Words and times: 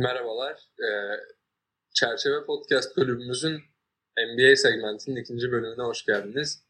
Merhabalar. 0.00 0.68
Ee, 0.78 1.20
Çerçeve 1.94 2.44
Podcast 2.46 2.96
bölümümüzün 2.96 3.60
NBA 4.18 4.56
segmentinin 4.56 5.16
ikinci 5.16 5.52
bölümüne 5.52 5.82
hoş 5.82 6.04
geldiniz. 6.04 6.64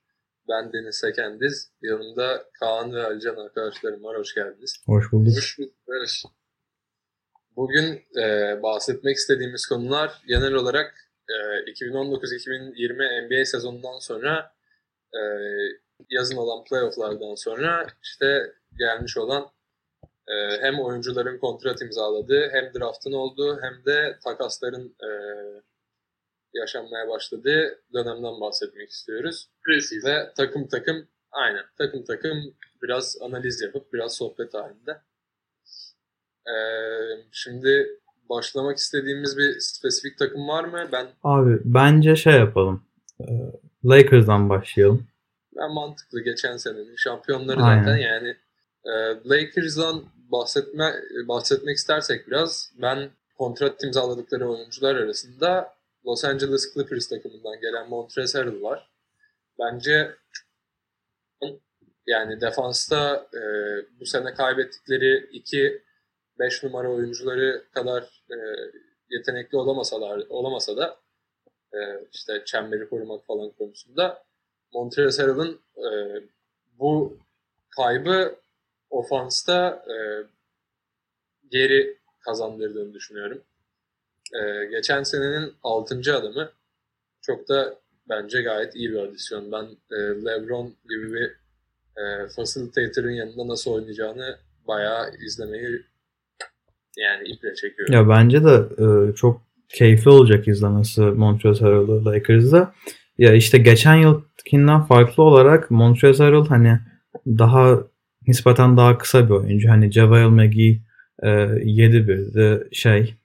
Ben 0.48 0.72
Deniz 0.72 0.96
Sekendiz. 0.96 1.72
Yanımda 1.82 2.44
Kaan 2.60 2.94
ve 2.94 3.06
Alican 3.06 3.36
arkadaşlarım 3.36 4.04
var. 4.04 4.18
Hoş 4.18 4.34
geldiniz. 4.34 4.82
Hoş 4.86 5.12
bulduk. 5.12 5.32
Hoş 5.36 5.58
bulduk. 5.58 5.74
Bugün 7.56 8.02
e, 8.22 8.58
bahsetmek 8.62 9.16
istediğimiz 9.16 9.66
konular 9.66 10.22
genel 10.28 10.52
olarak 10.52 10.94
e, 11.28 11.34
2019-2020 11.70 13.26
NBA 13.26 13.44
sezonundan 13.44 13.98
sonra 13.98 14.54
e, 15.14 15.20
yazın 16.10 16.36
olan 16.36 16.64
playofflardan 16.64 17.34
sonra 17.34 17.86
işte 18.02 18.52
gelmiş 18.78 19.16
olan 19.16 19.50
e, 20.30 20.58
hem 20.60 20.80
oyuncuların 20.80 21.38
kontrat 21.38 21.82
imzaladığı 21.82 22.48
hem 22.52 22.74
draftın 22.74 23.12
olduğu 23.12 23.60
hem 23.62 23.84
de 23.86 24.18
takasların 24.24 24.96
e, 25.02 25.10
yaşanmaya 26.54 27.08
başladığı 27.08 27.82
dönemden 27.94 28.40
bahsetmek 28.40 28.90
istiyoruz. 28.90 29.48
Precis. 29.66 30.04
Ve 30.04 30.32
takım 30.36 30.68
takım 30.68 31.08
aynen 31.32 31.64
takım 31.78 32.04
takım 32.04 32.54
biraz 32.82 33.16
analiz 33.22 33.62
yapıp 33.62 33.92
biraz 33.92 34.16
sohbet 34.16 34.54
halinde. 34.54 35.00
E, 36.46 36.54
şimdi 37.32 38.00
başlamak 38.30 38.76
istediğimiz 38.76 39.38
bir 39.38 39.56
spesifik 39.60 40.18
takım 40.18 40.48
var 40.48 40.64
mı? 40.64 40.88
Ben 40.92 41.06
Abi 41.24 41.58
bence 41.64 42.16
şey 42.16 42.32
yapalım. 42.34 42.84
Ee, 43.20 43.24
Lakers'dan 43.84 44.48
başlayalım. 44.48 45.06
ben 45.56 45.74
mantıklı 45.74 46.20
geçen 46.20 46.56
senenin 46.56 46.96
şampiyonları 46.96 47.62
Aynen. 47.62 47.84
zaten 47.84 47.96
yani 47.96 48.36
e, 48.84 48.90
Lakers'dan 49.28 50.04
bahsetme 50.32 50.94
bahsetmek 51.28 51.76
istersek 51.76 52.26
biraz 52.26 52.72
ben 52.82 53.10
kontrat 53.38 53.84
imzaladıkları 53.84 54.50
oyuncular 54.50 54.94
arasında 54.96 55.74
Los 56.06 56.24
Angeles 56.24 56.74
Clippers 56.74 57.08
takımından 57.08 57.60
gelen 57.60 57.88
Montrezl 57.88 58.38
Harrell 58.38 58.62
var. 58.62 58.90
Bence 59.58 60.14
yani 62.06 62.40
defansta 62.40 63.26
e, 63.34 63.40
bu 64.00 64.06
sene 64.06 64.34
kaybettikleri 64.34 65.28
iki 65.32 65.82
5 66.38 66.62
numara 66.62 66.88
oyuncuları 66.88 67.64
kadar 67.74 68.02
e, 68.30 68.36
yetenekli 69.10 69.58
olamasalar 69.58 70.26
olamasa 70.28 70.76
da 70.76 70.96
e, 71.72 71.78
işte 72.12 72.42
çemberi 72.44 72.88
korumak 72.88 73.26
falan 73.26 73.50
konusunda 73.50 74.24
Montrezl 74.72 75.22
Harrell'ın 75.22 75.60
e, 75.76 75.88
bu 76.78 77.18
kaybı 77.76 78.34
ofansta 78.90 79.84
e, 79.88 79.96
geri 81.50 81.98
kazandırdığını 82.20 82.94
düşünüyorum. 82.94 83.42
E, 84.34 84.66
geçen 84.70 85.02
senenin 85.02 85.52
6. 85.62 86.16
adamı 86.16 86.50
çok 87.22 87.48
da 87.48 87.74
bence 88.08 88.42
gayet 88.42 88.76
iyi 88.76 88.90
bir 88.90 88.98
adisyon. 88.98 89.52
Ben 89.52 89.64
e, 89.90 89.96
LeBron 90.24 90.74
gibi 90.88 91.12
bir 91.12 91.40
e, 91.96 92.28
facilitator'ın 92.36 93.10
yanında 93.10 93.48
nasıl 93.48 93.70
oynayacağını 93.70 94.38
bayağı 94.68 95.10
izlemeyi 95.26 95.82
yani 96.96 97.28
iple 97.28 97.54
çekiyorum. 97.54 97.94
Ya 97.94 98.08
bence 98.08 98.44
de 98.44 98.62
e, 98.78 99.14
çok 99.14 99.42
keyifli 99.68 100.10
olacak 100.10 100.48
izlemesi 100.48 101.00
Montrezl 101.00 101.60
Harrell'ı 101.60 102.04
Lakers'da. 102.04 102.74
Ya 103.18 103.34
işte 103.34 103.58
geçen 103.58 103.94
yılkinden 103.94 104.82
farklı 104.82 105.22
olarak 105.22 105.70
Montrezl 105.70 106.22
Harrell 106.22 106.46
hani 106.46 106.78
daha 107.26 107.89
nispeten 108.26 108.76
daha 108.76 108.98
kısa 108.98 109.28
bir 109.28 109.34
oyuncu. 109.34 109.68
Hani 109.68 109.92
JaVale 109.92 110.28
McGee 110.28 110.82
e, 111.22 111.28
7'birdi 111.28 112.74
şey 112.74 113.16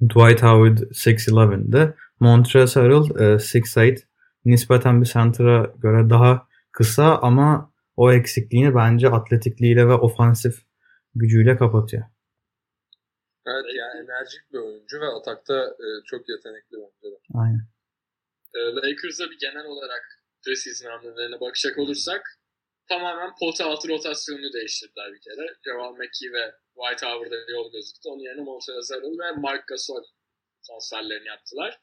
Dwight 0.00 0.42
Howard 0.42 0.78
6'11'di. 0.78 1.94
Montrezl 2.20 2.80
Harrell 2.80 3.34
e, 3.34 3.36
6'8 3.36 4.02
nispeten 4.44 5.00
bir 5.00 5.06
center'a 5.06 5.72
göre 5.78 6.10
daha 6.10 6.48
kısa 6.72 7.18
ama 7.18 7.72
o 7.96 8.12
eksikliğini 8.12 8.74
bence 8.74 9.08
atletikliğiyle 9.08 9.88
ve 9.88 9.92
ofansif 9.92 10.54
gücüyle 11.14 11.56
kapatıyor. 11.56 12.04
Evet 13.46 13.64
yani 13.78 14.04
enerjik 14.04 14.52
bir 14.52 14.58
oyuncu 14.58 15.00
ve 15.00 15.06
atakta 15.06 15.54
e, 15.54 15.86
çok 16.06 16.28
yetenekli 16.28 16.76
bence. 16.76 17.16
Aynen. 17.34 17.74
Ee, 18.54 18.58
Lakers'a 18.58 19.24
bir 19.30 19.38
genel 19.38 19.66
olarak 19.66 20.04
preseason 20.44 20.90
hamlelerine 20.90 21.40
bakacak 21.40 21.78
olursak 21.78 22.22
tamamen 22.88 23.32
pot 23.40 23.60
altı 23.60 23.88
rotasyonunu 23.88 24.52
değiştirdiler 24.52 25.12
bir 25.12 25.20
kere. 25.20 25.56
Javal 25.64 25.92
McKee 25.92 26.32
ve 26.32 26.54
White 26.74 27.06
Howard'a 27.06 27.52
yol 27.52 27.72
gözüktü. 27.72 28.08
Onun 28.08 28.22
yerine 28.22 28.42
Montrezl 28.42 28.94
ve 28.94 29.32
Mark 29.32 29.68
Gasol 29.68 30.04
transferlerini 30.66 31.28
yaptılar. 31.28 31.80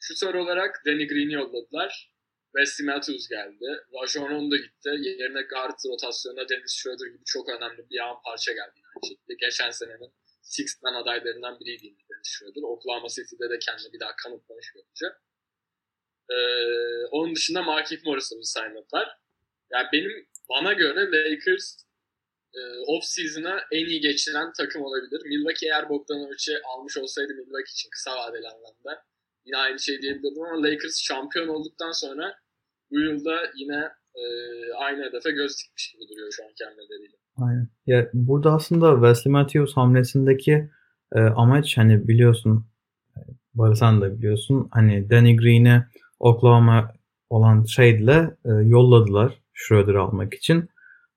Şutör 0.00 0.34
olarak 0.34 0.82
Danny 0.86 1.06
Green'i 1.06 1.32
yolladılar. 1.32 2.16
Wesley 2.56 2.86
Matthews 2.86 3.28
geldi. 3.28 3.68
Rajon 3.94 4.30
Rondo 4.30 4.56
gitti. 4.56 4.88
Yerine 4.88 5.42
guard 5.42 5.78
rotasyonuna 5.90 6.48
Dennis 6.48 6.74
Schroeder 6.76 7.06
gibi 7.06 7.24
çok 7.26 7.48
önemli 7.48 7.90
bir 7.90 7.96
yan 7.96 8.16
parça 8.24 8.52
geldi 8.52 8.80
şekilde. 9.08 9.34
Geçen 9.40 9.70
senenin 9.70 10.12
Six 10.42 10.80
adaylarından 10.84 11.60
biriydi 11.60 11.84
Dennis 11.84 12.28
Schroeder. 12.28 12.62
Oklahoma 12.62 13.08
City'de 13.08 13.50
de 13.50 13.58
kendini 13.58 13.92
bir 13.92 14.00
daha 14.00 14.16
kanıtlamış 14.16 14.66
bir 14.74 14.80
oyuncu. 14.80 15.06
Ee, 16.30 16.36
onun 17.10 17.34
dışında 17.34 17.62
Markieff 17.62 18.04
Morrison'u 18.04 18.44
saymadılar. 18.44 19.18
Yani 19.72 19.86
benim 19.92 20.26
bana 20.48 20.72
göre 20.72 21.00
Lakers 21.12 21.76
e, 22.54 22.60
off-season'a 22.86 23.60
en 23.72 23.86
iyi 23.86 24.00
geçiren 24.00 24.52
takım 24.58 24.82
olabilir. 24.82 25.22
Milwaukee 25.26 25.66
eğer 25.66 25.88
Bogdanovic'i 25.88 26.54
almış 26.64 26.96
olsaydı 26.96 27.34
Milwaukee 27.34 27.72
için 27.72 27.90
kısa 27.90 28.10
vadeli 28.16 28.48
anlamda 28.48 29.04
yine 29.44 29.56
aynı 29.56 29.78
şey 29.78 30.02
diyebilirdim 30.02 30.42
ama 30.42 30.62
Lakers 30.62 31.00
şampiyon 31.02 31.48
olduktan 31.48 31.92
sonra 31.92 32.34
bu 32.90 33.00
yılda 33.00 33.36
yine 33.56 33.88
e, 34.14 34.24
aynı 34.72 35.04
hedefe 35.04 35.30
göz 35.30 35.56
dikmiş 35.58 35.92
gibi 35.92 36.08
duruyor 36.08 36.32
şu 36.32 36.44
anki 36.44 36.64
hamleleriyle. 36.64 37.16
Aynen. 37.36 37.68
Ya 37.86 38.10
burada 38.12 38.52
aslında 38.52 38.94
Wesley 38.94 39.32
Matthews 39.32 39.76
hamlesindeki 39.76 40.70
e, 41.12 41.20
amaç 41.20 41.76
hani 41.78 42.08
biliyorsun 42.08 42.66
Barı 43.56 43.76
sen 43.76 44.00
de 44.00 44.18
biliyorsun 44.18 44.68
hani 44.70 45.10
Danny 45.10 45.36
Green'i 45.36 45.84
Oklahoma 46.20 46.92
olan 47.30 47.64
trade'le 47.64 48.36
e, 48.44 48.50
yolladılar 48.50 49.42
Schroeder'ı 49.56 50.00
almak 50.00 50.34
için. 50.34 50.68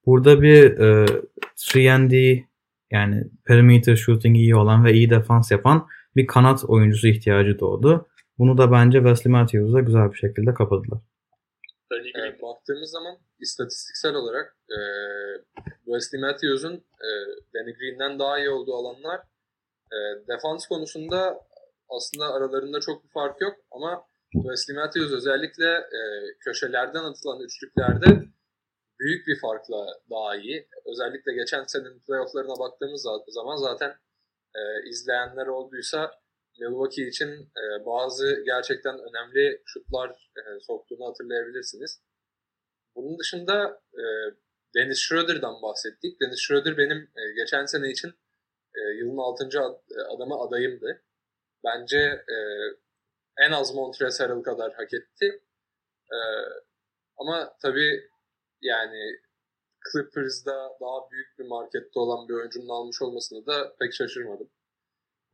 Burada 0.06 0.42
bir 0.42 0.80
e, 0.80 1.06
3 1.54 1.76
yani 2.92 3.24
perimeter 3.46 3.96
shooting 3.96 4.38
iyi 4.38 4.56
olan 4.56 4.86
ve 4.86 4.94
iyi 4.94 5.10
defans 5.10 5.52
yapan 5.52 5.88
bir 6.16 6.28
kanat 6.28 6.66
oyuncusu 6.66 7.08
ihtiyacı 7.08 7.60
doğdu. 7.60 8.08
Bunu 8.38 8.58
da 8.58 8.72
bence 8.72 8.98
Wesley 8.98 9.32
Matthews'a 9.32 9.80
güzel 9.80 10.12
bir 10.12 10.18
şekilde 10.18 10.54
kapadılar. 10.54 11.00
Green 11.90 12.12
Evet, 12.16 12.42
baktığımız 12.42 12.92
zaman 12.92 13.18
istatistiksel 13.40 14.16
olarak 14.16 14.58
e, 14.70 14.80
Wesley 15.86 16.22
Matthews'un 16.22 16.74
e, 16.76 17.10
Danny 17.54 17.74
Green'den 17.74 18.20
daha 18.20 18.40
iyi 18.40 18.50
olduğu 18.50 18.76
alanlar 18.76 19.20
e, 19.92 19.98
defans 20.28 20.68
konusunda 20.68 21.42
aslında 21.90 22.34
aralarında 22.34 22.80
çok 22.80 23.04
bir 23.04 23.10
fark 23.10 23.42
yok 23.42 23.54
ama 23.72 24.04
Wesley 24.34 24.76
Matthews 24.78 25.14
özellikle 25.14 25.70
e, 25.78 26.02
köşelerden 26.40 27.04
atılan 27.04 27.42
üçlüklerde 27.42 28.08
büyük 29.00 29.28
bir 29.28 29.40
farkla 29.40 30.00
daha 30.10 30.36
iyi. 30.36 30.68
Özellikle 30.92 31.34
geçen 31.34 31.64
senenin 31.64 32.00
playofflarına 32.00 32.60
baktığımız 32.60 33.06
za- 33.06 33.32
zaman 33.32 33.56
zaten 33.56 33.90
e, 34.56 34.90
izleyenler 34.90 35.48
olduysa 35.48 36.12
Milwaukee 36.60 37.08
için 37.08 37.30
e, 37.30 37.86
bazı 37.86 38.44
gerçekten 38.46 39.00
önemli 39.00 39.62
şutlar 39.66 40.10
e, 40.38 40.60
soktuğunu 40.60 41.08
hatırlayabilirsiniz. 41.08 42.02
Bunun 42.96 43.20
dışında 43.20 43.82
e, 43.94 44.04
Dennis 44.76 45.00
Schroeder'dan 45.00 45.62
bahsettik. 45.62 46.22
Dennis 46.22 46.40
Schroeder 46.40 46.78
benim 46.78 46.98
e, 46.98 47.34
geçen 47.36 47.66
sene 47.66 47.92
için 47.92 48.14
e, 48.76 48.82
yılın 49.00 49.18
6. 49.18 49.46
Ad, 49.62 49.80
adamı 50.16 50.40
adayımdı. 50.42 51.02
Bence 51.64 51.98
e, 52.30 52.38
en 53.46 53.52
az 53.52 53.76
Montrezl 53.76 54.42
kadar 54.44 54.74
hak 54.74 54.94
etti. 54.94 55.42
E, 56.12 56.18
ama 57.18 57.58
tabii 57.62 58.10
yani 58.62 59.20
Clippers'da 59.92 60.78
daha 60.82 61.12
büyük 61.12 61.40
bir 61.40 61.46
markette 61.46 62.00
olan 62.00 62.28
bir 62.28 62.34
oyuncunun 62.34 62.70
almış 62.70 63.02
olmasını 63.02 63.46
da 63.46 63.76
pek 63.80 63.94
şaşırmadım. 63.94 64.50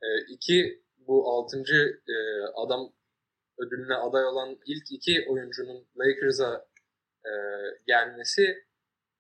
E, 0.02 0.08
iki 0.30 0.84
bu 0.98 1.30
altıncı 1.32 2.02
e, 2.08 2.16
adam 2.56 2.94
ödülüne 3.58 3.96
aday 3.96 4.26
olan 4.26 4.58
ilk 4.66 4.92
iki 4.92 5.26
oyuncunun 5.30 5.88
Lakers'a 5.98 6.68
e, 7.26 7.32
gelmesi 7.88 8.66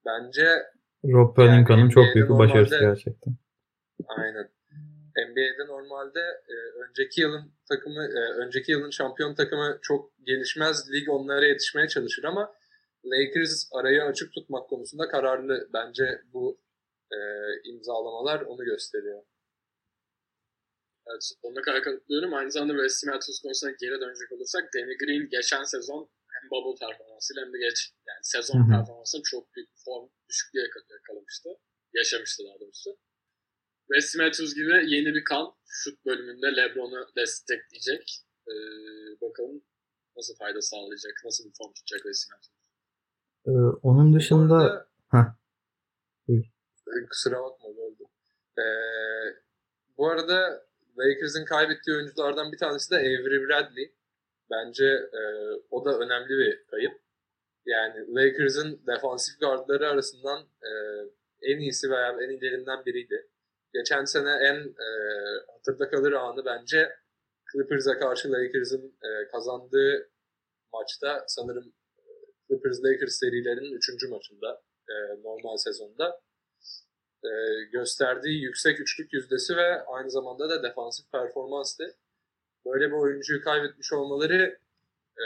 bence 0.05 0.47
Rob 1.05 1.35
Pelinкa'nın 1.35 1.79
Yani 1.79 1.91
çok 1.91 2.03
büyük 2.15 2.29
bir 2.29 2.37
başarısı 2.37 2.79
gerçekten. 2.79 3.35
aynen. 4.07 4.49
NBA'de 5.17 5.67
normalde 5.67 6.19
e, 6.47 6.55
önceki 6.83 7.21
yılın 7.21 7.51
takımı, 7.69 8.03
e, 8.03 8.19
önceki 8.43 8.71
yılın 8.71 8.89
şampiyon 8.89 9.35
takımı 9.35 9.79
çok 9.81 10.11
gelişmez. 10.25 10.91
Lig 10.91 11.09
onlara 11.09 11.45
yetişmeye 11.45 11.87
çalışır 11.87 12.23
ama 12.23 12.55
Lakers 13.05 13.69
arayı 13.71 14.03
açık 14.03 14.33
tutmak 14.33 14.69
konusunda 14.69 15.07
kararlı. 15.07 15.69
Bence 15.73 16.21
bu 16.33 16.59
e, 17.11 17.17
imzalamalar 17.69 18.41
onu 18.41 18.65
gösteriyor. 18.65 19.23
Evet, 21.07 21.23
sonuna 21.41 21.61
kadar 21.61 21.83
katılıyorum. 21.83 22.33
Aynı 22.33 22.51
zamanda 22.51 22.73
Wes 22.73 23.03
Matthews 23.03 23.41
konusuna 23.41 23.71
geri 23.71 24.01
dönecek 24.01 24.31
olursak 24.31 24.63
Danny 24.75 24.97
Green 24.97 25.29
geçen 25.29 25.63
sezon 25.63 26.09
hem 26.33 26.49
bubble 26.51 26.79
performansıyla 26.85 27.41
hem 27.45 27.53
de 27.53 27.57
geç 27.57 27.79
yani 28.07 28.23
sezon 28.23 28.69
performansında 28.71 29.21
çok 29.31 29.55
büyük 29.55 29.69
form 29.85 30.09
düşüklüğü 30.29 30.59
yakal- 30.59 30.93
yakalamıştı. 30.97 31.49
Yaşamıştı 31.93 32.43
daha 32.47 32.59
doğrusu. 32.59 32.97
Wes 33.91 34.15
Matthews 34.15 34.55
gibi 34.55 34.71
yeni 34.95 35.13
bir 35.15 35.23
kan 35.23 35.53
şut 35.67 36.05
bölümünde 36.05 36.47
LeBron'u 36.55 37.07
destekleyecek. 37.17 38.19
Ee, 38.47 38.51
bakalım 39.21 39.61
nasıl 40.17 40.35
fayda 40.35 40.61
sağlayacak, 40.61 41.13
nasıl 41.25 41.45
bir 41.45 41.53
form 41.57 41.73
tutacak 41.73 42.01
Wes 42.03 42.27
Matthews. 42.31 42.55
Ee, 43.47 43.51
onun 43.87 44.13
dışında 44.13 44.55
arada- 44.55 44.87
Heh. 45.11 45.25
Buyur. 46.27 46.45
Ee, 46.87 47.05
Kusura 47.09 47.43
bakma 47.43 47.69
böldüm. 47.77 48.07
Ee, 48.57 48.63
bu 49.97 50.09
arada 50.09 50.65
Lakers'ın 50.97 51.45
kaybettiği 51.45 51.95
oyunculardan 51.97 52.51
bir 52.51 52.57
tanesi 52.57 52.91
de 52.91 52.95
Avery 52.95 53.47
Bradley. 53.47 53.95
Bence 54.51 54.85
e, 54.85 55.21
o 55.71 55.85
da 55.85 55.99
önemli 55.99 56.29
bir 56.29 56.65
kayıp. 56.67 57.01
Yani 57.65 58.15
Lakers'ın 58.15 58.81
defansif 58.87 59.39
gardları 59.39 59.89
arasından 59.89 60.39
e, 60.41 60.69
en 61.41 61.59
iyisi 61.59 61.89
veya 61.91 62.09
en 62.11 62.29
ilerinden 62.29 62.85
biriydi. 62.85 63.27
Geçen 63.77 64.05
sene 64.05 64.29
en 64.29 64.55
e, 64.55 64.89
hatırda 65.53 65.89
kalır 65.89 66.11
anı 66.11 66.45
bence 66.45 66.89
Clippers'a 67.51 67.99
karşı 67.99 68.31
Lakers'ın 68.31 68.97
e, 69.03 69.27
kazandığı 69.31 70.09
maçta 70.73 71.23
sanırım 71.27 71.73
e, 71.97 72.03
Clippers-Lakers 72.49 73.09
serilerinin 73.19 73.77
3. 73.77 74.09
maçında 74.09 74.61
e, 74.89 74.95
normal 75.23 75.57
sezonda 75.57 76.21
e, 77.23 77.29
gösterdiği 77.71 78.43
yüksek 78.43 78.79
üçlük 78.79 79.13
yüzdesi 79.13 79.57
ve 79.57 79.83
aynı 79.85 80.11
zamanda 80.11 80.49
da 80.49 80.63
defansif 80.63 81.11
performanstı. 81.11 81.95
Böyle 82.65 82.87
bir 82.87 82.95
oyuncuyu 82.95 83.43
kaybetmiş 83.43 83.93
olmaları 83.93 84.59
e, 85.17 85.25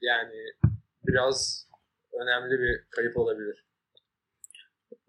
yani 0.00 0.44
biraz 1.06 1.66
önemli 2.12 2.60
bir 2.60 2.84
kayıp 2.90 3.16
olabilir. 3.16 3.64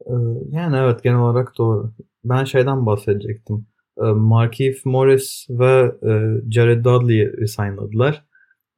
Ee, 0.06 0.14
Yani 0.52 0.78
evet 0.78 1.04
genel 1.04 1.20
olarak 1.20 1.58
doğru. 1.58 1.92
Ben 2.24 2.44
şeyden 2.44 2.86
bahsedecektim. 2.86 3.68
Ee, 3.98 4.02
Markieff 4.04 4.86
Morris 4.86 5.46
ve 5.50 5.92
e, 6.04 6.12
Jared 6.52 6.86
Dudley'i 6.86 7.38
resignladılar. 7.38 8.26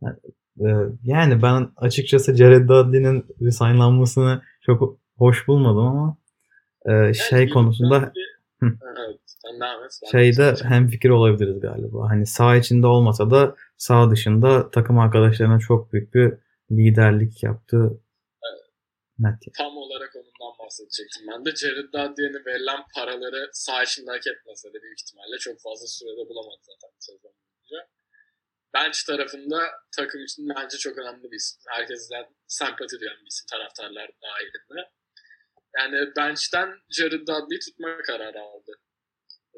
Yani, 0.01 0.15
e, 0.59 0.67
Yani 1.03 1.41
ben 1.41 1.69
açıkçası 1.77 2.35
Jared 2.35 2.69
Dudley'nin 2.69 3.25
resignlanmasını 3.41 4.41
çok 4.61 4.97
hoş 5.17 5.47
bulmadım 5.47 5.85
ama 5.87 6.17
e, 6.85 7.13
şey 7.13 7.39
Yani 7.39 7.49
konusunda 7.49 8.13
Evet, 8.61 9.19
şeyde 10.11 10.37
de- 10.55 10.63
hem 10.63 10.87
fikir 10.87 11.09
olabiliriz 11.09 11.59
galiba. 11.59 12.09
Hani 12.09 12.25
sağ 12.25 12.55
içinde 12.55 12.87
olmasa 12.87 13.31
da 13.31 13.55
sağ 13.77 14.11
dışında 14.11 14.69
takım 14.71 14.99
arkadaşlarına 14.99 15.59
çok 15.59 15.93
büyük 15.93 16.13
bir 16.13 16.33
liderlik 16.71 17.43
yaptı. 17.43 17.99
Net. 19.19 19.33
tam 19.57 19.77
olarak 19.77 20.11
onundan 20.15 20.31
bahsedecektim 20.63 21.27
ben 21.27 21.45
de. 21.45 21.55
Jared 21.55 21.89
Dudley'e 21.93 22.45
verilen 22.45 22.81
paraları 22.95 23.49
sağ 23.53 23.83
içinde 23.83 24.11
hak 24.11 24.27
etmese 24.27 24.73
de 24.73 24.81
büyük 24.81 25.01
ihtimalle 25.01 25.37
çok 25.37 25.61
fazla 25.61 25.87
sürede 25.87 26.29
bulamadı 26.29 26.61
zaten 26.61 26.89
bu 26.97 26.99
sezon 26.99 27.33
boyunca. 27.33 27.89
Bench 28.73 29.05
tarafında 29.07 29.59
takım 29.97 30.23
için 30.23 30.49
bence 30.49 30.77
çok 30.77 30.97
önemli 30.97 31.31
bir 31.31 31.37
isim. 31.37 31.61
Herkesten 31.67 32.25
sempati 32.47 32.99
duyan 32.99 33.17
bir 33.21 33.27
isim 33.27 33.45
taraftarlar 33.51 34.11
dahilinde. 34.21 34.89
Yani 35.77 36.15
bench'ten 36.17 36.79
Jared 36.89 37.27
Dudley'i 37.27 37.59
tutma 37.59 37.97
kararı 37.97 38.41
aldı. 38.41 38.71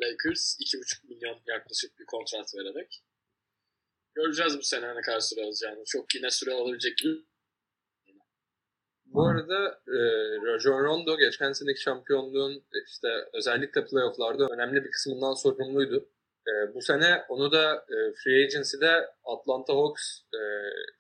Lakers 0.04 0.60
2,5 0.60 1.08
milyon 1.08 1.42
yaklaşık 1.48 2.00
bir 2.00 2.06
kontrat 2.06 2.56
vererek. 2.56 3.04
Göreceğiz 4.16 4.58
bu 4.58 4.64
sene 4.64 4.96
ne 4.96 5.02
kadar 5.02 5.20
süre 5.20 5.44
alacağını. 5.44 5.84
Çok 5.86 6.16
yine 6.16 6.32
süre 6.32 6.52
alabilecek 6.52 6.98
gibi 6.98 7.26
Bu 9.16 9.28
arada 9.28 9.82
e, 9.88 9.98
Rajon 10.46 10.84
Rondo 10.84 11.18
geçen 11.18 11.54
seneki 11.54 11.82
şampiyonluğun 11.82 12.54
e, 12.54 12.84
işte 12.88 13.08
özellikle 13.34 13.86
playofflarda 13.86 14.48
önemli 14.48 14.84
bir 14.84 14.92
kısmından 14.92 15.34
sorumluydu. 15.34 16.10
E, 16.48 16.74
bu 16.74 16.82
sene 16.82 17.26
onu 17.30 17.52
da 17.52 17.76
e, 17.76 17.96
Free 18.24 18.46
Agency'de 18.46 19.10
Atlanta 19.26 19.74
Hawks 19.74 20.04
e, 20.34 20.42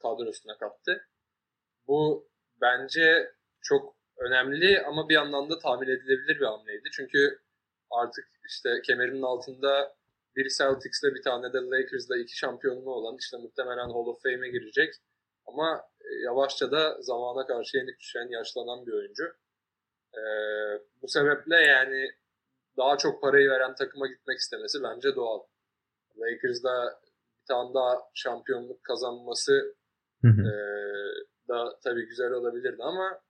kadrosuna 0.02 0.58
kattı. 0.58 1.08
Bu 1.88 2.30
bence 2.62 3.32
çok 3.62 3.96
önemli 4.18 4.82
ama 4.82 5.10
bir 5.10 5.14
yandan 5.14 5.50
da 5.50 5.60
tahmin 5.60 5.88
edilebilir 5.88 6.40
bir 6.40 6.46
hamleydi. 6.46 6.90
Çünkü 6.92 7.40
artık 7.92 8.26
işte 8.48 8.82
kemerinin 8.84 9.22
altında 9.22 9.96
bir 10.36 10.50
Celtics'le 10.50 11.16
bir 11.16 11.22
tane 11.22 11.54
de 11.54 11.58
Lakers'la 11.58 12.18
iki 12.18 12.38
şampiyonluğu 12.38 12.94
olan 12.94 13.18
işte 13.20 13.38
muhtemelen 13.38 13.90
Hall 13.90 14.08
of 14.08 14.24
Fame'e 14.24 14.50
girecek. 14.50 14.94
Ama 15.47 15.88
e, 16.01 16.07
yavaşça 16.25 16.71
da 16.71 17.01
zamana 17.01 17.47
karşı 17.47 17.77
yenik 17.77 18.00
düşen, 18.00 18.27
yaşlanan 18.30 18.86
bir 18.86 18.94
oyuncu. 18.94 19.24
Ee, 20.18 20.21
bu 21.01 21.07
sebeple 21.07 21.56
yani 21.56 22.12
daha 22.77 22.97
çok 22.97 23.21
parayı 23.21 23.50
veren 23.50 23.75
takıma 23.75 24.07
gitmek 24.07 24.39
istemesi 24.39 24.83
bence 24.83 25.15
doğal. 25.15 25.39
Lakers'da 26.18 27.00
bir 27.42 27.45
tane 27.47 27.74
daha 27.74 28.01
şampiyonluk 28.13 28.83
kazanması 28.83 29.75
Hı 30.21 30.27
hı. 30.27 30.42
e, 30.42 30.53
da 31.47 31.80
tabii 31.83 32.06
güzel 32.06 32.31
olabilirdi 32.31 32.83
ama 32.83 33.21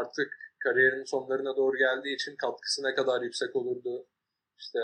artık 0.00 0.32
kariyerinin 0.58 1.04
sonlarına 1.04 1.56
doğru 1.56 1.76
geldiği 1.76 2.14
için 2.14 2.36
katkısı 2.36 2.82
ne 2.82 2.94
kadar 2.94 3.22
yüksek 3.22 3.56
olurdu. 3.56 4.06
İşte 4.58 4.78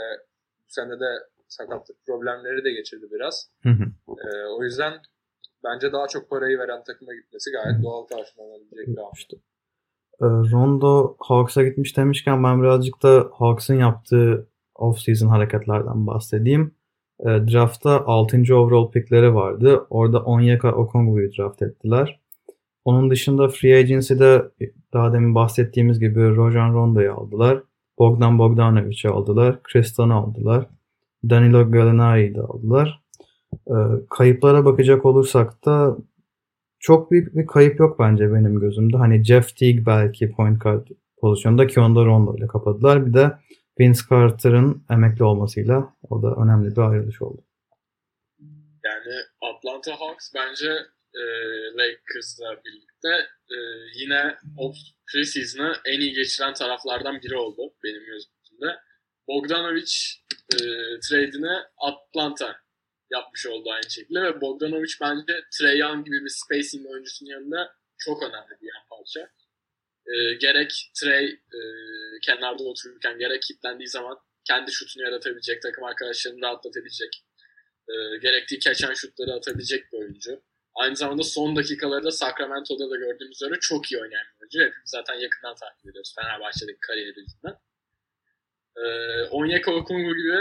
bu 0.69 0.73
sene 0.73 1.01
de 1.01 1.29
sakatlık 1.49 2.07
problemleri 2.07 2.65
de 2.65 2.73
geçirdi 2.73 3.07
biraz. 3.11 3.51
Hı 3.63 3.69
hı. 3.69 3.85
Ee, 4.09 4.47
o 4.47 4.63
yüzden 4.63 5.03
bence 5.65 5.93
daha 5.93 6.09
çok 6.09 6.31
parayı 6.31 6.59
veren 6.59 6.83
takıma 6.87 7.15
gitmesi 7.15 7.51
gayet 7.51 7.83
doğal 7.85 8.05
karşılanabilecek 8.07 8.89
bir 8.89 8.97
hamle. 8.97 9.11
İşte, 9.17 9.37
e, 10.21 10.27
Rondo 10.27 11.17
Hawks'a 11.19 11.63
gitmiş 11.63 11.97
demişken 11.97 12.45
ben 12.45 12.63
birazcık 12.63 13.03
da 13.03 13.31
Hawks'ın 13.33 13.75
yaptığı 13.75 14.49
off-season 14.75 15.29
hareketlerden 15.29 16.07
bahsedeyim. 16.07 16.75
E, 17.21 17.25
Draft'ta 17.25 18.05
6. 18.07 18.57
overall 18.57 18.91
pickleri 18.91 19.35
vardı. 19.35 19.87
Orada 19.91 20.23
Onyeka 20.23 20.73
Okongwu'yu 20.73 21.31
draft 21.39 21.63
ettiler. 21.63 22.21
Onun 22.85 23.11
dışında 23.11 23.49
Free 23.49 23.77
Agency'de 23.77 24.43
daha 24.93 25.13
demin 25.13 25.35
bahsettiğimiz 25.35 26.01
gibi 26.01 26.37
Rojan 26.37 26.75
Rondo'yu 26.75 27.13
aldılar. 27.13 27.63
Bogdan 27.99 28.39
Bogdanovic'i 28.39 29.09
aldılar. 29.09 29.63
Kristan'ı 29.63 30.15
aldılar. 30.15 30.67
Danilo 31.31 31.71
Gallinari'yi 31.71 32.35
de 32.35 32.41
aldılar. 32.41 33.04
E, 33.67 33.77
kayıplara 34.11 34.65
bakacak 34.65 35.05
olursak 35.05 35.65
da 35.67 35.97
çok 36.79 37.11
büyük 37.11 37.37
bir 37.37 37.47
kayıp 37.47 37.81
yok 37.81 37.99
bence 37.99 38.33
benim 38.33 38.61
gözümde. 38.61 38.97
Hani 38.97 39.25
Jeff 39.25 39.57
Teague 39.57 39.87
belki 39.87 40.33
point 40.33 40.63
guard 40.63 40.87
pozisyonda 41.19 41.67
ki 41.67 41.81
onu 41.81 41.97
da 41.97 42.05
Rondo 42.05 42.37
ile 42.37 42.47
kapadılar. 42.47 43.07
Bir 43.07 43.15
de 43.15 43.33
Vince 43.81 44.01
Carter'ın 44.11 44.85
emekli 44.91 45.25
olmasıyla 45.25 45.97
o 46.11 46.23
da 46.23 46.35
önemli 46.43 46.77
bir 46.77 46.81
ayrılış 46.81 47.23
oldu. 47.23 47.45
Yani 48.85 49.15
Atlanta 49.41 50.01
Hawks 50.01 50.33
bence 50.35 50.71
e, 51.15 51.23
Lakers'la 51.79 52.61
birlikte 52.65 53.09
e, 53.55 53.57
yine 53.95 54.37
o 54.59 54.73
preseason'ı 55.13 55.77
en 55.87 56.01
iyi 56.01 56.13
geçiren 56.13 56.55
taraflardan 56.55 57.21
biri 57.23 57.37
oldu 57.37 57.63
benim 57.85 58.03
gözümde. 58.07 58.77
Bogdanovic 59.29 59.93
e, 60.53 60.59
trade'ini 61.09 61.57
Atlanta 61.79 62.57
yapmış 63.15 63.47
oldu 63.47 63.71
aynı 63.71 63.91
şekilde 63.91 64.23
ve 64.23 64.41
Bogdanovic 64.41 64.95
bence 65.01 65.35
Trey 65.59 65.79
Young 65.79 66.07
gibi 66.07 66.25
bir 66.25 66.35
spacing 66.41 66.91
oyuncusunun 66.91 67.31
yanında 67.31 67.75
çok 67.99 68.23
önemli 68.23 68.55
bir 68.63 68.69
yan 68.75 68.85
parça. 68.91 69.21
E, 70.07 70.35
gerek 70.35 70.91
Trey 71.01 71.25
e, 71.59 71.61
kenarda 72.23 72.63
otururken 72.63 73.19
gerek 73.19 73.43
kilitlendiği 73.43 73.89
zaman 73.89 74.19
kendi 74.45 74.73
şutunu 74.73 75.05
yaratabilecek, 75.05 75.63
takım 75.63 75.85
arkadaşlarını 75.85 76.41
rahatlatabilecek, 76.41 77.25
e, 77.89 77.95
gerektiği 78.17 78.59
keçen 78.59 78.95
şutları 78.95 79.33
atabilecek 79.33 79.93
bir 79.93 79.99
oyuncu. 79.99 80.43
Aynı 80.75 80.97
zamanda 80.97 81.23
son 81.23 81.57
dakikalarda 81.57 82.11
Sacramento'da 82.11 82.91
da 82.91 82.97
gördüğümüz 82.97 83.43
üzere 83.43 83.61
çok 83.61 83.93
iyi 83.93 84.01
oynayan 84.01 84.27
bir 84.35 84.41
oyuncu. 84.41 84.61
Hepimiz 84.61 84.91
zaten 84.91 85.15
yakından 85.15 85.55
takip 85.55 85.91
ediyoruz 85.91 86.15
Fenerbahçe'deki 86.19 86.79
kariyeri 86.81 87.21
yüzünden. 87.21 87.57
E, 88.77 88.85
Onyeka 89.31 89.73
Okongwu 89.73 90.15
gibi 90.17 90.37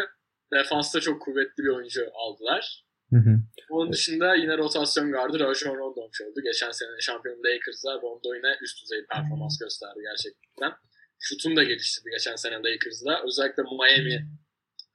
defansta 0.56 1.00
çok 1.00 1.22
kuvvetli 1.22 1.64
bir 1.64 1.70
oyuncu 1.70 2.12
aldılar. 2.14 2.84
Hı 3.10 3.20
hı. 3.20 3.40
Onun 3.70 3.92
dışında 3.94 4.36
yine 4.36 4.58
rotasyon 4.58 5.12
gardı 5.12 5.40
Rajon 5.40 5.78
Rondo 5.78 6.02
olmuş 6.02 6.22
oldu. 6.22 6.42
Geçen 6.44 6.72
sene 6.72 6.90
şampiyon 7.00 7.38
Lakers'da 7.44 8.02
Rondo 8.02 8.36
yine 8.36 8.58
üst 8.62 8.84
düzey 8.84 9.06
performans 9.06 9.60
gösterdi 9.60 10.00
gerçekten. 10.02 10.74
Şutunu 11.20 11.56
da 11.56 11.64
geliştirdi 11.64 12.10
geçen 12.10 12.36
sene 12.36 12.56
Lakers'da. 12.56 13.24
Özellikle 13.28 13.64
Miami 13.64 14.28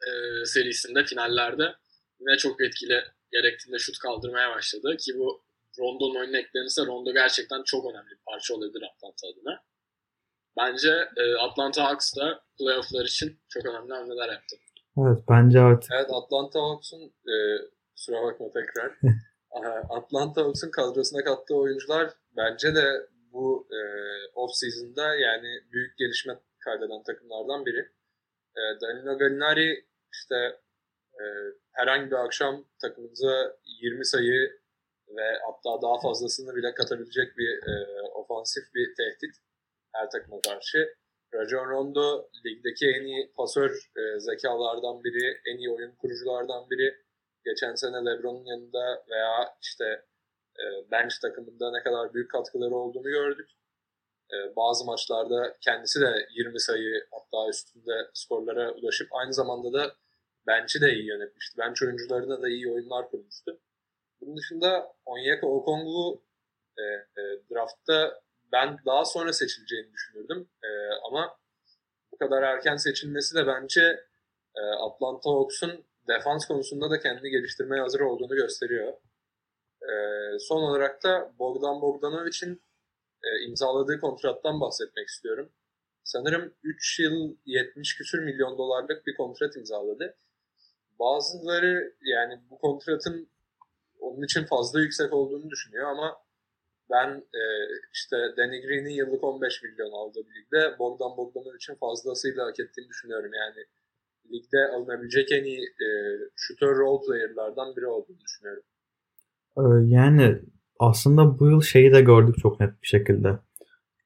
e, 0.06 0.10
serisinde 0.44 1.04
finallerde 1.04 1.74
yine 2.20 2.36
çok 2.36 2.64
etkili 2.64 3.04
gerektiğinde 3.32 3.78
şut 3.78 3.98
kaldırmaya 3.98 4.50
başladı. 4.50 4.96
Ki 4.96 5.12
bu 5.18 5.42
Rondo'nun 5.78 6.20
oyununa 6.20 6.38
eklenirse 6.38 6.86
Rondo 6.86 7.12
gerçekten 7.12 7.62
çok 7.62 7.92
önemli 7.92 8.10
bir 8.10 8.24
parça 8.26 8.54
olabilir 8.54 8.82
Atlanta 8.82 9.26
adına. 9.28 9.62
Bence 10.56 11.08
e, 11.16 11.34
Atlanta 11.34 11.84
Hawks 11.84 12.16
da 12.16 12.44
playofflar 12.58 13.04
için 13.04 13.40
çok 13.48 13.66
önemli 13.66 13.92
hamleler 13.92 14.32
yaptı. 14.32 14.56
Evet 14.98 15.24
bence 15.28 15.60
artık 15.60 15.92
Evet 15.92 16.10
Atlanta 16.10 16.60
Hawks'un 16.60 17.02
e, 17.02 17.34
kusura 17.96 18.22
bakma 18.22 18.46
tekrar. 18.50 18.98
Atlanta 19.90 20.42
Hawks'un 20.42 20.70
kadrosuna 20.70 21.24
kattığı 21.24 21.54
oyuncular 21.56 22.10
bence 22.36 22.74
de 22.74 23.08
bu 23.32 23.68
e, 23.70 23.78
off 24.34 24.50
season'da 24.54 25.14
yani 25.14 25.48
büyük 25.72 25.98
gelişme 25.98 26.38
kaydeden 26.64 27.02
takımlardan 27.02 27.66
biri. 27.66 27.88
E, 28.56 28.60
Danilo 28.80 29.18
Gallinari 29.18 29.84
işte 30.12 30.36
e, 31.20 31.24
herhangi 31.72 32.10
bir 32.10 32.16
akşam 32.16 32.64
takımınıza 32.80 33.56
20 33.82 34.06
sayı 34.06 34.60
ve 35.16 35.38
hatta 35.46 35.82
daha 35.82 36.00
fazlasını 36.00 36.56
bile 36.56 36.74
katabilecek 36.74 37.38
bir 37.38 37.52
e, 37.70 38.02
ofansif 38.14 38.64
bir 38.74 38.94
tehdit 38.94 39.34
her 39.92 40.10
takıma 40.10 40.40
karşı. 40.40 40.94
Rajon 41.34 41.68
Rondo 41.68 42.30
ligdeki 42.46 42.86
en 42.86 43.04
iyi 43.04 43.32
pasör 43.36 43.70
e, 43.70 44.20
zekalardan 44.20 45.04
biri, 45.04 45.40
en 45.46 45.58
iyi 45.58 45.70
oyun 45.70 45.94
kuruculardan 45.96 46.70
biri. 46.70 46.94
Geçen 47.44 47.74
sene 47.74 47.96
LeBron'un 48.06 48.44
yanında 48.44 49.04
veya 49.10 49.56
işte 49.62 49.84
e, 50.58 50.64
bench 50.90 51.14
takımında 51.22 51.70
ne 51.70 51.82
kadar 51.82 52.14
büyük 52.14 52.30
katkıları 52.30 52.74
olduğunu 52.74 53.10
gördük. 53.10 53.50
E, 54.32 54.56
bazı 54.56 54.84
maçlarda 54.84 55.56
kendisi 55.60 56.00
de 56.00 56.26
20 56.30 56.60
sayı 56.60 57.06
hatta 57.10 57.50
üstünde 57.50 58.10
skorlara 58.14 58.72
ulaşıp 58.72 59.08
aynı 59.10 59.32
zamanda 59.32 59.72
da 59.72 59.94
bench'i 60.46 60.80
de 60.80 60.92
iyi 60.92 61.06
yönetmişti. 61.06 61.58
Bench 61.58 61.82
oyuncularına 61.82 62.42
da 62.42 62.48
iyi 62.48 62.72
oyunlar 62.72 63.10
kurmuştu. 63.10 63.60
Bunun 64.20 64.36
dışında 64.36 64.92
Onyeka 65.04 65.46
Okongwu 65.46 66.22
e, 66.78 66.82
e, 66.82 67.22
draftta 67.50 68.20
ben 68.52 68.78
daha 68.86 69.04
sonra 69.04 69.32
seçileceğini 69.32 69.92
düşünürdüm. 69.92 70.48
E, 70.62 70.68
ama 71.08 71.38
bu 72.12 72.16
kadar 72.18 72.42
erken 72.42 72.76
seçilmesi 72.76 73.34
de 73.34 73.46
bence 73.46 74.04
e, 74.56 74.60
Atlanta 74.60 75.30
Hawks'un 75.30 75.84
defans 76.08 76.46
konusunda 76.46 76.90
da 76.90 77.00
kendini 77.00 77.30
geliştirmeye 77.30 77.82
hazır 77.82 78.00
olduğunu 78.00 78.34
gösteriyor. 78.34 78.92
E, 79.82 79.92
son 80.38 80.62
olarak 80.62 81.04
da 81.04 81.32
Bogdan 81.38 81.80
Bogdanovic'in 81.80 82.62
e, 83.24 83.44
imzaladığı 83.48 84.00
kontrattan 84.00 84.60
bahsetmek 84.60 85.08
istiyorum. 85.08 85.52
Sanırım 86.04 86.54
3 86.62 87.00
yıl 87.00 87.36
70 87.46 87.96
küsür 87.96 88.18
milyon 88.18 88.58
dolarlık 88.58 89.06
bir 89.06 89.16
kontrat 89.16 89.56
imzaladı. 89.56 90.16
Bazıları 90.98 91.94
yani 92.00 92.40
bu 92.50 92.58
kontratın 92.58 93.28
onun 94.00 94.22
için 94.22 94.44
fazla 94.44 94.80
yüksek 94.80 95.12
olduğunu 95.12 95.50
düşünüyor 95.50 95.90
ama 95.90 96.16
ben 96.90 97.08
e, 97.40 97.42
işte 97.92 98.16
Danny 98.36 98.60
Green'in 98.62 98.94
yıllık 98.94 99.24
15 99.24 99.62
milyon 99.62 99.92
aldığı 99.92 100.20
bir 100.26 100.34
ligde 100.34 100.78
Bogdan 100.78 101.16
Bogdanov 101.16 101.54
için 101.54 101.74
fazlasıyla 101.74 102.46
hak 102.46 102.60
ettiğini 102.60 102.88
düşünüyorum. 102.88 103.30
Yani 103.34 103.60
ligde 104.32 104.58
alınabilecek 104.74 105.32
en 105.32 105.44
iyi 105.44 105.60
e, 105.60 105.88
shooter 106.36 106.68
role 106.68 107.06
player'lardan 107.06 107.76
biri 107.76 107.86
olduğunu 107.86 108.20
düşünüyorum. 108.20 108.62
Ee, 109.58 109.94
yani 109.94 110.38
aslında 110.78 111.38
bu 111.38 111.46
yıl 111.46 111.62
şeyi 111.62 111.92
de 111.92 112.00
gördük 112.00 112.36
çok 112.42 112.60
net 112.60 112.82
bir 112.82 112.86
şekilde. 112.86 113.38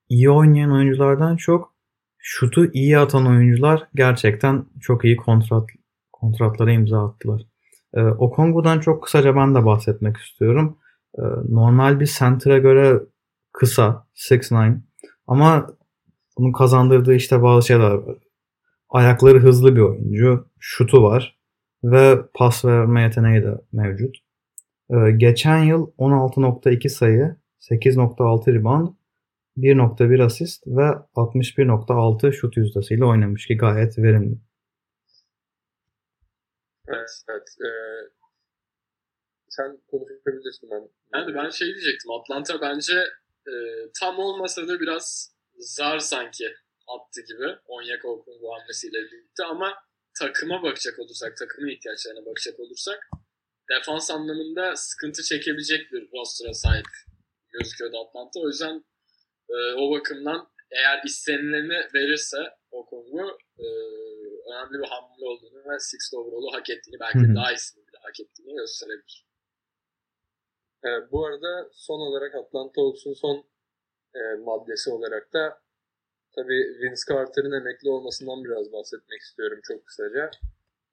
İyi 0.09 0.31
oynayan 0.31 0.73
oyunculardan 0.73 1.37
çok 1.37 1.75
şutu 2.19 2.73
iyi 2.73 2.99
atan 2.99 3.27
oyuncular 3.27 3.89
gerçekten 3.95 4.67
çok 4.81 5.05
iyi 5.05 5.17
kontrat 5.17 5.69
kontratlara 6.13 6.73
imza 6.73 7.07
attılar. 7.07 7.43
Ee, 7.95 8.03
Okongwu'dan 8.03 8.81
çok 8.81 9.05
kısaca 9.05 9.37
ben 9.37 9.55
de 9.55 9.65
bahsetmek 9.65 10.17
istiyorum. 10.17 10.79
Ee, 11.19 11.23
normal 11.49 12.01
bir 12.01 12.07
center'a 12.19 12.59
göre 12.59 13.01
kısa 13.53 14.07
6'9 14.15 14.81
ama 15.27 15.67
bunun 16.39 16.53
kazandırdığı 16.53 17.15
işte 17.15 17.43
bazı 17.43 17.67
şeyler 17.67 17.91
var. 17.91 18.19
Ayakları 18.89 19.39
hızlı 19.41 19.77
bir 19.77 19.81
oyuncu, 19.81 20.49
şutu 20.61 21.03
var 21.03 21.39
ve 21.85 22.19
pas 22.35 22.65
verme 22.65 23.03
yeteneği 23.03 23.43
de 23.43 23.55
mevcut. 23.73 24.17
Ee, 24.91 25.11
geçen 25.17 25.59
yıl 25.59 25.91
16.2 25.99 26.89
sayı, 26.89 27.37
8.6 27.61 28.55
rebound, 28.55 28.89
1.1 29.57 30.25
asist 30.25 30.67
ve 30.67 30.89
61.6 31.17 32.33
şut 32.33 32.57
yüzdesiyle 32.57 33.05
oynamış 33.05 33.47
ki 33.47 33.57
gayet 33.57 33.99
verimli. 33.99 34.39
Evet, 36.89 37.23
evet. 37.31 37.49
Ee, 37.61 38.22
sen 39.57 39.79
konuşabilirsin 39.91 40.71
ben. 40.71 40.83
Yani 41.15 41.35
ben 41.35 41.51
şey 41.51 41.69
diyecektim. 41.69 42.11
Atlanta 42.11 42.61
bence 42.61 42.99
e, 43.51 43.55
tam 44.01 44.19
olmasa 44.19 44.69
da 44.69 44.81
biraz 44.81 45.35
zar 45.59 45.99
sanki 45.99 46.47
attı 46.95 47.21
gibi. 47.29 47.49
Onyeka 47.67 48.09
Okungwu 48.09 48.55
hamlesiyle 48.55 48.99
birlikte 48.99 49.45
ama 49.45 49.75
takıma 50.19 50.63
bakacak 50.63 50.99
olursak, 50.99 51.37
takımın 51.37 51.69
ihtiyaçlarına 51.69 52.27
bakacak 52.27 52.61
olursak 52.61 53.01
defans 53.71 54.11
anlamında 54.11 54.77
sıkıntı 54.77 55.23
çekebilecek 55.23 55.93
bir 55.93 56.09
roster'a 56.13 56.55
sahip 56.55 56.87
gözüküyordu 57.53 57.97
Atlanta. 57.99 58.41
O 58.41 58.47
yüzden 58.49 58.85
e, 59.51 59.55
o 59.75 59.91
bakımdan 59.91 60.49
eğer 60.71 61.01
istenileni 61.05 61.79
verirse 61.95 62.37
Okongwu 62.71 63.39
e, 63.59 63.67
önemli 64.51 64.79
bir 64.83 64.89
hamle 64.89 65.25
olduğunu 65.25 65.59
ve 65.59 65.79
Sixth 65.79 66.15
overall'u 66.15 66.55
hak 66.55 66.71
ettiğini 66.71 67.01
belki 67.01 67.35
daha 67.35 67.53
iyisini 67.53 67.87
bile 67.87 67.99
hak 68.03 68.21
ettiğini 68.21 68.55
gösterebilir. 68.55 69.32
Ee, 70.85 71.13
bu 71.13 71.27
arada 71.27 71.69
son 71.73 72.01
olarak 72.01 72.35
Atlanta 72.35 72.83
Hawks'un 72.83 73.13
son 73.15 73.45
e, 74.15 74.21
maddesi 74.45 74.91
olarak 74.91 75.33
da 75.33 75.61
tabii 76.37 76.79
Vince 76.81 77.03
Carter'ın 77.09 77.53
emekli 77.53 77.91
olmasından 77.91 78.45
biraz 78.45 78.73
bahsetmek 78.73 79.21
istiyorum 79.21 79.61
çok 79.63 79.87
kısaca. 79.87 80.31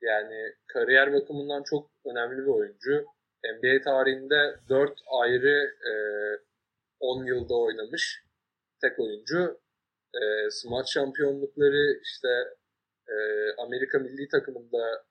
Yani 0.02 0.54
kariyer 0.68 1.14
bakımından 1.14 1.64
çok 1.64 1.92
önemli 2.06 2.38
bir 2.38 2.52
oyuncu. 2.52 3.06
NBA 3.44 3.82
tarihinde 3.82 4.56
4 4.70 5.00
ayrı 5.22 5.76
e, 5.92 5.94
10 7.00 7.26
yılda 7.26 7.56
oynamış 7.56 8.24
tek 8.82 9.00
oyuncu. 9.00 9.60
E, 10.14 10.50
smaç 10.52 10.94
şampiyonlukları 10.94 12.00
işte 12.04 12.28
e, 13.08 13.16
Amerika 13.58 14.00
milli 14.00 14.28
takımında 14.28 15.04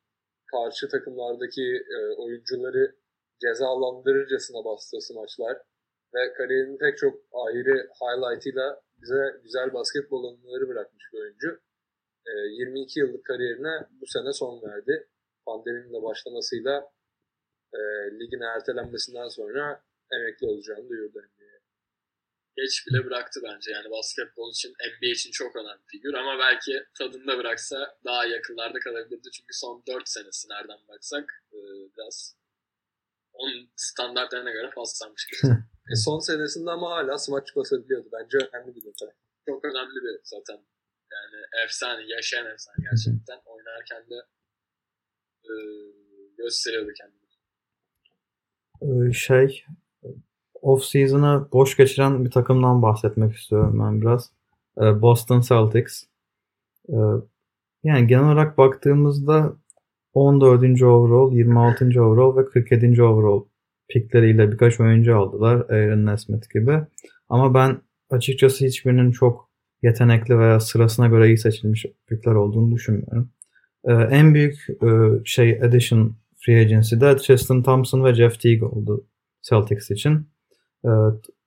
karşı 0.46 0.88
takımlardaki 0.88 1.84
e, 1.96 2.14
oyuncuları 2.16 2.94
cezalandırırcasına 3.40 4.64
bastığı 4.64 5.00
smaçlar 5.00 5.56
ve 6.14 6.32
kariyerinin 6.32 6.78
pek 6.78 6.98
çok 6.98 7.14
ayrı 7.32 7.88
highlight'ıyla 8.00 8.82
bize 9.02 9.40
güzel 9.42 9.72
basketbol 9.72 10.24
anıları 10.24 10.68
bırakmış 10.68 11.04
bir 11.12 11.18
oyuncu. 11.18 11.60
E, 12.26 12.30
22 12.30 13.00
yıllık 13.00 13.24
kariyerine 13.24 13.86
bu 14.00 14.06
sene 14.06 14.32
son 14.32 14.62
verdi. 14.62 15.08
Pandeminin 15.46 15.92
de 15.92 16.02
başlamasıyla 16.02 16.92
e, 17.74 17.80
ligin 18.20 18.40
ertelenmesinden 18.40 19.28
sonra 19.28 19.82
emekli 20.12 20.46
olacağını 20.46 20.88
duyurdu 20.88 21.18
NBA'ye. 21.18 21.60
geç 22.56 22.86
bile 22.86 23.04
bıraktı 23.04 23.40
bence. 23.44 23.70
Yani 23.70 23.90
basketbol 23.90 24.50
için, 24.50 24.70
NBA 24.70 25.10
için 25.12 25.30
çok 25.30 25.56
önemli 25.56 25.82
figür 25.86 26.14
ama 26.14 26.38
belki 26.38 26.84
tadında 26.98 27.38
bıraksa 27.38 27.98
daha 28.04 28.26
yakınlarda 28.26 28.78
kalabilirdi. 28.78 29.28
Çünkü 29.30 29.52
son 29.52 29.82
4 29.86 30.08
senesi 30.08 30.48
nereden 30.48 30.78
baksak 30.88 31.44
e, 31.52 31.58
biraz 31.96 32.37
onun 33.38 33.70
standartlarına 33.76 34.50
göre 34.50 34.70
fazlalanmış. 34.74 35.30
E, 35.92 35.96
son 35.96 36.18
senesinde 36.18 36.70
ama 36.70 36.90
hala 36.90 37.18
smaç 37.18 37.56
basabiliyordu. 37.56 38.08
Bence 38.12 38.38
önemli 38.38 38.74
bir 38.74 38.84
detay. 38.84 39.08
çok 39.48 39.64
önemli 39.64 39.94
bir 39.94 40.20
zaten. 40.24 40.58
Yani 41.12 41.64
efsane, 41.64 42.02
yaşayan 42.08 42.46
efsane 42.46 42.76
gerçekten. 42.90 43.38
Oynarken 43.46 44.10
de 44.10 44.14
e, 45.44 45.52
gösteriyordu 46.38 46.90
kendini. 46.98 47.28
Ee, 48.82 49.12
şey 49.12 49.64
off 50.54 50.84
season'ı 50.84 51.48
boş 51.52 51.76
geçiren 51.76 52.24
bir 52.24 52.30
takımdan 52.30 52.82
bahsetmek 52.82 53.36
istiyorum 53.36 53.80
ben 53.84 54.00
biraz. 54.00 54.32
Ee, 54.78 55.02
Boston 55.02 55.40
Celtics. 55.40 56.04
Ee, 56.88 56.94
yani 57.84 58.06
genel 58.06 58.24
olarak 58.24 58.58
baktığımızda 58.58 59.56
14. 60.14 60.82
overall, 60.82 61.32
26. 61.32 61.84
overall 62.02 62.36
ve 62.36 62.44
47. 62.44 63.02
overall 63.02 63.44
pikleriyle 63.88 64.52
birkaç 64.52 64.80
oyuncu 64.80 65.16
aldılar. 65.16 65.56
Aaron 65.70 66.06
Nesmith 66.06 66.54
gibi. 66.54 66.80
Ama 67.28 67.54
ben 67.54 67.80
açıkçası 68.10 68.66
hiçbirinin 68.66 69.10
çok 69.10 69.50
yetenekli 69.82 70.38
veya 70.38 70.60
sırasına 70.60 71.06
göre 71.06 71.26
iyi 71.26 71.38
seçilmiş 71.38 71.86
pikler 72.06 72.34
olduğunu 72.34 72.74
düşünmüyorum. 72.74 73.30
Ee, 73.84 73.92
en 73.92 74.34
büyük 74.34 74.66
e, 74.70 74.88
şey 75.24 75.62
addition 75.62 76.16
free 76.36 76.60
agency'de 76.60 77.16
Tristan 77.16 77.62
Thompson 77.62 78.04
ve 78.04 78.14
Jeff 78.14 78.40
Teague 78.40 78.68
oldu 78.68 79.06
Celtics 79.42 79.90
için. 79.90 80.28
Ee, 80.84 80.88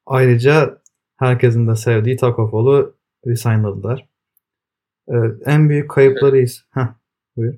ayrıca 0.06 0.82
herkesin 1.18 1.68
de 1.68 1.76
sevdiği 1.76 2.18
Taco 2.18 2.52
Fall'u 2.52 2.96
resignladılar. 3.28 4.10
Ee, 5.10 5.16
en 5.46 5.70
büyük 5.70 5.92
kayıplarıyız. 5.92 6.66
Heh, 6.72 6.88
buyur. 7.36 7.56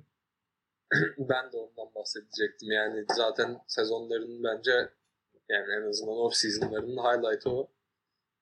ben 1.18 1.52
de 1.52 1.58
ondan 1.58 1.96
bahsedecektim. 1.96 2.72
Yani 2.72 3.06
zaten 3.16 3.58
sezonlarının 3.68 4.44
bence 4.44 4.72
yani 5.50 5.74
en 5.74 5.90
azından 5.90 6.18
off 6.18 6.36
seasonlarının 6.36 6.98
highlight'ı 6.98 7.50
o. 7.50 7.72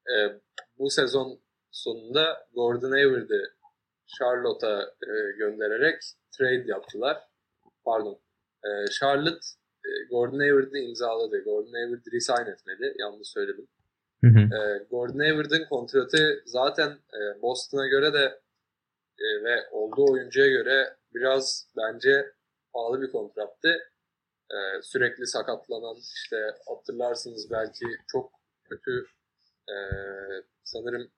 Ee, 0.10 0.39
bu 0.77 0.89
sezon 0.89 1.39
sonunda 1.72 2.48
Gordon 2.53 2.91
Hayward'ı 2.91 3.53
Charlotte'a 4.08 4.81
e, 4.81 5.38
göndererek 5.38 6.01
trade 6.38 6.63
yaptılar. 6.67 7.17
pardon. 7.86 8.20
E, 8.65 8.70
Charlotte 8.91 9.48
e, 9.86 9.89
Gordon 10.10 10.39
Hayward'ı 10.39 10.77
imzaladı. 10.77 11.43
Gordon 11.43 11.74
Hayward 11.74 12.05
resign 12.13 12.50
etmedi. 12.50 12.96
Yanlış 13.00 13.27
söyledim. 13.27 13.67
Hı 14.24 14.27
hı. 14.27 14.39
E, 14.39 14.84
Gordon 14.89 15.20
Hayward'ın 15.20 15.65
kontratı 15.70 16.43
zaten 16.46 16.89
e, 16.89 17.41
Boston'a 17.41 17.88
göre 17.88 18.13
de 18.13 18.41
e, 19.20 19.43
ve 19.43 19.70
olduğu 19.72 20.12
oyuncuya 20.12 20.48
göre 20.48 20.96
biraz 21.13 21.67
bence 21.77 22.31
pahalı 22.74 23.01
bir 23.01 23.12
kontrattı. 23.12 23.70
E, 24.51 24.58
sürekli 24.82 25.28
sakatlanan 25.28 25.98
işte 26.16 26.38
hatırlarsınız 26.68 27.51
belki 27.51 27.86
çok 28.08 28.32
kötü 28.63 29.06
e, 29.70 29.75
sanırım 30.63 31.12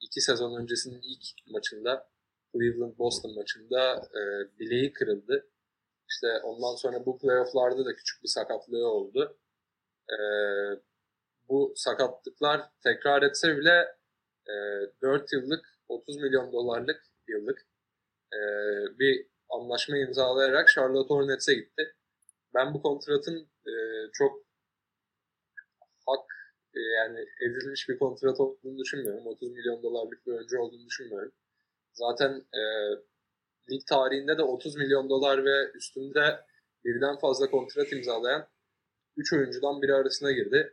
iki 0.00 0.20
sezon 0.20 0.60
öncesinin 0.60 1.02
ilk 1.02 1.52
maçında 1.52 2.08
Cleveland 2.52 2.98
Boston 2.98 3.34
maçında 3.34 3.94
e, 3.94 4.20
bileği 4.58 4.92
kırıldı. 4.92 5.48
İşte 6.10 6.26
ondan 6.42 6.74
sonra 6.74 7.06
bu 7.06 7.18
playofflarda 7.18 7.84
da 7.84 7.96
küçük 7.96 8.22
bir 8.22 8.28
sakatlığı 8.28 8.88
oldu. 8.88 9.38
E, 10.10 10.16
bu 11.48 11.72
sakatlıklar 11.76 12.70
tekrar 12.82 13.22
etse 13.22 13.56
bile 13.56 13.96
e, 14.48 14.54
4 15.02 15.32
yıllık 15.32 15.66
30 15.88 16.16
milyon 16.16 16.52
dolarlık 16.52 17.02
yıllık 17.28 17.66
e, 18.32 18.40
bir 18.98 19.26
anlaşma 19.56 19.96
imzalayarak 19.96 20.68
Charlotte 20.68 21.14
Hornets'e 21.14 21.54
gitti. 21.54 21.94
Ben 22.54 22.74
bu 22.74 22.82
kontratın 22.82 23.48
e, 23.66 23.74
çok 24.12 24.46
hak 26.06 26.26
e, 26.74 26.80
yani 26.80 27.20
edilmiş 27.46 27.88
bir 27.88 27.98
kontrat 27.98 28.40
olduğunu 28.40 28.78
düşünmüyorum. 28.78 29.26
30 29.26 29.52
milyon 29.52 29.82
dolarlık 29.82 30.26
bir 30.26 30.32
oyuncu 30.32 30.58
olduğunu 30.58 30.86
düşünmüyorum. 30.86 31.32
Zaten 31.92 32.44
e, 32.54 32.62
lig 33.70 33.86
tarihinde 33.86 34.38
de 34.38 34.42
30 34.42 34.76
milyon 34.76 35.08
dolar 35.08 35.44
ve 35.44 35.70
üstünde 35.74 36.40
birden 36.84 37.16
fazla 37.18 37.50
kontrat 37.50 37.92
imzalayan 37.92 38.48
3 39.16 39.32
oyuncudan 39.32 39.82
biri 39.82 39.94
arasına 39.94 40.32
girdi. 40.32 40.72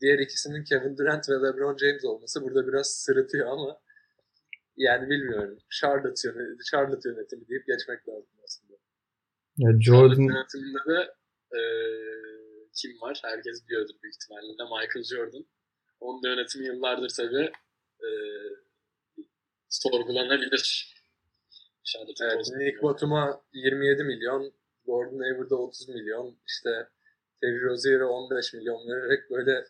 Diğer 0.00 0.18
ikisinin 0.18 0.64
Kevin 0.64 0.96
Durant 0.96 1.28
ve 1.28 1.34
LeBron 1.34 1.76
James 1.76 2.04
olması 2.04 2.42
burada 2.42 2.68
biraz 2.68 2.86
sırıtıyor 2.86 3.46
ama 3.46 3.80
yani 4.76 5.10
bilmiyorum. 5.10 5.58
Charlotte, 5.70 6.28
yönetimi, 6.28 6.64
Charlotte 6.70 7.08
yönetimi 7.08 7.48
deyip 7.48 7.66
geçmek 7.66 8.08
lazım 8.08 8.34
aslında. 8.44 8.72
Ya 9.56 9.80
Jordan 9.80 10.22
yönetiminde 10.22 10.82
de 10.88 11.00
e, 11.58 11.60
kim 12.76 13.00
var? 13.00 13.20
Herkes 13.24 13.66
biliyordur 13.66 13.94
büyük 14.02 14.14
ihtimalle 14.14 14.58
de 14.58 14.64
Michael 14.64 15.04
Jordan. 15.04 15.46
Onun 16.00 16.22
da 16.22 16.28
yönetimi 16.28 16.66
yıllardır 16.66 17.08
tabii 17.16 17.52
e, 18.06 18.08
sorgulanabilir. 19.68 20.92
Charlotte'ın 21.84 22.30
Evet, 22.30 22.46
Nick. 22.56 22.82
Batum'a 22.82 23.42
27 23.52 24.04
milyon, 24.04 24.52
Gordon 24.86 25.20
Hayward'a 25.20 25.54
30 25.54 25.88
milyon, 25.88 26.36
işte 26.46 26.70
Terry 27.40 27.64
Rozier'e 27.64 28.04
15 28.04 28.54
milyon 28.54 28.88
vererek 28.88 29.30
böyle 29.30 29.64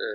e, 0.00 0.06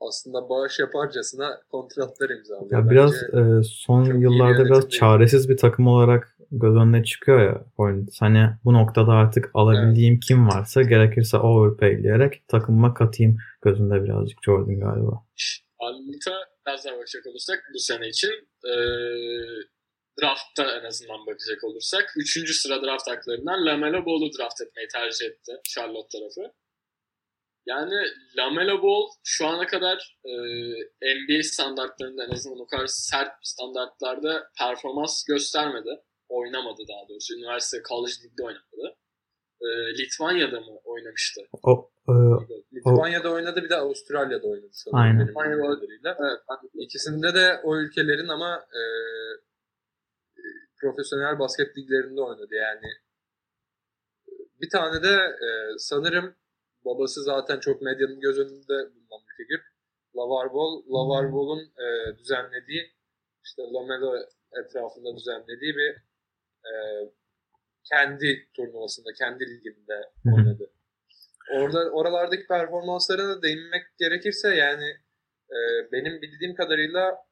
aslında 0.00 0.48
bağış 0.48 0.78
yaparcasına 0.78 1.60
kontratlar 1.70 2.30
imzalıyor. 2.30 2.72
ya 2.72 2.90
biraz 2.90 3.12
Bence 3.32 3.58
e, 3.58 3.62
son 3.62 4.04
çok 4.04 4.14
iyi 4.14 4.16
bir 4.16 4.22
yıllarda 4.22 4.64
biraz 4.64 4.88
çaresiz 4.88 5.48
bir 5.48 5.56
takım 5.56 5.86
olarak 5.86 6.36
göz 6.50 6.76
önüne 6.76 7.04
çıkıyor 7.04 7.40
ya 7.40 7.64
Hornets. 7.76 8.20
Hani 8.20 8.50
bu 8.64 8.72
noktada 8.72 9.12
artık 9.12 9.50
alabildiğim 9.54 10.20
kim 10.20 10.48
varsa 10.48 10.82
gerekirse 10.82 11.36
overpayleyerek 11.36 12.48
takımıma 12.48 12.94
katayım 12.94 13.36
gözünde 13.62 14.04
birazcık 14.04 14.38
Jordan 14.44 14.80
galiba. 14.80 15.24
Charlotte'a 15.36 16.38
biraz 16.66 16.84
daha 16.84 16.96
bakacak 16.96 17.26
olursak 17.26 17.70
bu 17.74 17.78
sene 17.78 18.08
için 18.08 18.32
e, 18.64 18.74
draftta 20.20 20.78
en 20.78 20.84
azından 20.84 21.26
bakacak 21.26 21.64
olursak 21.64 22.04
3. 22.16 22.62
sıra 22.62 22.82
draft 22.82 23.10
haklarından 23.10 23.66
Lamelo 23.66 24.06
Ball'u 24.06 24.30
draft 24.38 24.60
etmeyi 24.60 24.88
tercih 24.88 25.26
etti 25.26 25.52
Charlotte 25.68 26.18
tarafı. 26.18 26.52
Yani 27.66 27.94
Lamelo 28.38 28.82
Ball 28.82 29.08
şu 29.24 29.46
ana 29.46 29.66
kadar 29.66 30.18
e, 30.24 30.32
NBA 31.14 31.42
standartlarında 31.42 32.24
en 32.24 32.30
azından 32.30 32.60
o 32.60 32.66
kadar 32.66 32.86
sert 32.86 33.32
standartlarda 33.42 34.50
performans 34.58 35.24
göstermedi. 35.24 36.02
Oynamadı 36.28 36.82
daha 36.88 37.08
doğrusu. 37.08 37.34
Üniversite, 37.38 37.82
college 37.88 38.12
ligde 38.24 38.42
oynamadı. 38.42 38.96
E, 39.60 39.66
Litvanya'da 39.98 40.60
mı 40.60 40.78
oynamıştı? 40.84 41.40
O 41.62 41.90
e, 42.08 42.12
Litvanya'da 42.74 43.30
oynadı 43.32 43.64
bir 43.64 43.68
de 43.70 43.76
Avustralya'da 43.76 44.46
oynadı 44.46 44.70
sanırım 44.72 45.36
Aynen. 45.36 45.60
kadarıyla. 45.60 46.16
Evet, 46.20 46.40
İkisinde 46.74 47.34
de 47.34 47.60
o 47.62 47.76
ülkelerin 47.76 48.28
ama 48.28 48.66
e, 48.72 48.82
e, 50.36 50.42
profesyonel 50.80 51.38
basket 51.38 51.78
liglerinde 51.78 52.20
oynadı. 52.20 52.54
Yani 52.54 52.86
e, 54.28 54.32
bir 54.60 54.70
tane 54.70 55.02
de 55.02 55.14
e, 55.16 55.48
sanırım 55.78 56.34
babası 56.84 57.22
zaten 57.22 57.60
çok 57.60 57.82
medyanın 57.82 58.20
göz 58.20 58.38
önünde 58.38 58.94
bulunan 58.94 59.22
bir 59.28 59.44
figür. 59.44 59.60
Lavar 60.16 60.54
Ball. 60.54 60.82
Lavar 60.88 61.32
Ball'un 61.32 61.60
e, 61.60 62.18
düzenlediği 62.18 62.92
işte 63.44 63.62
Lamelo 63.62 64.16
etrafında 64.64 65.16
düzenlediği 65.16 65.74
bir 65.76 65.90
e, 66.70 66.72
kendi 67.90 68.48
turnuvasında, 68.56 69.12
kendi 69.18 69.44
liginde 69.44 70.10
oynadı. 70.36 70.70
Orada 71.52 71.90
oralardaki 71.90 72.46
performanslarına 72.46 73.36
da 73.36 73.42
değinmek 73.42 73.82
gerekirse 73.98 74.54
yani 74.54 74.84
e, 75.50 75.58
benim 75.92 76.22
bildiğim 76.22 76.54
kadarıyla 76.54 77.24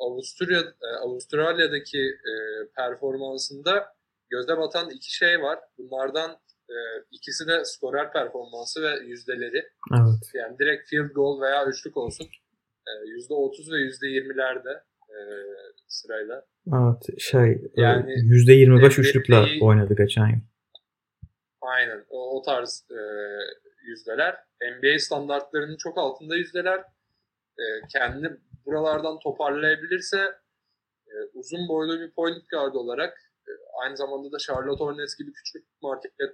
Avusturya 0.00 0.60
e, 0.60 0.86
Avustralya'daki 1.00 2.00
e, 2.00 2.32
performansında 2.76 3.96
göze 4.28 4.56
batan 4.56 4.90
iki 4.90 5.16
şey 5.16 5.42
var. 5.42 5.58
Bunlardan 5.78 6.40
e, 6.72 6.78
ikisi 7.10 7.46
de 7.46 7.64
skorer 7.64 8.12
performansı 8.12 8.82
ve 8.82 9.04
yüzdeleri. 9.06 9.62
evet. 9.92 10.30
Yani 10.34 10.58
direkt 10.58 10.88
field 10.88 11.10
goal 11.10 11.40
veya 11.40 11.66
üçlük 11.66 11.96
olsun. 11.96 12.26
E, 12.88 12.90
%30 12.90 13.72
ve 13.72 13.76
%20'lerde 13.76 14.72
e, 15.10 15.18
sırayla. 15.88 16.44
Evet 16.66 17.20
şey 17.20 17.70
Yani 17.76 18.12
yani 18.12 18.66
%25 18.66 18.78
NBA 18.80 18.86
üçlükle 18.86 19.64
oynadı 19.64 19.94
geçen 19.98 20.26
yıl. 20.26 20.40
Aynen. 21.60 22.04
O, 22.08 22.38
o 22.38 22.42
tarz 22.42 22.86
e, 22.90 23.00
yüzdeler. 23.82 24.36
NBA 24.62 24.98
standartlarının 24.98 25.76
çok 25.76 25.98
altında 25.98 26.36
yüzdeler. 26.36 26.78
E, 27.58 27.64
kendini 27.92 28.28
buralardan 28.66 29.18
toparlayabilirse 29.18 30.18
e, 31.06 31.14
uzun 31.34 31.68
boylu 31.68 32.00
bir 32.00 32.10
point 32.10 32.48
guard 32.50 32.74
olarak 32.74 33.12
e, 33.12 33.31
aynı 33.72 33.96
zamanda 33.96 34.32
da 34.32 34.38
Charlotte 34.38 34.84
Hornets 34.84 35.16
gibi 35.16 35.32
küçük 35.32 35.66
markette 35.82 36.24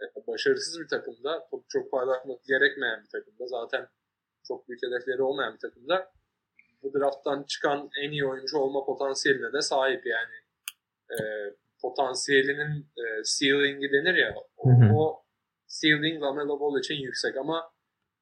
e, 0.00 0.26
başarısız 0.26 0.80
bir 0.80 0.88
takımda 0.88 1.46
çok, 1.50 1.64
çok 1.68 1.90
paylaşmak 1.90 2.44
gerekmeyen 2.44 3.02
bir 3.04 3.08
takımda 3.08 3.46
zaten 3.46 3.88
çok 4.48 4.68
büyük 4.68 4.82
hedefleri 4.82 5.22
olmayan 5.22 5.54
bir 5.54 5.58
takımda 5.58 6.12
bu 6.82 6.98
drafttan 6.98 7.42
çıkan 7.42 7.90
en 8.02 8.10
iyi 8.10 8.26
oyuncu 8.26 8.58
olma 8.58 8.84
potansiyeline 8.84 9.52
de 9.52 9.60
sahip 9.60 10.06
yani 10.06 10.34
e, 11.10 11.16
potansiyelinin 11.82 12.86
e, 12.96 13.04
ceiling'i 13.38 13.92
denir 13.92 14.14
ya 14.14 14.34
o, 14.56 14.70
o 14.94 15.24
ceiling 15.80 16.22
Lamelo 16.22 16.60
Ball 16.60 16.78
için 16.78 16.94
yüksek 16.94 17.36
ama 17.36 17.70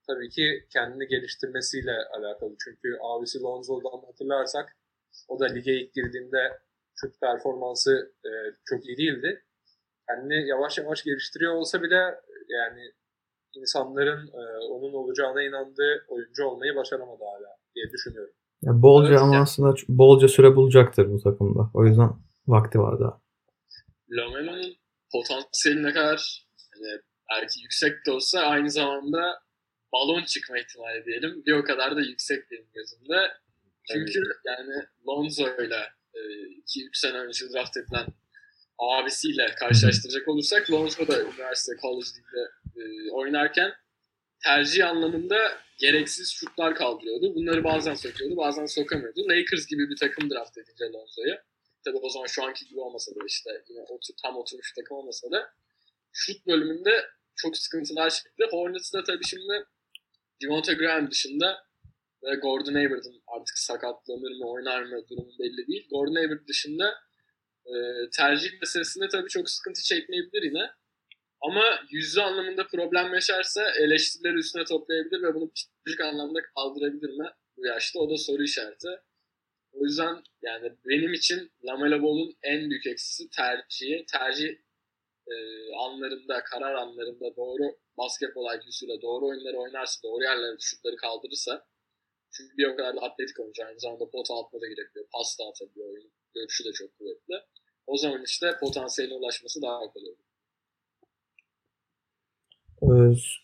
tabii 0.07 0.29
ki 0.31 0.67
kendini 0.73 1.07
geliştirmesiyle 1.07 1.97
alakalı. 2.17 2.55
Çünkü 2.65 2.99
abisi 3.03 3.41
Lonzo'dan 3.41 4.07
hatırlarsak 4.07 4.77
o 5.29 5.41
da 5.41 5.47
lige 5.47 5.73
ilk 5.73 5.95
girdiğinde 5.95 6.59
şut 6.95 7.21
performansı 7.21 8.15
e, 8.25 8.31
çok 8.65 8.87
iyi 8.87 8.97
değildi. 8.97 9.45
Kendini 10.09 10.49
yavaş 10.49 10.79
yavaş 10.79 11.05
geliştiriyor 11.05 11.55
olsa 11.55 11.83
bile 11.83 11.97
yani 12.49 12.93
insanların 13.55 14.27
e, 14.27 14.43
onun 14.71 14.93
olacağına 14.93 15.43
inandığı 15.43 16.05
oyuncu 16.09 16.45
olmayı 16.45 16.77
başaramadı 16.77 17.25
hala 17.25 17.57
diye 17.75 17.91
düşünüyorum. 17.91 18.35
Ya 18.63 18.83
bolca 18.83 19.09
Evet, 19.09 19.21
ama 19.21 19.41
aslında 19.41 19.75
bolca 19.89 20.29
süre 20.29 20.57
bulacaktır 20.57 21.09
bu 21.09 21.23
takımda. 21.23 21.71
O 21.75 21.85
yüzden 21.85 22.11
vakti 22.47 22.79
var 22.79 23.01
daha. 23.01 23.21
Lamelo'nun 24.11 24.77
potansiyeli 25.13 25.83
ne 25.83 25.93
kadar 25.93 26.47
hani 26.75 27.01
belki 27.31 27.61
yüksek 27.63 28.07
de 28.07 28.11
olsa 28.11 28.41
aynı 28.41 28.71
zamanda 28.71 29.43
balon 29.93 30.25
çıkma 30.25 30.59
ihtimali 30.59 31.05
diyelim 31.05 31.43
bir 31.47 31.53
o 31.53 31.65
kadar 31.65 31.97
da 31.97 32.01
yüksek 32.01 32.51
benim 32.51 32.67
gözümde. 32.75 33.19
Çünkü 33.93 34.21
yani 34.45 34.85
Lonzo 35.09 35.43
ile 35.43 35.83
2-3 36.19 36.89
sene 36.93 37.19
önce 37.19 37.45
draft 37.55 37.77
edilen 37.77 38.07
abisiyle 38.79 39.55
karşılaştıracak 39.59 40.29
olursak 40.29 40.71
Lonzo 40.71 41.09
da 41.09 41.23
üniversite 41.23 41.73
college 41.83 42.09
ligde 42.17 42.51
e, 42.77 43.11
oynarken 43.11 43.73
tercih 44.45 44.89
anlamında 44.89 45.39
gereksiz 45.79 46.33
şutlar 46.33 46.75
kaldırıyordu. 46.75 47.35
Bunları 47.35 47.65
bazen 47.65 47.95
sokuyordu, 47.95 48.37
bazen 48.37 48.67
sokamıyordu. 48.67 49.29
Lakers 49.29 49.67
gibi 49.67 49.91
bir 49.91 49.97
takım 49.97 50.31
draft 50.31 50.59
edince 50.59 50.85
Lonzo'yu. 50.85 51.37
Tabii 51.85 51.97
o 51.97 52.11
zaman 52.11 52.27
şu 52.27 52.45
anki 52.45 52.67
gibi 52.67 52.81
olmasa 52.81 53.15
da 53.15 53.21
işte 53.27 53.51
yine 53.69 53.81
otur, 53.81 54.15
tam 54.23 54.37
oturmuş 54.37 54.73
takım 54.73 54.97
olmasa 54.97 55.31
da 55.31 55.51
şut 56.13 56.47
bölümünde 56.47 57.05
çok 57.37 57.57
sıkıntılar 57.57 58.11
çıktı. 58.11 58.45
Hornets'da 58.51 59.05
tabii 59.05 59.25
şimdi 59.25 59.65
Devonta 60.43 60.73
Graham 60.73 61.11
dışında 61.11 61.65
ve 62.25 62.35
Gordon 62.35 62.75
Hayward'ın 62.75 63.23
artık 63.27 63.59
sakatlanır 63.59 64.31
mı 64.39 64.51
oynar 64.51 64.83
mı 64.83 65.09
durumu 65.11 65.33
belli 65.39 65.67
değil. 65.67 65.89
Gordon 65.91 66.15
Hayward 66.15 66.49
dışında 66.49 66.95
e, 67.67 67.73
tercih 68.17 68.61
meselesinde 68.61 69.09
tabii 69.09 69.29
çok 69.29 69.51
sıkıntı 69.51 69.83
çekmeyebilir 69.83 70.43
yine. 70.43 70.71
Ama 71.41 71.65
yüzü 71.91 72.21
anlamında 72.21 72.67
problem 72.67 73.15
yaşarsa 73.15 73.71
eleştirileri 73.71 74.35
üstüne 74.35 74.65
toplayabilir 74.65 75.23
ve 75.23 75.35
bunu 75.35 75.53
psikolojik 75.53 76.01
anlamda 76.01 76.39
kaldırabilir 76.57 77.11
mi 77.11 77.27
bu 77.57 77.67
yaşta? 77.67 78.01
O 78.01 78.11
da 78.11 78.17
soru 78.17 78.43
işareti. 78.43 78.89
O 79.73 79.85
yüzden 79.85 80.23
yani 80.43 80.73
benim 80.85 81.13
için 81.13 81.53
Lamela 81.65 82.03
Ball'un 82.03 82.37
en 82.43 82.71
büyük 82.71 82.87
eksisi 82.87 83.31
tercihi. 83.31 84.07
Tercih 84.13 84.49
e, 85.27 85.35
anlarında, 85.79 86.45
karar 86.45 86.75
anlarında 86.75 87.37
doğru 87.37 87.79
basketbol 87.99 88.55
IQ'suyla 88.55 89.03
doğru 89.03 89.27
oyunları 89.27 89.57
oynarsa, 89.57 90.03
doğru 90.03 90.23
yerlere 90.23 90.57
şutları 90.61 90.97
kaldırırsa 90.97 91.67
çünkü 92.33 92.57
bir 92.57 92.67
o 92.67 92.77
kadar 92.77 92.97
da 92.97 93.01
atletik 93.01 93.41
oyuncu. 93.41 93.65
Aynı 93.65 93.81
zamanda 93.81 94.11
pot 94.11 94.31
altına 94.31 94.61
da 94.61 94.67
girebiliyor. 94.67 95.07
Pas 95.13 95.39
da 95.39 95.45
atabiliyor. 95.45 95.89
Oyun 95.89 96.11
görüşü 96.35 96.65
de 96.65 96.73
çok 96.73 96.99
kuvvetli. 96.99 97.35
O 97.87 97.97
zaman 97.97 98.23
işte 98.25 98.57
potansiyeline 98.61 99.15
ulaşması 99.15 99.63
daha 99.63 99.79
kolay 99.79 100.09
olur. 100.09 100.33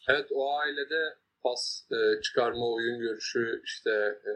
Evet 0.08 0.26
o 0.32 0.52
ailede 0.58 1.16
pas 1.42 1.84
e, 1.92 2.20
çıkarma 2.22 2.72
oyun 2.72 2.98
görüşü 2.98 3.62
işte 3.64 3.90
e, 4.26 4.32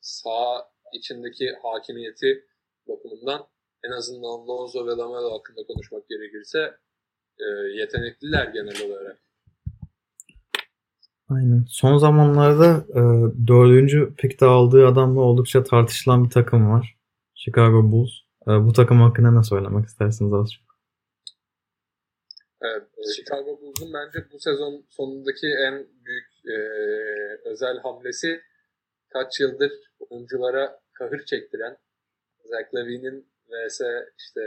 sağ 0.00 0.70
içindeki 0.92 1.52
hakimiyeti 1.62 2.46
bakımından 2.88 3.48
en 3.84 3.90
azından 3.90 4.48
Lonzo 4.48 4.86
ve 4.86 4.90
Lamelo 4.90 5.38
hakkında 5.38 5.66
konuşmak 5.66 6.08
gerekirse 6.08 6.76
e, 7.38 7.44
yetenekliler 7.74 8.46
genel 8.46 8.82
olarak. 8.82 9.27
Aynen. 11.30 11.64
Son 11.68 11.98
zamanlarda 11.98 12.84
e, 12.90 13.02
dördüncü 13.46 14.14
pikte 14.18 14.46
aldığı 14.46 14.86
adamla 14.86 15.20
oldukça 15.20 15.62
tartışılan 15.62 16.24
bir 16.24 16.30
takım 16.30 16.70
var. 16.70 16.96
Chicago 17.34 17.92
Bulls. 17.92 18.10
E, 18.42 18.50
bu 18.50 18.72
takım 18.72 19.00
hakkında 19.00 19.30
ne 19.30 19.42
söylemek 19.42 19.86
istersiniz 19.86 20.32
az 20.32 20.52
çok? 20.52 20.68
Evet, 22.62 22.82
e, 22.98 23.12
Chicago 23.16 23.60
Bulls'un 23.60 23.92
bence 23.94 24.26
bu 24.32 24.38
sezon 24.38 24.84
sonundaki 24.90 25.46
en 25.46 25.86
büyük 26.04 26.28
e, 26.46 26.56
özel 27.44 27.78
hamlesi 27.78 28.40
kaç 29.08 29.40
yıldır 29.40 29.72
oyunculara 30.10 30.80
kahır 30.92 31.24
çektiren 31.24 31.76
Zach 32.44 32.74
Levine'in 32.74 33.26
vs 33.48 33.80
işte 34.18 34.40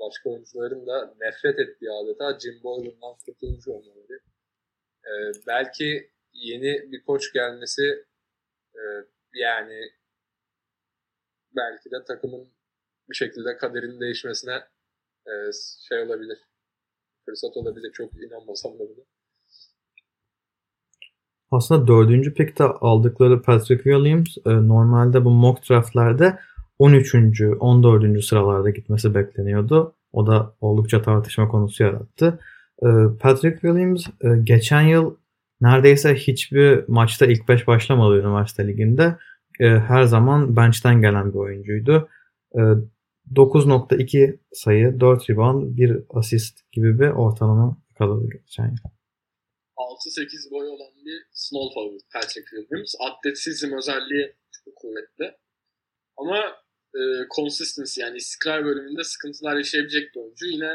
başka 0.00 0.30
oyuncuların 0.30 0.86
da 0.86 1.14
nefret 1.20 1.58
ettiği 1.58 1.90
adeta 1.90 2.38
Jim 2.38 2.62
Boylan'dan 2.62 3.14
kurtulmuş 3.26 3.68
olmaları. 3.68 4.20
E, 5.04 5.12
belki 5.46 6.10
yeni 6.36 6.92
bir 6.92 7.04
koç 7.04 7.32
gelmesi 7.32 7.82
e, 8.74 8.82
yani 9.34 9.80
belki 11.56 11.90
de 11.90 12.04
takımın 12.08 12.48
bir 13.10 13.14
şekilde 13.14 13.56
kaderin 13.56 14.00
değişmesine 14.00 14.54
e, 15.26 15.32
şey 15.88 16.02
olabilir 16.02 16.38
fırsat 17.26 17.56
olabilir. 17.56 17.90
Çok 17.92 18.10
inanmasam 18.14 18.72
da 18.72 18.78
buna. 18.78 19.04
Aslında 21.50 21.86
dördüncü 21.86 22.34
pikte 22.34 22.64
aldıkları 22.64 23.42
Patrick 23.42 23.82
Williams 23.82 24.36
e, 24.46 24.50
normalde 24.68 25.24
bu 25.24 25.30
mock 25.30 25.70
draftlerde 25.70 26.38
13. 26.78 27.14
14. 27.60 28.24
sıralarda 28.24 28.70
gitmesi 28.70 29.14
bekleniyordu. 29.14 29.94
O 30.12 30.26
da 30.26 30.54
oldukça 30.60 31.02
tartışma 31.02 31.48
konusu 31.48 31.82
yarattı. 31.82 32.38
E, 32.82 32.88
Patrick 33.20 33.60
Williams 33.60 34.06
e, 34.06 34.28
geçen 34.44 34.82
yıl 34.82 35.16
neredeyse 35.60 36.14
hiçbir 36.14 36.88
maçta 36.88 37.26
ilk 37.26 37.48
5 37.48 37.66
başlamadı 37.66 38.20
üniversite 38.20 38.68
liginde. 38.68 39.16
Her 39.60 40.02
zaman 40.02 40.56
bench'ten 40.56 41.00
gelen 41.00 41.32
bir 41.32 41.38
oyuncuydu. 41.38 42.08
9.2 43.34 44.38
sayı, 44.52 45.00
4 45.00 45.30
rebound, 45.30 45.76
1 45.76 45.96
asist 46.10 46.72
gibi 46.72 46.98
bir 46.98 47.08
ortalama 47.08 47.82
yakaladı 47.90 48.28
geçen 48.30 48.64
yıl. 48.64 48.76
6-8 49.76 50.50
boy 50.50 50.68
olan 50.68 50.94
bir 51.06 51.26
small 51.32 51.68
forward 51.74 52.00
Patrick 52.12 52.46
Williams. 52.50 52.94
Atletizm 53.00 53.72
özelliği 53.72 54.36
çok 54.50 54.76
kuvvetli. 54.76 55.36
Ama 56.16 56.38
e, 56.94 57.00
consistency 57.36 58.00
yani 58.00 58.16
istikrar 58.16 58.64
bölümünde 58.64 59.04
sıkıntılar 59.04 59.56
yaşayabilecek 59.56 60.14
bir 60.14 60.20
oyuncu. 60.20 60.46
Yine 60.46 60.70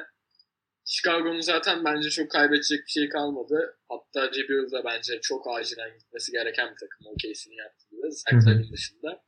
Chicago'nun 0.92 1.40
zaten 1.40 1.86
bence 1.86 2.10
çok 2.10 2.32
kaybedecek 2.32 2.86
bir 2.86 2.92
şey 2.92 3.10
kalmadı. 3.10 3.78
Hatta 3.90 4.32
Cebil 4.32 4.72
de 4.72 4.82
bence 4.86 5.20
çok 5.22 5.48
acilen 5.48 5.98
gitmesi 6.00 6.32
gereken 6.32 6.72
bir 6.72 6.78
takım 6.80 7.08
OKC'nin 7.08 7.56
yaptığı 7.56 7.90
gibi. 7.92 8.12
Zach 8.12 8.72
dışında. 8.72 9.24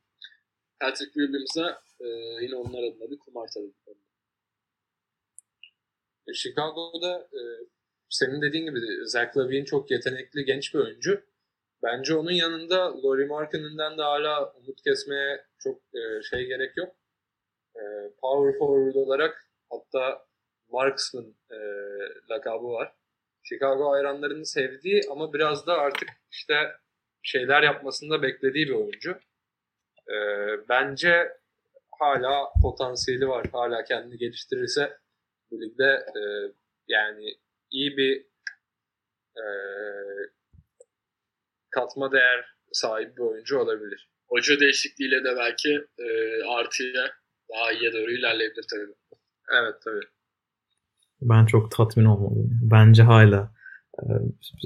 Patrick 0.80 1.12
Williams'a 1.12 1.82
e, 2.00 2.06
yine 2.44 2.56
onlar 2.56 2.82
adına 2.82 3.10
bir 3.10 3.18
kumar 3.18 3.48
tabii. 3.54 3.72
Chicago'da 6.34 7.28
e, 7.32 7.40
senin 8.08 8.42
dediğin 8.42 8.66
gibi 8.66 8.80
Zach 9.06 9.36
Lavine 9.36 9.64
çok 9.64 9.90
yetenekli 9.90 10.44
genç 10.44 10.74
bir 10.74 10.78
oyuncu. 10.78 11.24
Bence 11.82 12.14
onun 12.14 12.32
yanında 12.32 13.02
Laurie 13.02 13.26
Markkanen'den 13.26 13.98
de 13.98 14.02
hala 14.02 14.52
umut 14.52 14.82
kesmeye 14.82 15.44
çok 15.58 15.80
e, 15.94 16.22
şey 16.30 16.46
gerek 16.46 16.76
yok. 16.76 16.96
E, 17.76 17.82
power 18.20 18.58
forward 18.58 18.94
olarak 18.94 19.50
hatta 19.70 20.26
Marksman 20.74 21.34
e, 21.50 21.58
lakabı 22.30 22.66
var. 22.66 22.92
Chicago 23.42 23.92
hayranlarının 23.92 24.42
sevdiği 24.42 25.00
ama 25.10 25.32
biraz 25.32 25.66
da 25.66 25.74
artık 25.78 26.08
işte 26.30 26.54
şeyler 27.22 27.62
yapmasında 27.62 28.22
beklediği 28.22 28.66
bir 28.66 28.74
oyuncu. 28.74 29.18
E, 30.08 30.16
bence 30.68 31.32
hala 31.98 32.52
potansiyeli 32.62 33.28
var. 33.28 33.46
Hala 33.52 33.84
kendini 33.84 34.18
geliştirirse 34.18 34.98
bu 35.50 35.60
ligde 35.60 36.06
e, 36.16 36.20
yani 36.88 37.34
iyi 37.70 37.96
bir 37.96 38.26
e, 39.36 39.44
katma 41.70 42.12
değer 42.12 42.54
sahibi 42.72 43.16
bir 43.16 43.22
oyuncu 43.22 43.58
olabilir. 43.58 44.08
Hoca 44.28 44.60
değişikliğiyle 44.60 45.24
de 45.24 45.36
belki 45.36 45.86
e, 45.98 46.08
artıya 46.42 47.12
daha 47.52 47.72
iyiye 47.72 47.92
doğru 47.92 48.10
ilerleyebilir 48.12 48.64
tabii. 48.70 48.94
Evet 49.52 49.74
tabii. 49.84 50.06
Ben 51.22 51.46
çok 51.46 51.70
tatmin 51.70 52.04
olmalıyım. 52.04 52.60
Bence 52.62 53.02
hala 53.02 53.54
e, 53.98 54.04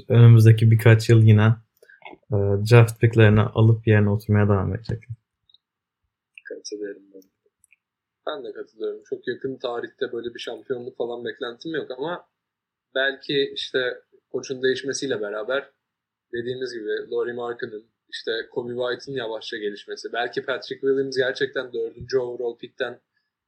önümüzdeki 0.09 0.71
birkaç 0.71 1.09
yıl 1.09 1.21
yine 1.21 1.55
e, 2.31 2.35
draft 2.71 2.99
picklerini 2.99 3.41
alıp 3.41 3.87
yerine 3.87 4.09
oturmaya 4.09 4.45
devam 4.45 4.75
edecek. 4.75 5.03
Katılıyorum 6.49 7.01
ben. 7.13 7.21
Ben 8.27 8.43
de 8.43 8.51
katılıyorum. 8.53 9.01
Çok 9.09 9.27
yakın 9.27 9.55
tarihte 9.55 10.11
böyle 10.11 10.33
bir 10.33 10.39
şampiyonluk 10.39 10.97
falan 10.97 11.25
beklentim 11.25 11.75
yok 11.75 11.91
ama 11.91 12.25
belki 12.95 13.51
işte 13.55 14.01
koçun 14.31 14.63
değişmesiyle 14.63 15.21
beraber 15.21 15.69
dediğimiz 16.33 16.73
gibi 16.73 17.11
Laurie 17.11 17.33
Markkanen, 17.33 17.83
işte 18.09 18.31
Kobe 18.51 18.73
White'ın 18.73 19.15
yavaşça 19.15 19.57
gelişmesi, 19.57 20.13
belki 20.13 20.45
Patrick 20.45 20.79
Williams 20.81 21.17
gerçekten 21.17 21.73
dördüncü 21.73 22.17
overall 22.17 22.57
pickten 22.57 22.99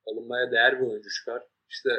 alınmaya 0.06 0.52
değer 0.52 0.82
bir 0.82 0.86
oyuncu 0.86 1.10
çıkar. 1.10 1.44
İşte 1.70 1.90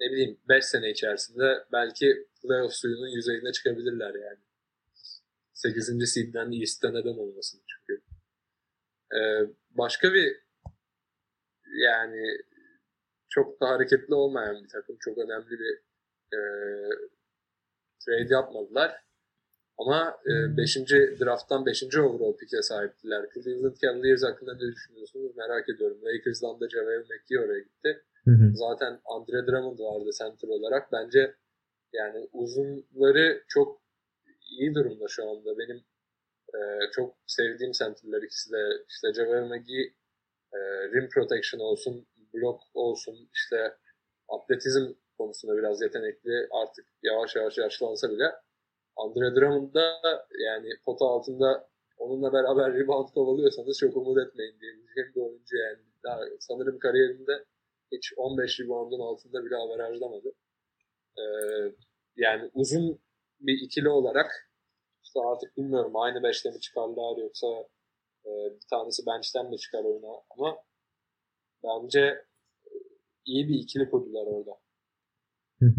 ne 0.00 0.12
bileyim 0.12 0.40
5 0.48 0.64
sene 0.64 0.90
içerisinde 0.90 1.64
belki 1.72 2.28
playoff 2.42 2.72
suyunun 2.72 3.08
yüzeyine 3.08 3.52
çıkabilirler 3.52 4.14
yani. 4.14 4.38
8. 5.52 6.12
seed'den 6.12 6.52
East'te 6.60 6.88
neden 6.88 7.16
olmasın 7.18 7.60
çünkü. 7.66 8.02
Ee, 9.14 9.46
başka 9.70 10.14
bir 10.14 10.36
yani 11.66 12.38
çok 13.28 13.60
da 13.60 13.68
hareketli 13.68 14.14
olmayan 14.14 14.64
bir 14.64 14.68
takım. 14.68 14.96
Çok 15.00 15.18
önemli 15.18 15.50
bir 15.50 15.82
e, 16.36 16.40
trade 18.04 18.34
yapmadılar. 18.34 19.04
Ama 19.78 20.20
5. 20.26 20.76
E, 20.76 20.80
drafttan 21.20 21.66
5. 21.66 21.82
overall 21.82 22.36
pick'e 22.36 22.62
sahiptiler. 22.62 23.26
Cleveland 23.34 23.76
Cavaliers 23.76 24.22
hakkında 24.22 24.54
ne 24.54 24.72
düşünüyorsunuz 24.72 25.36
merak 25.36 25.68
ediyorum. 25.68 25.98
Lakers'dan 26.04 26.60
da 26.60 26.68
JaVale 26.68 26.98
McGee 26.98 27.40
oraya 27.40 27.60
gitti. 27.60 28.02
Hı 28.24 28.30
hı. 28.30 28.50
Zaten 28.54 29.00
Andre 29.04 29.46
Drummond 29.46 29.78
vardı 29.78 30.10
center 30.18 30.48
olarak. 30.48 30.92
Bence 30.92 31.34
yani 31.92 32.28
uzunları 32.32 33.44
çok 33.48 33.82
iyi 34.50 34.74
durumda 34.74 35.08
şu 35.08 35.30
anda. 35.30 35.58
Benim 35.58 35.76
e, 36.54 36.58
çok 36.92 37.16
sevdiğim 37.26 37.72
centerler 37.72 38.22
ikisi 38.22 38.52
de. 38.52 38.84
İşte 38.88 39.12
JaVale 39.14 39.48
McGee 39.58 39.94
rim 40.92 41.08
protection 41.08 41.60
olsun, 41.60 42.06
blok 42.34 42.60
olsun, 42.74 43.30
işte 43.34 43.76
atletizm 44.28 44.92
konusunda 45.18 45.56
biraz 45.58 45.82
yetenekli. 45.82 46.48
Artık 46.50 46.86
yavaş 47.02 47.36
yavaş 47.36 47.58
yaşlansa 47.58 48.10
bile 48.10 48.32
Andre 48.96 49.36
Drummond 49.36 49.74
da 49.74 49.92
yani 50.44 50.68
pota 50.84 51.06
altında 51.06 51.68
onunla 51.98 52.32
beraber 52.32 52.74
rebound 52.74 53.08
kovalıyorsanız 53.14 53.78
çok 53.78 53.96
umut 53.96 54.18
etmeyin 54.18 54.60
diyebileceğim 54.60 55.12
bir 55.16 55.20
oyuncu 55.20 55.56
yani. 55.56 55.78
Daha 56.04 56.20
sanırım 56.40 56.78
kariyerinde 56.78 57.44
hiç 57.92 58.12
15 58.16 58.60
reboundun 58.60 59.00
altında 59.00 59.44
bile 59.44 59.56
averajlamadı. 59.56 60.28
Ee, 61.18 61.22
yani 62.16 62.50
uzun 62.54 62.98
bir 63.40 63.66
ikili 63.66 63.88
olarak 63.88 64.50
işte 65.02 65.20
artık 65.26 65.56
bilmiyorum 65.56 65.96
aynı 65.96 66.22
beşte 66.22 66.50
mi 66.50 66.60
çıkarlar 66.60 67.22
yoksa 67.22 67.46
e, 68.24 68.30
bir 68.30 68.66
tanesi 68.70 69.02
bench'ten 69.06 69.50
mi 69.50 69.58
çıkar 69.58 69.84
oyuna 69.84 70.16
ama 70.30 70.56
bence 71.64 72.24
iyi 73.24 73.48
bir 73.48 73.54
ikili 73.54 73.90
kurdular 73.90 74.26
orada. 74.26 74.50
Hı. 75.60 75.74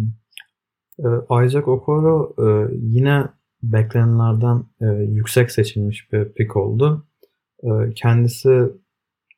Ee, 0.99 1.45
Isaac 1.45 1.67
Okoro 1.67 2.35
e, 2.37 2.73
yine 2.81 3.29
beklenenlerden 3.63 4.63
e, 4.81 4.85
yüksek 5.03 5.51
seçilmiş 5.51 6.11
bir 6.11 6.33
pick 6.33 6.55
oldu. 6.55 7.07
E, 7.63 7.69
kendisi 7.95 8.49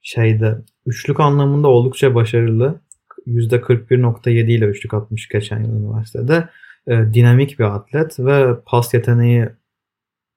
şeyde 0.06 0.58
üçlük 0.86 1.20
anlamında 1.20 1.68
oldukça 1.68 2.15
başarılı. 2.15 2.82
%41.7 3.28 4.52
ile 4.52 4.65
üçlük 4.65 4.94
atmış 4.94 5.30
geçen 5.30 5.63
yıl 5.63 5.74
üniversitede. 5.80 6.50
E, 6.88 7.13
dinamik 7.13 7.60
bir 7.60 7.63
atlet 7.63 8.20
ve 8.20 8.60
pas 8.65 8.94
yeteneği 8.94 9.50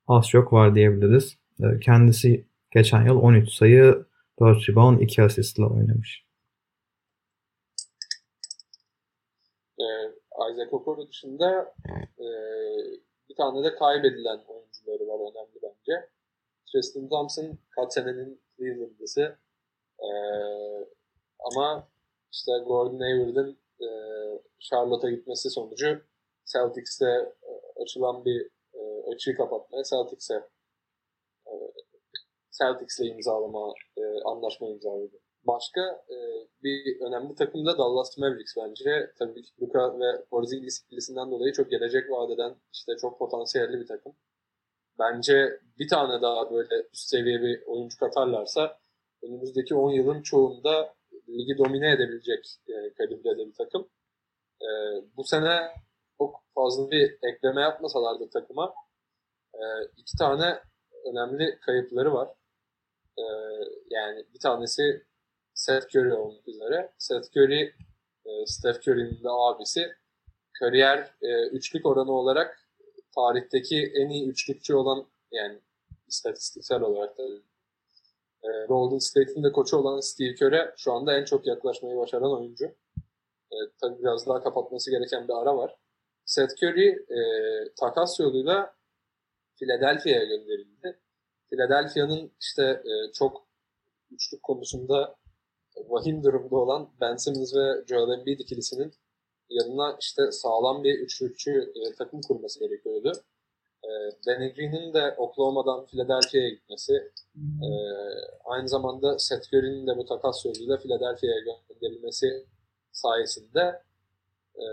az 0.07 0.29
çok 0.29 0.53
var 0.53 0.75
diyebiliriz. 0.75 1.39
E, 1.61 1.81
kendisi 1.81 2.47
geçen 2.71 3.07
yıl 3.07 3.17
13 3.17 3.53
sayı, 3.53 4.05
4 4.41 4.69
rebound, 4.69 5.01
2 5.01 5.23
asist 5.23 5.59
ile 5.59 5.67
oynamış. 5.67 6.25
E, 9.81 9.87
Isaac 10.53 10.73
Okoro 10.73 11.09
dışında 11.09 11.75
e, 12.19 12.25
bir 13.29 13.35
tane 13.37 13.65
de 13.65 13.75
kaybedilen 13.75 14.39
oyuncuları 14.49 15.09
var 15.09 15.31
önemli 15.31 15.59
bence. 15.63 16.09
Tristan 16.73 17.09
Thompson 17.09 17.59
kaç 17.77 17.93
senenin 17.93 18.41
Cleveland'lısı. 18.59 19.39
E, 20.01 20.11
ama 21.39 21.89
işte 22.33 22.53
Gordon 22.67 23.01
Hayward'ın 23.01 23.59
e, 23.81 23.89
Charlotte'a 24.59 25.11
gitmesi 25.11 25.51
sonucu 25.51 26.01
Celtics'te 26.53 27.07
e, 27.43 27.83
açılan 27.83 28.25
bir 28.25 28.51
e, 28.75 29.13
açığı 29.15 29.37
kapatmaya 29.37 29.85
Celtics'e 29.85 30.49
e, 31.47 31.53
Celtics'le 32.51 33.01
imzalama 33.01 33.75
e, 33.97 34.03
anlaşma 34.25 34.69
imzaladı. 34.69 35.21
Başka 35.45 35.81
e, 36.11 36.17
bir 36.63 37.01
önemli 37.01 37.35
takım 37.35 37.67
da 37.67 37.79
Dallas 37.79 38.19
Mavericks 38.19 38.57
bence. 38.57 39.13
Tabii 39.19 39.43
ki 39.43 39.51
Luka 39.61 40.01
ve 40.01 40.25
Porzingis 40.31 40.81
ikilisinden 40.83 41.31
dolayı 41.31 41.53
çok 41.53 41.71
gelecek 41.71 42.11
vadeden 42.11 42.57
işte 42.73 42.93
çok 43.01 43.19
potansiyelli 43.19 43.81
bir 43.81 43.87
takım. 43.87 44.13
Bence 44.99 45.61
bir 45.79 45.89
tane 45.89 46.23
daha 46.23 46.51
böyle 46.51 46.75
üst 46.93 47.09
seviye 47.09 47.43
bir 47.43 47.63
oyuncu 47.67 47.99
katarlarsa 47.99 48.79
önümüzdeki 49.23 49.75
10 49.75 49.91
yılın 49.91 50.23
çoğunda 50.23 50.95
ligi 51.29 51.59
domine 51.59 51.93
edebilecek 51.93 52.59
e, 52.69 52.95
kalibrede 52.95 53.47
bir 53.47 53.55
takım. 53.55 53.89
E, 54.63 54.69
bu 55.17 55.25
sene 55.25 55.69
çok 56.19 56.43
fazla 56.55 56.91
bir 56.91 57.19
ekleme 57.23 57.61
yapmasalardı 57.61 58.31
takıma 58.31 58.75
e, 59.55 59.63
iki 59.97 60.19
tane 60.19 60.59
önemli 61.05 61.59
kayıpları 61.61 62.15
var. 62.15 62.29
E, 63.19 63.25
yani 63.91 64.25
bir 64.35 64.41
tanesi 64.41 65.09
Seth 65.55 65.97
Curry 65.97 66.15
olmak 66.15 66.49
üzere. 66.49 66.93
Seth 66.99 67.37
Curry, 67.37 67.75
e, 68.27 68.47
Steph 68.47 68.89
Curry'nin 68.89 69.25
de 69.25 69.31
abisi. 69.31 69.93
Kariyer 70.53 71.15
e, 71.23 71.47
üçlük 71.49 71.87
oranı 71.87 72.13
olarak 72.13 72.69
tarihteki 73.15 73.93
en 73.95 74.09
iyi 74.09 74.29
üçlükçü 74.29 74.75
olan 74.75 75.07
yani 75.33 75.59
istatistiksel 76.09 76.83
olarak 76.83 77.19
da 77.19 77.23
e, 78.45 78.67
Golden 78.69 78.99
State'in 78.99 79.45
de 79.45 79.53
koçu 79.53 79.77
olan 79.77 80.01
Steve 80.01 80.35
Kerr'e 80.35 80.75
şu 80.77 80.93
anda 80.93 81.19
en 81.19 81.25
çok 81.25 81.47
yaklaşmayı 81.47 81.97
başaran 81.97 82.33
oyuncu. 82.33 82.65
E, 83.53 83.57
tabii 83.81 83.99
biraz 83.99 84.27
daha 84.27 84.43
kapatması 84.43 84.91
gereken 84.91 85.29
bir 85.29 85.43
ara 85.43 85.57
var. 85.57 85.77
Seth 86.25 86.63
Curry 86.63 86.89
e, 86.89 87.21
takas 87.81 88.21
yoluyla 88.21 88.75
Philadelphia'ya 89.57 90.25
gönderildi. 90.25 90.99
Philadelphia'nın 91.51 92.33
işte 92.41 92.63
e, 92.63 93.13
çok 93.13 93.47
üçlük 94.11 94.43
konusunda 94.43 95.17
vahim 95.89 96.25
durumda 96.25 96.57
olan 96.57 96.91
Ben 97.01 97.17
Simmons 97.17 97.55
ve 97.55 97.85
Joel 97.87 98.19
Embiid 98.19 98.41
ikilisinin 98.41 98.93
yanına 99.51 99.97
işte 100.01 100.33
sağlam 100.33 100.85
bir 100.85 100.99
üçlükçü 100.99 101.73
e, 101.75 101.95
takım 101.95 102.21
kurması 102.21 102.61
gerekiyordu. 102.61 103.13
E, 103.85 103.91
Danny 104.27 104.55
Green'in 104.55 104.95
de 104.95 105.15
Oklahoma'dan 105.17 105.87
Philadelphia'ya 105.87 106.49
gitmesi, 106.49 106.93
e, 107.37 107.69
aynı 108.45 108.69
zamanda 108.69 109.19
Seth 109.19 109.55
Curry'nin 109.55 109.87
de 109.87 109.97
bu 109.97 110.07
takas 110.07 110.45
yoluyla 110.45 110.77
Philadelphia'ya 110.77 111.41
gönderilmesi 111.41 112.47
sayesinde 112.93 113.83
e, 114.55 114.67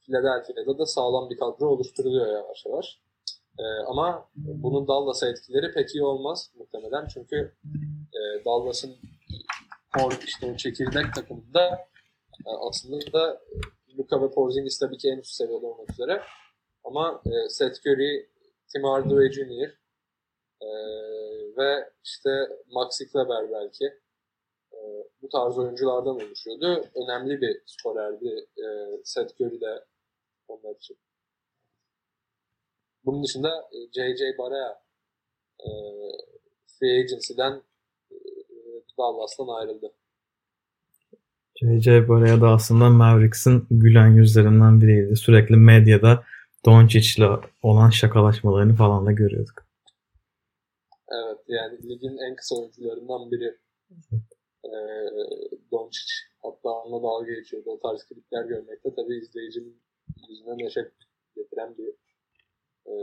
Philadelphia'da 0.00 0.78
da 0.78 0.86
sağlam 0.86 1.30
bir 1.30 1.36
kadro 1.36 1.66
oluşturuluyor 1.66 2.26
yavaş 2.26 2.66
yavaş. 2.66 3.00
E, 3.58 3.64
ama 3.86 4.28
bunun 4.36 4.88
Dallas'a 4.88 5.28
etkileri 5.28 5.72
pek 5.72 5.94
iyi 5.94 6.04
olmaz 6.04 6.50
muhtemelen 6.58 7.06
çünkü 7.14 7.54
e, 8.12 8.44
Dallas'ın 8.44 8.96
core 9.98 10.14
işte 10.26 10.52
o 10.52 10.56
çekirdek 10.56 11.14
takımında 11.14 11.88
e, 12.46 12.50
aslında 12.68 13.12
da 13.12 13.40
Luka 13.98 14.22
ve 14.22 14.30
Porzingis 14.30 14.78
tabii 14.78 14.98
ki 14.98 15.08
en 15.08 15.18
üst 15.18 15.32
seviyede 15.32 15.66
olmak 15.66 15.90
üzere 15.90 16.22
ama 16.90 17.22
e, 17.26 17.48
Seth 17.48 17.86
Curry, 17.86 18.28
Tim 18.72 18.84
Hardaway 18.84 19.32
Jr. 19.32 19.70
E, 20.60 20.68
ve 21.56 21.90
işte 22.04 22.30
Maxi 22.70 23.12
Kleber 23.12 23.52
belki 23.52 23.84
e, 24.72 24.78
bu 25.22 25.28
tarz 25.28 25.58
oyunculardan 25.58 26.16
oluşuyordu. 26.16 26.84
Önemli 26.94 27.40
bir 27.40 27.62
skorerdi 27.66 28.46
e, 28.58 28.66
Seth 29.04 29.40
Curry 29.40 29.60
de 29.60 29.84
onlar 30.48 30.74
için. 30.74 30.96
Bunun 33.04 33.24
dışında 33.24 33.68
J.J. 33.94 34.38
Barea 34.38 34.82
e, 35.60 35.68
free 36.66 37.00
agency'den 37.00 37.62
e, 38.10 38.16
Dallas'tan 38.98 39.48
ayrıldı. 39.48 39.92
J.J. 41.54 42.08
Barea 42.08 42.40
da 42.40 42.48
aslında 42.48 42.90
Mavericks'in 42.90 43.66
gülen 43.70 44.08
yüzlerinden 44.08 44.80
biriydi. 44.80 45.16
Sürekli 45.16 45.56
medyada 45.56 46.24
Doncic'le 46.66 47.28
olan 47.62 47.90
şakalaşmalarını 47.90 48.74
falan 48.74 49.06
da 49.06 49.12
görüyorduk. 49.12 49.66
Evet 51.08 51.38
yani 51.48 51.88
ligin 51.88 52.18
en 52.18 52.36
kısa 52.36 52.54
oyuncularından 52.54 53.30
biri. 53.30 53.58
Ee, 54.64 54.70
Doncic 55.72 56.12
hatta 56.42 56.68
onunla 56.68 57.02
dalga 57.02 57.32
geçiyordu. 57.32 57.70
O 57.70 57.78
tarz 57.78 58.04
klipler 58.04 58.44
görmekte 58.44 58.94
tabii 58.96 59.16
izleyicinin 59.16 59.82
yüzüne 60.28 60.58
neşe 60.58 60.90
getiren 61.36 61.74
bir 61.78 61.88
e, 62.86 62.94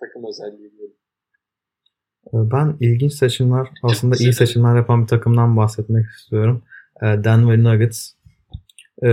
takım 0.00 0.24
özelliği 0.28 0.72
diyelim. 0.72 0.96
Ben 2.32 2.76
ilginç 2.80 3.12
seçimler, 3.12 3.68
aslında 3.82 4.16
iyi 4.16 4.32
seçimler 4.32 4.76
yapan 4.76 5.02
bir 5.02 5.08
takımdan 5.08 5.56
bahsetmek 5.56 6.06
istiyorum. 6.06 6.62
Denver 7.02 7.64
Nuggets. 7.64 8.14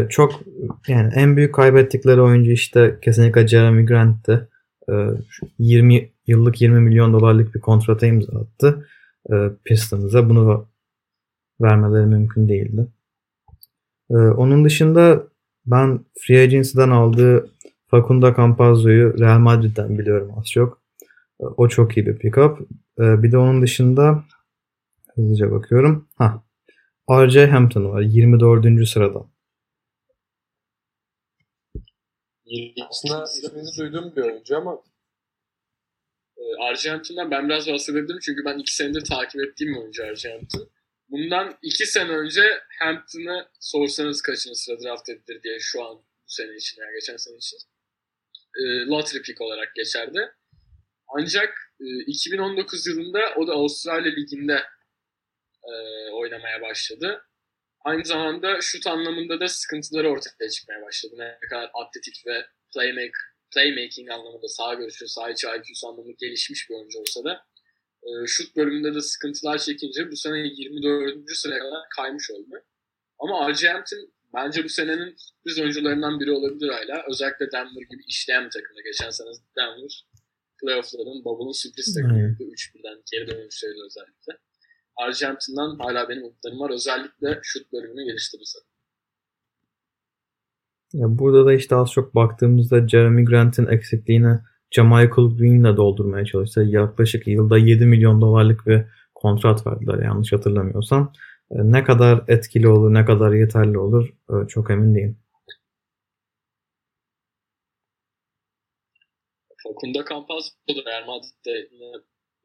Çok 0.10 0.40
yani 0.88 1.12
en 1.16 1.38
büyük 1.38 1.56
kaybettikleri 1.56 2.22
oyuncu 2.22 2.52
işte 2.52 2.98
kesinlikle 3.02 3.48
Jeremy 3.48 3.86
Grant'ti. 3.86 4.48
20 5.60 6.10
yıllık 6.28 6.62
20 6.62 6.80
milyon 6.80 7.14
dolarlık 7.14 7.56
bir 7.56 7.60
kontrata 7.60 8.08
imza 8.08 8.40
attı 8.40 8.88
Pistons'a. 9.64 10.30
Bunu 10.30 10.68
vermeleri 11.62 12.06
mümkün 12.06 12.50
değildi. 12.50 12.88
Onun 14.10 14.66
dışında 14.66 15.24
ben 15.66 16.00
Free 16.20 16.42
Agency'den 16.42 16.90
aldığı 16.90 17.50
Facundo 17.88 18.36
Campazzo'yu 18.36 19.20
Real 19.20 19.40
Madrid'den 19.40 20.00
biliyorum 20.00 20.32
az 20.38 20.46
çok. 20.46 20.82
O 21.40 21.68
çok 21.68 21.98
iyi 21.98 22.06
bir 22.06 22.16
pick-up. 22.16 22.66
Bir 23.00 23.32
de 23.32 23.38
onun 23.38 23.62
dışında 23.62 24.24
hızlıca 25.16 25.52
bakıyorum. 25.52 26.08
Ha, 26.16 26.44
R.J. 27.10 27.48
Hampton 27.48 27.86
var 27.86 28.02
24. 28.02 28.88
sırada. 28.88 29.31
Aslında 32.90 33.24
ismini 33.24 33.78
duyduğum 33.78 34.16
bir 34.16 34.22
oyuncu 34.22 34.58
ama 34.58 34.84
e, 36.38 36.44
R.J. 36.72 36.90
Hampton'dan 36.90 37.32
ben 37.32 37.50
biraz 37.50 37.68
bahsedebilirim 37.68 38.20
çünkü 38.22 38.46
ben 38.46 38.60
iki 38.60 38.76
senedir 38.76 39.06
takip 39.06 39.42
ettiğim 39.42 39.74
bir 39.74 39.80
oyuncu 39.80 40.04
R.J. 40.04 40.32
Hampton. 40.32 40.70
Bundan 41.10 41.58
iki 41.62 41.86
sene 41.86 42.12
önce 42.12 42.42
Hampton'ı 42.80 43.48
sorsanız 43.60 44.22
kaçıncı 44.22 44.60
sıra 44.60 44.82
draft 44.82 45.10
edilir 45.10 45.44
diye 45.44 45.60
şu 45.60 45.84
an 45.86 45.96
bu 45.98 46.04
sene 46.28 46.56
için 46.56 46.82
yani 46.82 46.94
geçen 46.94 47.18
sene 47.18 47.38
için 47.38 47.58
e, 48.58 48.62
lottery 48.86 49.22
pick 49.22 49.42
olarak 49.42 49.76
geçerdi. 49.76 50.32
Ancak 51.08 51.74
e, 51.80 51.86
2019 52.08 52.88
yılında 52.88 53.20
o 53.38 53.48
da 53.48 53.54
Avustralya 53.54 54.12
Ligi'nde 54.12 54.64
e, 55.64 55.72
oynamaya 56.12 56.62
başladı. 56.62 57.24
Aynı 57.84 58.06
zamanda 58.06 58.62
şut 58.62 58.88
anlamında 58.88 59.40
da 59.40 59.48
sıkıntıları 59.48 60.10
ortaya 60.10 60.50
çıkmaya 60.50 60.82
başladı. 60.82 61.16
Ne 61.18 61.38
kadar 61.50 61.72
atletik 61.74 62.28
ve 62.28 62.46
playmaker, 62.74 63.22
playmaking 63.54 64.12
anlamında 64.12 64.48
sağ 64.48 64.74
görüşü, 64.74 65.08
sağ 65.08 65.30
içi 65.30 65.48
IQ'su 65.48 65.88
anlamında 65.88 66.14
gelişmiş 66.20 66.70
bir 66.70 66.76
oyuncu 66.76 67.00
olsa 67.00 67.24
da 67.24 67.46
e, 68.04 68.10
şut 68.28 68.56
bölümünde 68.56 68.96
de 68.96 69.02
sıkıntılar 69.02 69.58
çekince 69.58 70.12
bu 70.12 70.16
sene 70.16 70.38
24. 70.38 71.32
sıraya 71.34 71.60
kadar 71.60 71.82
kaymış 71.96 72.32
oldu. 72.32 72.64
Ama. 73.20 73.46
Hampton 73.46 74.12
bence 74.34 74.64
bu 74.64 74.70
senenin 74.70 75.16
sürpriz 75.18 75.60
oyuncularından 75.60 76.20
biri 76.20 76.32
olabilir 76.32 76.70
hala. 76.70 77.04
Özellikle 77.10 77.52
Denver 77.52 77.82
gibi 77.82 78.04
işleyen 78.08 78.46
bir 78.46 78.50
takımda. 78.50 78.82
Geçen 78.82 79.10
sene 79.10 79.30
Denver 79.58 80.06
playoff'ların, 80.62 81.26
Bubble'ın 81.26 81.52
sürpriz 81.52 81.94
takımıydı. 81.94 82.44
3-1'den 82.44 83.04
geri 83.12 83.28
dönüşleriyle 83.28 83.84
özellikle. 83.86 84.38
Arjantin'den 85.02 85.84
hala 85.84 86.10
benim 86.10 86.24
umutlarım 86.24 86.60
var. 86.60 86.70
Özellikle 86.70 87.40
şut 87.44 87.74
bölümünü 87.74 88.06
geliştirirse. 88.06 88.60
Ya 90.94 91.20
burada 91.20 91.46
da 91.46 91.54
işte 91.54 91.76
az 91.76 91.92
çok 91.92 92.16
baktığımızda 92.16 92.88
Jeremy 92.88 93.26
Grant'in 93.26 93.68
eksikliğini 93.68 94.40
Jamichael 94.72 95.38
Green'le 95.38 95.78
doldurmaya 95.78 96.26
çalıştı. 96.26 96.62
Yaklaşık 96.62 97.28
yılda 97.28 97.58
7 97.58 97.86
milyon 97.86 98.22
dolarlık 98.22 98.68
bir 98.68 98.86
kontrat 99.16 99.68
verdiler 99.68 100.06
yanlış 100.06 100.34
hatırlamıyorsam. 100.34 101.14
E, 101.52 101.56
ne 101.72 101.84
kadar 101.84 102.24
etkili 102.28 102.68
olur, 102.68 102.94
ne 102.94 103.06
kadar 103.06 103.34
yeterli 103.34 103.78
olur 103.78 104.10
e, 104.30 104.48
çok 104.48 104.72
emin 104.72 104.96
değilim. 104.96 105.18
Facundo 109.64 110.04
Campazzo 110.10 110.50
da 110.70 110.92
Real 110.92 111.06
Madrid'de 111.08 111.70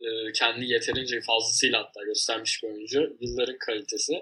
e, 0.00 0.32
kendi 0.32 0.64
yeterince 0.64 1.20
fazlasıyla 1.20 1.78
hatta 1.78 2.04
göstermiş 2.04 2.62
bir 2.62 2.68
oyuncu. 2.68 3.16
Yılların 3.20 3.58
kalitesi. 3.58 4.14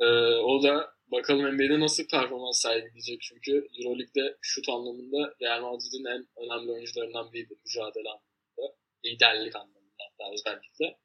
E, 0.00 0.06
o 0.50 0.62
da 0.62 0.96
bakalım 1.06 1.54
NBA'de 1.54 1.80
nasıl 1.80 2.08
performans 2.08 2.62
sergileyecek 2.62 3.20
çünkü 3.20 3.68
Euroleague'de 3.78 4.36
şut 4.40 4.68
anlamında 4.68 5.34
Real 5.42 5.60
Madrid'in 5.60 6.04
en 6.04 6.26
önemli 6.36 6.72
oyuncularından 6.72 7.32
biridir 7.32 7.58
mücadele 7.64 8.08
anlamında. 8.08 8.76
Liderlik 9.04 9.56
anlamında 9.56 10.02
hatta 10.10 10.32
özellikle. 10.32 10.98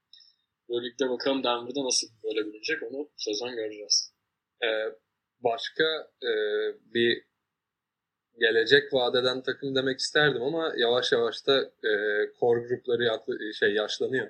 Euroleague'de 0.69 1.09
bakalım 1.09 1.43
Denver'da 1.43 1.83
nasıl 1.85 2.07
böyle 2.23 2.45
bilinecek 2.47 2.83
onu 2.83 3.09
sezon 3.17 3.55
göreceğiz. 3.55 4.13
Ee, 4.63 4.67
başka 5.39 5.83
e, 6.23 6.31
bir 6.93 7.23
gelecek 8.41 8.93
vadeden 8.93 9.43
takım 9.43 9.75
demek 9.75 9.99
isterdim 9.99 10.41
ama 10.41 10.73
yavaş 10.77 11.11
yavaş 11.11 11.47
da 11.47 11.61
e, 11.61 11.91
core 12.39 12.67
grupları 12.67 13.03
yaklı, 13.03 13.53
şey 13.53 13.73
yaşlanıyor. 13.73 14.27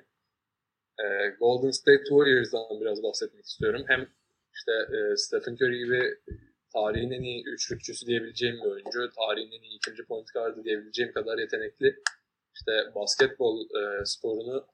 E, 0.98 1.28
Golden 1.40 1.70
State 1.70 2.04
Warriors'dan 2.04 2.80
biraz 2.80 3.02
bahsetmek 3.02 3.44
istiyorum. 3.44 3.84
Hem 3.88 4.08
işte 4.54 4.72
e, 4.96 5.16
Stephen 5.16 5.54
Curry 5.54 5.78
gibi 5.78 6.18
tarihin 6.72 7.10
en 7.10 7.22
iyi 7.22 7.44
üçlükçüsü 7.44 8.06
diyebileceğim 8.06 8.56
bir 8.56 8.70
oyuncu, 8.70 9.10
tarihin 9.18 9.52
en 9.52 9.62
iyi 9.62 9.76
ikinci 9.76 10.04
point 10.04 10.28
guardı 10.34 10.64
diyebileceğim 10.64 11.12
kadar 11.12 11.38
yetenekli. 11.38 11.96
İşte 12.54 12.72
basketbol 12.94 13.60
e, 13.60 14.04
sporunu 14.04 14.66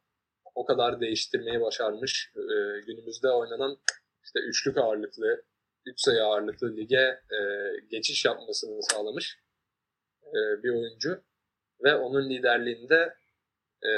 o 0.55 0.65
kadar 0.65 1.01
değiştirmeyi 1.01 1.61
başarmış. 1.61 2.33
E, 2.37 2.81
günümüzde 2.87 3.29
oynanan 3.29 3.79
işte 4.25 4.39
üçlük 4.41 4.79
ağırlıklı, 4.79 5.43
üç 5.87 6.01
sayı 6.01 6.23
ağırlıklı 6.25 6.77
lige 6.77 7.21
e, 7.33 7.41
geçiş 7.91 8.25
yapmasını 8.25 8.83
sağlamış 8.83 9.39
e, 10.27 10.63
bir 10.63 10.71
oyuncu. 10.71 11.23
Ve 11.85 11.95
onun 11.95 12.31
liderliğinde 12.31 13.15
e, 13.85 13.93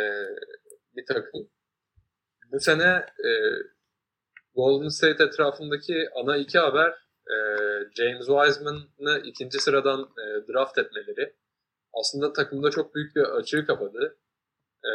bir 0.96 1.06
takım. 1.06 1.50
Bu 2.52 2.60
sene 2.60 3.06
e, 3.24 3.30
Golden 4.54 4.88
State 4.88 5.24
etrafındaki 5.24 6.08
ana 6.14 6.36
iki 6.36 6.58
haber 6.58 6.90
e, 7.30 7.36
James 7.94 8.26
Wiseman'ı 8.26 9.22
ikinci 9.24 9.58
sıradan 9.58 10.00
e, 10.00 10.52
draft 10.52 10.78
etmeleri. 10.78 11.34
Aslında 11.92 12.32
takımda 12.32 12.70
çok 12.70 12.94
büyük 12.94 13.16
bir 13.16 13.22
açığı 13.22 13.66
kapadı. 13.66 14.18
E, 14.84 14.92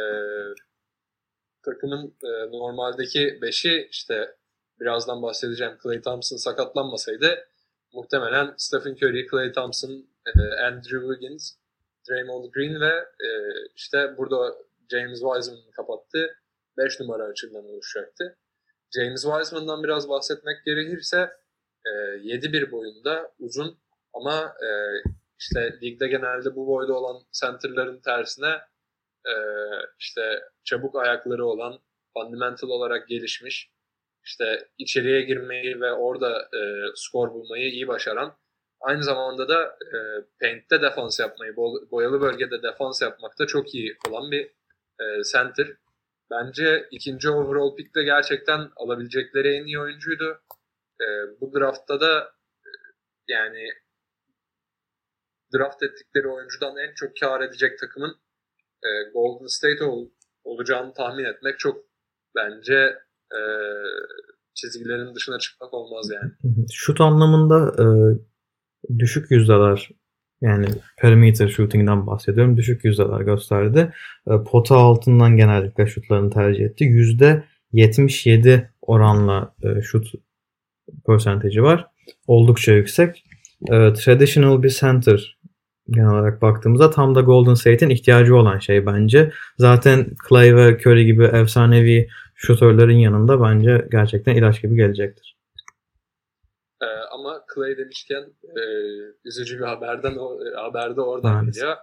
takımın 1.64 2.16
e, 2.24 2.28
normaldeki 2.50 3.38
beşi 3.42 3.88
işte 3.90 4.36
birazdan 4.80 5.22
bahsedeceğim 5.22 5.78
Clay 5.82 6.00
Thompson 6.00 6.36
sakatlanmasaydı 6.36 7.48
muhtemelen 7.92 8.54
Stephen 8.56 8.94
Curry, 8.94 9.26
Clay 9.30 9.52
Thompson, 9.52 10.08
e, 10.26 10.62
Andrew 10.62 11.00
Wiggins, 11.08 11.52
Draymond 12.10 12.44
Green 12.52 12.80
ve 12.80 12.94
e, 13.26 13.28
işte 13.74 14.14
burada 14.18 14.54
James 14.90 15.20
Wiseman'ın 15.20 15.70
kapattığı 15.70 16.36
5 16.78 17.00
numara 17.00 17.24
açığından 17.24 17.64
oluşacaktı. 17.64 18.38
James 18.94 19.22
Wiseman'dan 19.22 19.82
biraz 19.82 20.08
bahsetmek 20.08 20.64
gerekirse 20.64 21.30
e, 21.86 21.90
7-1 21.90 22.70
boyunda 22.70 23.32
uzun 23.38 23.78
ama 24.14 24.54
e, 24.62 24.68
işte 25.38 25.78
ligde 25.82 26.08
genelde 26.08 26.56
bu 26.56 26.66
boyda 26.66 26.94
olan 26.94 27.22
centerların 27.40 28.00
tersine 28.00 28.60
işte 29.98 30.42
çabuk 30.64 30.96
ayakları 30.96 31.46
olan, 31.46 31.80
fundamental 32.14 32.68
olarak 32.68 33.08
gelişmiş, 33.08 33.70
işte 34.26 34.68
içeriye 34.78 35.22
girmeyi 35.22 35.80
ve 35.80 35.92
orada 35.92 36.40
e, 36.40 36.60
skor 36.94 37.30
bulmayı 37.30 37.70
iyi 37.70 37.88
başaran, 37.88 38.36
aynı 38.80 39.02
zamanda 39.02 39.48
da 39.48 39.64
e, 39.64 39.98
paint'te 40.40 40.82
defans 40.82 41.20
yapmayı, 41.20 41.56
boyalı 41.90 42.20
bölgede 42.20 42.62
defans 42.62 43.02
yapmakta 43.02 43.46
çok 43.46 43.74
iyi 43.74 43.96
olan 44.08 44.30
bir 44.30 44.44
e, 45.00 45.22
center. 45.32 45.66
Bence 46.30 46.88
ikinci 46.90 47.30
overall 47.30 47.76
pick'te 47.76 48.02
gerçekten 48.02 48.70
alabilecekleri 48.76 49.56
en 49.56 49.64
iyi 49.64 49.80
oyuncuydu. 49.80 50.40
E, 51.00 51.06
bu 51.40 51.60
draftta 51.60 52.00
da 52.00 52.32
e, 52.64 52.70
yani 53.28 53.68
draft 55.54 55.82
ettikleri 55.82 56.28
oyuncudan 56.28 56.76
en 56.76 56.94
çok 56.94 57.16
kar 57.20 57.40
edecek 57.40 57.78
takımın 57.78 58.16
e, 58.84 58.88
Golden 59.12 59.46
State 59.46 59.84
ol, 59.84 60.08
olacağını 60.44 60.94
tahmin 60.94 61.24
etmek 61.24 61.58
çok 61.58 61.84
bence 62.36 63.05
e, 63.32 63.40
çizgilerin 64.54 65.14
dışına 65.14 65.38
çıkmak 65.38 65.74
olmaz 65.74 66.10
yani. 66.14 66.32
Şut 66.72 67.00
anlamında 67.00 67.74
e, 67.82 67.86
düşük 68.98 69.30
yüzdeler 69.30 69.90
yani 70.40 70.66
perimeter 70.98 71.48
shooting'den 71.48 72.06
bahsediyorum. 72.06 72.56
Düşük 72.56 72.84
yüzdeler 72.84 73.20
gösterdi. 73.20 73.92
E, 74.26 74.32
pota 74.50 74.76
altından 74.76 75.36
genellikle 75.36 75.86
şutlarını 75.86 76.30
tercih 76.30 76.64
etti. 76.64 76.84
Yüzde 76.84 77.44
77 77.72 78.70
oranla 78.82 79.54
e, 79.62 79.82
şut 79.82 80.06
percentage'i 81.06 81.62
var. 81.62 81.86
Oldukça 82.26 82.72
yüksek. 82.72 83.24
E, 83.62 83.92
traditional 83.92 84.62
bir 84.62 84.70
center 84.70 85.36
genel 85.90 86.10
olarak 86.10 86.42
baktığımızda 86.42 86.90
tam 86.90 87.14
da 87.14 87.20
Golden 87.20 87.54
State'in 87.54 87.90
ihtiyacı 87.90 88.36
olan 88.36 88.58
şey 88.58 88.86
bence. 88.86 89.32
Zaten 89.58 90.06
Clay 90.28 90.56
ve 90.56 90.78
Curry 90.78 91.04
gibi 91.04 91.24
efsanevi 91.24 92.08
şutörlerin 92.36 92.98
yanında 92.98 93.40
bence 93.42 93.88
gerçekten 93.90 94.34
ilaç 94.34 94.62
gibi 94.62 94.76
gelecektir. 94.76 95.36
Ee, 96.82 96.86
ama 96.86 97.44
Clay 97.54 97.76
demişken 97.78 98.34
e, 98.42 98.62
üzücü 99.24 99.58
bir 99.58 99.64
haberden 99.64 100.16
o, 100.16 100.48
e, 100.48 100.54
haberde 100.54 101.00
oradan 101.00 101.34
Maalesef. 101.34 101.54
geliyor. 101.54 101.76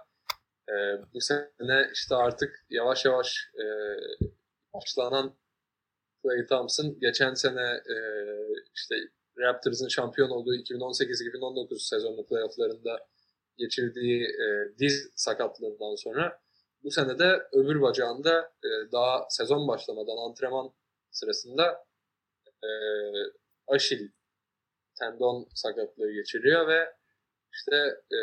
E, 0.68 0.74
bu 1.14 1.20
sene 1.20 1.90
işte 1.94 2.14
artık 2.14 2.66
yavaş 2.70 3.04
yavaş 3.04 3.50
e, 3.54 3.66
başlanan 4.74 5.36
Clay 6.22 6.46
Thompson 6.46 7.00
geçen 7.00 7.34
sene 7.34 7.62
e, 7.94 7.96
işte 8.74 8.94
Raptors'ın 9.38 9.88
şampiyon 9.88 10.30
olduğu 10.30 10.54
2018-2019 10.54 11.88
sezonu 11.88 12.26
playofflarında 12.26 12.98
geçirdiği 13.56 14.22
e, 14.22 14.78
diz 14.78 15.10
sakatlığından 15.14 15.94
sonra 15.94 16.43
bu 16.84 16.90
sene 16.90 17.18
de 17.18 17.42
öbür 17.52 17.82
bacağında 17.82 18.52
e, 18.64 18.92
daha 18.92 19.26
sezon 19.28 19.68
başlamadan 19.68 20.16
antrenman 20.16 20.72
sırasında 21.10 21.84
e, 22.62 22.70
aşil 23.66 24.08
tendon 24.98 25.48
sakatlığı 25.54 26.12
geçiriyor 26.12 26.68
ve 26.68 26.92
işte 27.52 27.76
e, 28.12 28.18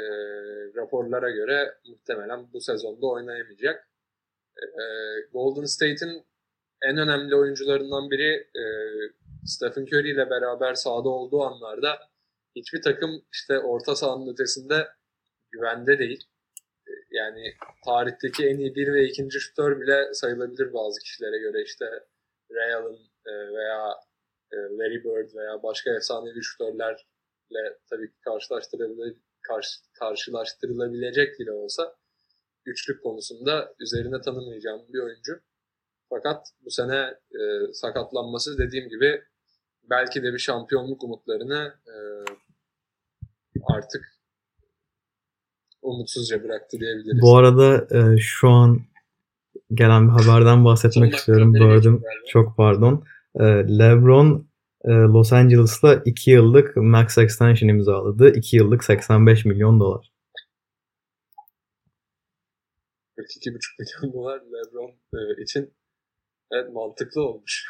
raporlara 0.76 1.30
göre 1.30 1.78
muhtemelen 1.86 2.54
bu 2.54 2.62
sezonda 2.62 3.08
oynayamayacak. 3.08 3.90
E, 4.58 4.84
Golden 5.34 5.66
State'in 5.66 6.26
en 6.82 6.98
önemli 6.98 7.36
oyuncularından 7.36 8.12
biri 8.12 8.34
e, 8.34 8.64
Stephen 9.46 9.84
Curry 9.84 10.12
ile 10.12 10.30
beraber 10.30 10.74
sahada 10.74 11.10
olduğu 11.10 11.44
anlarda 11.44 12.00
hiçbir 12.56 12.82
takım 12.82 13.26
işte 13.34 13.60
orta 13.60 13.96
sahanın 13.96 14.34
ötesinde 14.34 14.88
güvende 15.52 16.00
değil. 16.00 16.26
Yani 17.12 17.54
tarihteki 17.86 18.48
en 18.48 18.58
iyi 18.58 18.76
bir 18.76 18.94
ve 18.94 19.06
ikinci 19.06 19.40
şutör 19.40 19.82
bile 19.82 20.14
sayılabilir 20.14 20.74
bazı 20.74 21.00
kişilere 21.00 21.38
göre 21.38 21.64
işte 21.64 21.86
Ray 22.52 22.74
Allen 22.74 22.98
e, 23.26 23.32
veya 23.32 23.94
e, 24.52 24.56
Larry 24.56 25.04
Bird 25.04 25.36
veya 25.36 25.64
başka 25.64 25.96
efsanevi 25.96 26.44
şutörlerle 26.44 27.78
tabii 27.90 28.12
karşılaştırılabilir, 28.22 29.18
karşı, 29.42 29.80
karşılaştırılabilecek 30.00 31.40
bile 31.40 31.52
olsa 31.52 31.96
güçlük 32.66 33.04
konusunda 33.04 33.76
üzerine 33.80 34.22
tanımayacağım 34.22 34.86
bir 34.90 35.00
oyuncu. 35.00 35.42
Fakat 36.10 36.48
bu 36.62 36.72
sene 36.72 37.18
e, 37.32 37.74
sakatlanması 37.74 38.58
dediğim 38.58 38.90
gibi 38.90 39.24
belki 39.90 40.24
de 40.24 40.34
bir 40.34 40.40
şampiyonluk 40.40 41.04
umutlarını 41.04 41.74
e, 41.88 41.96
artık 43.68 44.21
umutsuzca 45.82 46.44
bıraktı 46.44 46.80
diyebiliriz. 46.80 47.22
Bu 47.22 47.38
arada 47.38 47.88
e, 47.92 48.18
şu 48.18 48.50
an 48.50 48.82
gelen 49.74 50.08
bir 50.08 50.24
haberden 50.24 50.66
bahsetmek 50.66 51.16
istiyorum. 51.16 51.54
Böldüm. 51.54 52.04
Çok 52.28 52.58
pardon. 52.58 53.04
E, 53.36 53.44
LeBron 53.80 54.48
e, 54.86 54.92
Los 54.92 55.34
Angeles'ta 55.34 56.02
2 56.06 56.32
yıllık 56.32 56.76
max 56.78 57.18
extension 57.18 57.70
imzaladı. 57.70 58.34
2 58.34 58.56
yıllık 58.58 58.84
85 58.84 59.46
milyon 59.46 59.80
dolar. 59.80 60.12
42,5 63.18 63.80
milyon 63.80 64.14
dolar 64.14 64.40
LeBron 64.40 64.92
e, 65.14 65.44
için 65.44 65.74
evet 66.52 66.74
mantıklı 66.74 67.22
olmuş. 67.22 67.66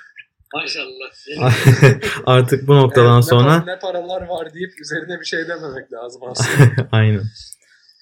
Maşallah. 0.53 1.11
Artık 2.25 2.67
bu 2.67 2.75
noktadan 2.75 3.13
Evet, 3.13 3.23
ne 3.23 3.29
sonra 3.29 3.49
par- 3.49 3.67
ne 3.67 3.79
paralar 3.79 4.27
var 4.27 4.53
deyip 4.53 4.81
üzerine 4.81 5.19
bir 5.19 5.25
şey 5.25 5.47
dememek 5.47 5.93
lazım 5.93 6.21
aslında. 6.25 6.87
aynen. 6.91 7.23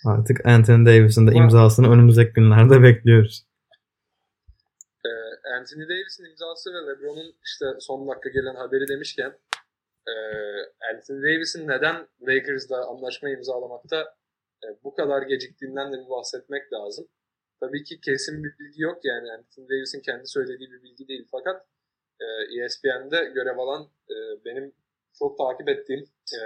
Artık 0.05 0.45
Anthony 0.45 0.85
Davis'in 0.85 1.27
de 1.27 1.31
Ama- 1.31 1.43
imzasını 1.43 1.91
önümüzdeki 1.93 2.33
günlerde 2.33 2.83
bekliyoruz. 2.87 3.45
Ee, 5.05 5.11
Anthony 5.59 5.83
Davis'in 5.83 6.25
imzası 6.25 6.73
ve 6.73 6.77
LeBron'un 6.87 7.35
işte 7.45 7.65
son 7.79 8.07
dakika 8.09 8.29
gelen 8.29 8.55
haberi 8.55 8.87
demişken 8.87 9.31
e, 10.07 10.13
Anthony 10.93 11.21
Davis'in 11.23 11.67
neden 11.67 12.07
Lakers'la 12.21 12.87
anlaşma 12.87 13.29
imzalamakta 13.29 14.01
e, 14.63 14.67
bu 14.83 14.95
kadar 14.95 15.21
geciktiğinden 15.21 15.93
de 15.93 15.97
bir 15.97 16.09
bahsetmek 16.09 16.73
lazım. 16.73 17.07
Tabii 17.59 17.83
ki 17.83 18.01
kesin 18.01 18.43
bir 18.43 18.53
bilgi 18.59 18.81
yok 18.81 18.99
yani 19.03 19.31
Anthony 19.31 19.69
Davis'in 19.69 20.01
kendi 20.01 20.27
söylediği 20.27 20.71
bir 20.71 20.81
bilgi 20.83 21.07
değil 21.07 21.27
fakat 21.31 21.65
e, 22.19 22.25
ESPN'de 22.63 23.31
görev 23.35 23.57
alan 23.57 23.83
e, 24.09 24.15
benim 24.45 24.71
çok 25.19 25.37
takip 25.37 25.69
ettiğim 25.69 26.03
e, 26.33 26.39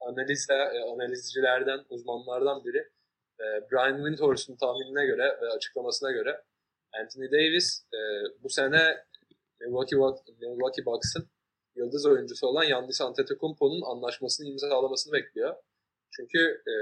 analizle, 0.00 0.54
e, 0.54 0.80
analizcilerden, 0.92 1.84
uzmanlardan 1.88 2.64
biri 2.64 2.78
e, 3.40 3.44
Brian 3.70 3.96
Windhorst'un 3.96 4.56
tahminine 4.56 5.06
göre 5.06 5.38
ve 5.42 5.48
açıklamasına 5.48 6.10
göre 6.10 6.42
Anthony 6.92 7.30
Davis 7.32 7.84
e, 7.94 7.98
bu 8.42 8.48
sene 8.48 9.04
Milwaukee, 9.60 9.96
Bucks- 9.96 10.40
Milwaukee 10.40 10.84
Bucks'ın 10.84 11.28
yıldız 11.76 12.06
oyuncusu 12.06 12.46
olan 12.46 12.66
Giannis 12.66 13.00
Antetokounmpo'nun 13.00 13.82
anlaşmasını 13.82 14.46
imzalamasını 14.46 15.12
bekliyor. 15.12 15.56
Çünkü 16.10 16.62
e, 16.66 16.74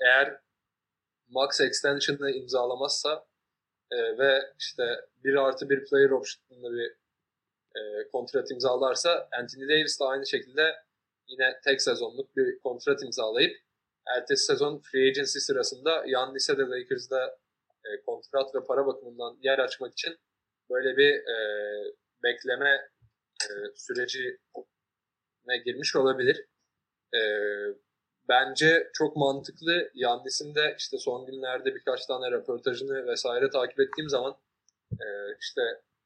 eğer 0.00 0.40
max 1.28 1.60
extension'ı 1.60 2.30
imzalamazsa 2.30 3.26
ve 3.92 4.40
işte 4.58 5.00
1 5.24 5.34
artı 5.34 5.70
1 5.70 5.84
player 5.84 6.10
option'lı 6.10 6.72
bir 6.72 6.96
kontrat 8.12 8.50
imzalarsa 8.50 9.28
Anthony 9.32 9.68
Davis 9.68 10.00
de 10.00 10.04
aynı 10.04 10.26
şekilde 10.26 10.74
yine 11.28 11.60
tek 11.64 11.82
sezonluk 11.82 12.36
bir 12.36 12.58
kontrat 12.58 13.02
imzalayıp 13.02 13.56
ertesi 14.06 14.44
sezon 14.44 14.78
free 14.78 15.10
agency 15.10 15.38
sırasında 15.38 16.06
Giannis'e 16.06 16.58
de 16.58 16.62
Lakers'da 16.62 17.38
e, 17.84 18.02
kontrat 18.06 18.54
ve 18.54 18.66
para 18.66 18.86
bakımından 18.86 19.38
yer 19.42 19.58
açmak 19.58 19.92
için 19.92 20.16
böyle 20.70 20.96
bir 20.96 21.12
e, 21.14 21.36
bekleme 22.22 22.90
e, 23.42 23.50
süreci 23.74 24.38
ne 25.46 25.58
girmiş 25.58 25.96
olabilir. 25.96 26.46
E, 27.14 27.20
bence 28.28 28.90
çok 28.94 29.16
mantıklı. 29.16 29.90
Yannis'in 29.94 30.54
de 30.54 30.74
işte 30.78 30.98
son 30.98 31.26
günlerde 31.26 31.74
birkaç 31.74 32.06
tane 32.06 32.30
röportajını 32.30 33.06
vesaire 33.06 33.50
takip 33.50 33.80
ettiğim 33.80 34.08
zaman 34.08 34.36
e, 34.92 35.06
işte 35.40 35.62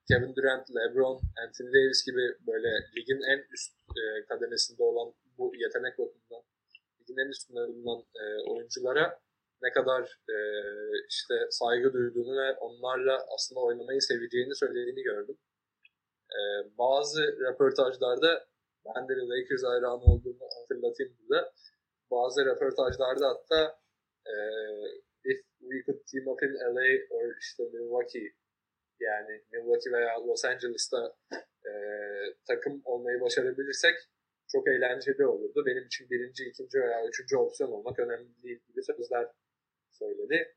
Kevin 0.08 0.32
Durant, 0.36 0.64
LeBron, 0.76 1.20
Anthony 1.44 1.70
Davis 1.76 2.04
gibi 2.06 2.24
böyle 2.46 2.70
ligin 2.96 3.22
en 3.32 3.40
üst 3.54 3.72
e, 4.00 4.26
kademesinde 4.28 4.82
olan 4.82 5.14
bu 5.38 5.52
yetenek 5.54 5.98
bakımından 5.98 6.42
ligin 7.00 7.18
en 7.24 7.30
üstünde 7.30 7.60
bulunan 7.68 8.00
e, 8.22 8.24
oyunculara 8.50 9.20
ne 9.62 9.72
kadar 9.72 10.02
e, 10.34 10.36
işte 11.08 11.34
saygı 11.50 11.92
duyduğunu 11.92 12.36
ve 12.42 12.54
onlarla 12.54 13.26
aslında 13.34 13.60
oynamayı 13.60 14.02
seveceğini 14.02 14.54
söylediğini 14.54 15.02
gördüm. 15.02 15.38
E, 16.38 16.40
bazı 16.78 17.22
röportajlarda 17.22 18.46
ben 18.86 19.08
de 19.08 19.12
Lakers 19.12 19.62
hayranı 19.64 20.04
olduğumu 20.12 20.48
hatırlatayım 20.60 21.16
burada. 21.18 21.52
Bazı 22.10 22.44
röportajlarda 22.44 23.28
hatta 23.28 23.78
e, 24.26 24.34
if 25.24 25.40
we 25.60 25.82
could 25.86 26.00
team 26.12 26.28
up 26.28 26.42
in 26.42 26.54
LA 26.54 26.88
or 27.10 27.36
işte 27.40 27.62
Milwaukee 27.72 28.32
yani 29.00 29.42
Milwaukee 29.52 29.92
veya 29.92 30.26
Los 30.26 30.44
Angeles'ta 30.44 31.16
e, 31.66 31.72
takım 32.46 32.82
olmayı 32.84 33.20
başarabilirsek 33.20 33.94
çok 34.52 34.68
eğlenceli 34.68 35.26
olurdu. 35.26 35.62
Benim 35.66 35.86
için 35.86 36.10
birinci, 36.10 36.44
ikinci 36.44 36.78
veya 36.80 37.06
üçüncü 37.08 37.36
opsiyon 37.36 37.70
olmak 37.70 37.98
önemli 37.98 38.42
değil 38.42 38.60
gibi 38.68 38.82
sözler 38.82 39.26
söyledi. 39.90 40.54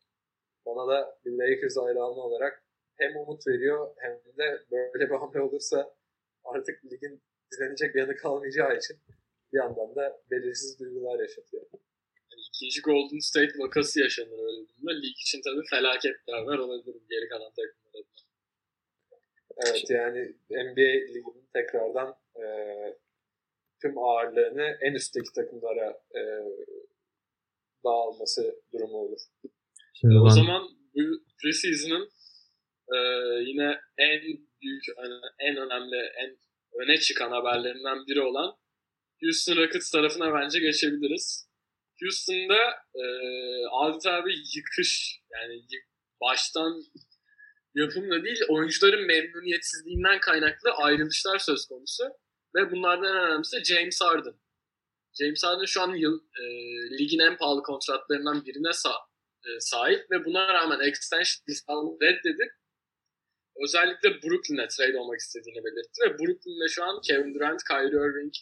Bana 0.66 0.88
da 0.92 1.20
bir 1.26 1.32
Lakers 1.32 1.78
hayranı 1.78 2.22
olarak 2.28 2.64
hem 2.98 3.18
umut 3.18 3.48
veriyor 3.48 3.94
hem 3.98 4.12
de 4.38 4.64
böyle 4.72 5.10
bir 5.10 5.16
hamle 5.16 5.42
olursa 5.42 5.96
artık 6.44 6.86
ligin 6.86 7.22
izlenecek 7.52 7.96
bir 7.96 8.00
yanı 8.00 8.16
kalmayacağı 8.16 8.78
için 8.78 8.98
bir 9.54 9.58
yandan 9.58 9.96
da 9.96 10.22
belirsiz 10.32 10.80
duygular 10.80 11.20
yaşatıyor. 11.20 11.64
Yani 12.32 12.42
ikinci 12.50 12.82
Golden 12.82 13.20
State 13.20 13.54
vakası 13.60 14.00
yaşanır 14.00 14.40
öyle 14.48 14.68
durumda. 14.68 14.92
Lig 14.92 15.18
için 15.26 15.42
tabii 15.46 15.66
felaket 15.70 16.16
haber 16.32 16.58
olabilir 16.58 16.96
geri 17.10 17.30
kalan 17.30 17.52
takımlar 17.58 17.92
adına. 18.00 18.31
Evet 19.58 19.90
yani 19.90 20.36
NBA 20.50 20.92
liginin 21.14 21.50
tekrardan 21.54 22.16
e, 22.36 22.46
tüm 23.82 23.98
ağırlığını 23.98 24.78
en 24.82 24.94
üstteki 24.94 25.34
takımlara 25.36 26.02
e, 26.16 26.22
dağılması 27.86 28.62
durumu 28.74 28.98
olur. 28.98 29.20
Şimdi 29.94 30.18
O 30.18 30.26
ben 30.26 30.30
zaman 30.30 30.64
bu 30.96 31.02
preseason'ın 31.42 32.10
e, 32.94 32.98
yine 33.50 33.80
en 33.98 34.22
büyük, 34.62 34.84
hani 34.98 35.14
en 35.40 35.58
önemli, 35.58 35.96
en 35.96 36.38
öne 36.82 36.98
çıkan 36.98 37.32
haberlerinden 37.32 38.08
biri 38.08 38.22
olan 38.22 38.56
Houston 39.24 39.56
Rockets 39.56 39.92
tarafına 39.92 40.34
bence 40.34 40.60
geçebiliriz. 40.60 41.48
Houston'da 42.02 42.62
e, 42.96 43.04
adeta 43.72 44.26
bir 44.26 44.52
yıkış, 44.56 45.22
yani 45.34 45.62
baştan 46.22 46.84
yapımla 47.76 48.24
değil, 48.24 48.40
oyuncuların 48.50 49.06
memnuniyetsizliğinden 49.08 50.20
kaynaklı 50.20 50.72
ayrılışlar 50.72 51.40
söz 51.40 51.66
konusu. 51.66 52.04
Ve 52.56 52.72
bunlardan 52.72 53.16
en 53.16 53.28
önemlisi 53.28 53.64
James 53.64 54.02
Harden. 54.02 54.34
James 55.20 55.44
Harden 55.44 55.66
şu 55.66 55.82
an 55.82 55.96
yıl, 55.96 56.20
e, 56.42 56.44
ligin 57.00 57.20
en 57.20 57.38
pahalı 57.38 57.64
kontratlarından 57.64 58.46
birine 58.46 58.68
sa- 58.68 59.06
e, 59.46 59.60
sahip 59.60 60.12
ve 60.12 60.26
buna 60.26 60.54
rağmen 60.54 60.80
extension 60.80 61.98
reddedip 62.02 62.52
özellikle 63.64 64.10
Brooklyn'e 64.10 64.68
trade 64.68 64.98
olmak 64.98 65.20
istediğini 65.20 65.64
belirtti 65.66 66.02
ve 66.06 66.10
Brooklyn'de 66.20 66.68
şu 66.70 66.84
an 66.84 67.02
Kevin 67.08 67.34
Durant, 67.36 67.62
Kyrie 67.64 68.02
Irving, 68.08 68.34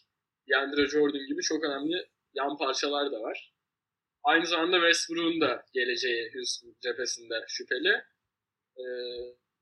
DeAndre 0.49 0.87
Jordan 0.87 1.27
gibi 1.27 1.41
çok 1.41 1.63
önemli 1.63 2.09
yan 2.33 2.57
parçalar 2.57 3.11
da 3.11 3.21
var. 3.21 3.53
Aynı 4.23 4.45
zamanda 4.45 4.77
Westbrook'un 4.77 5.41
da 5.41 5.65
geleceği 5.73 6.31
Houston 6.33 6.75
cephesinde 6.81 7.45
şüpheli. 7.47 8.03
Ee, 8.79 8.83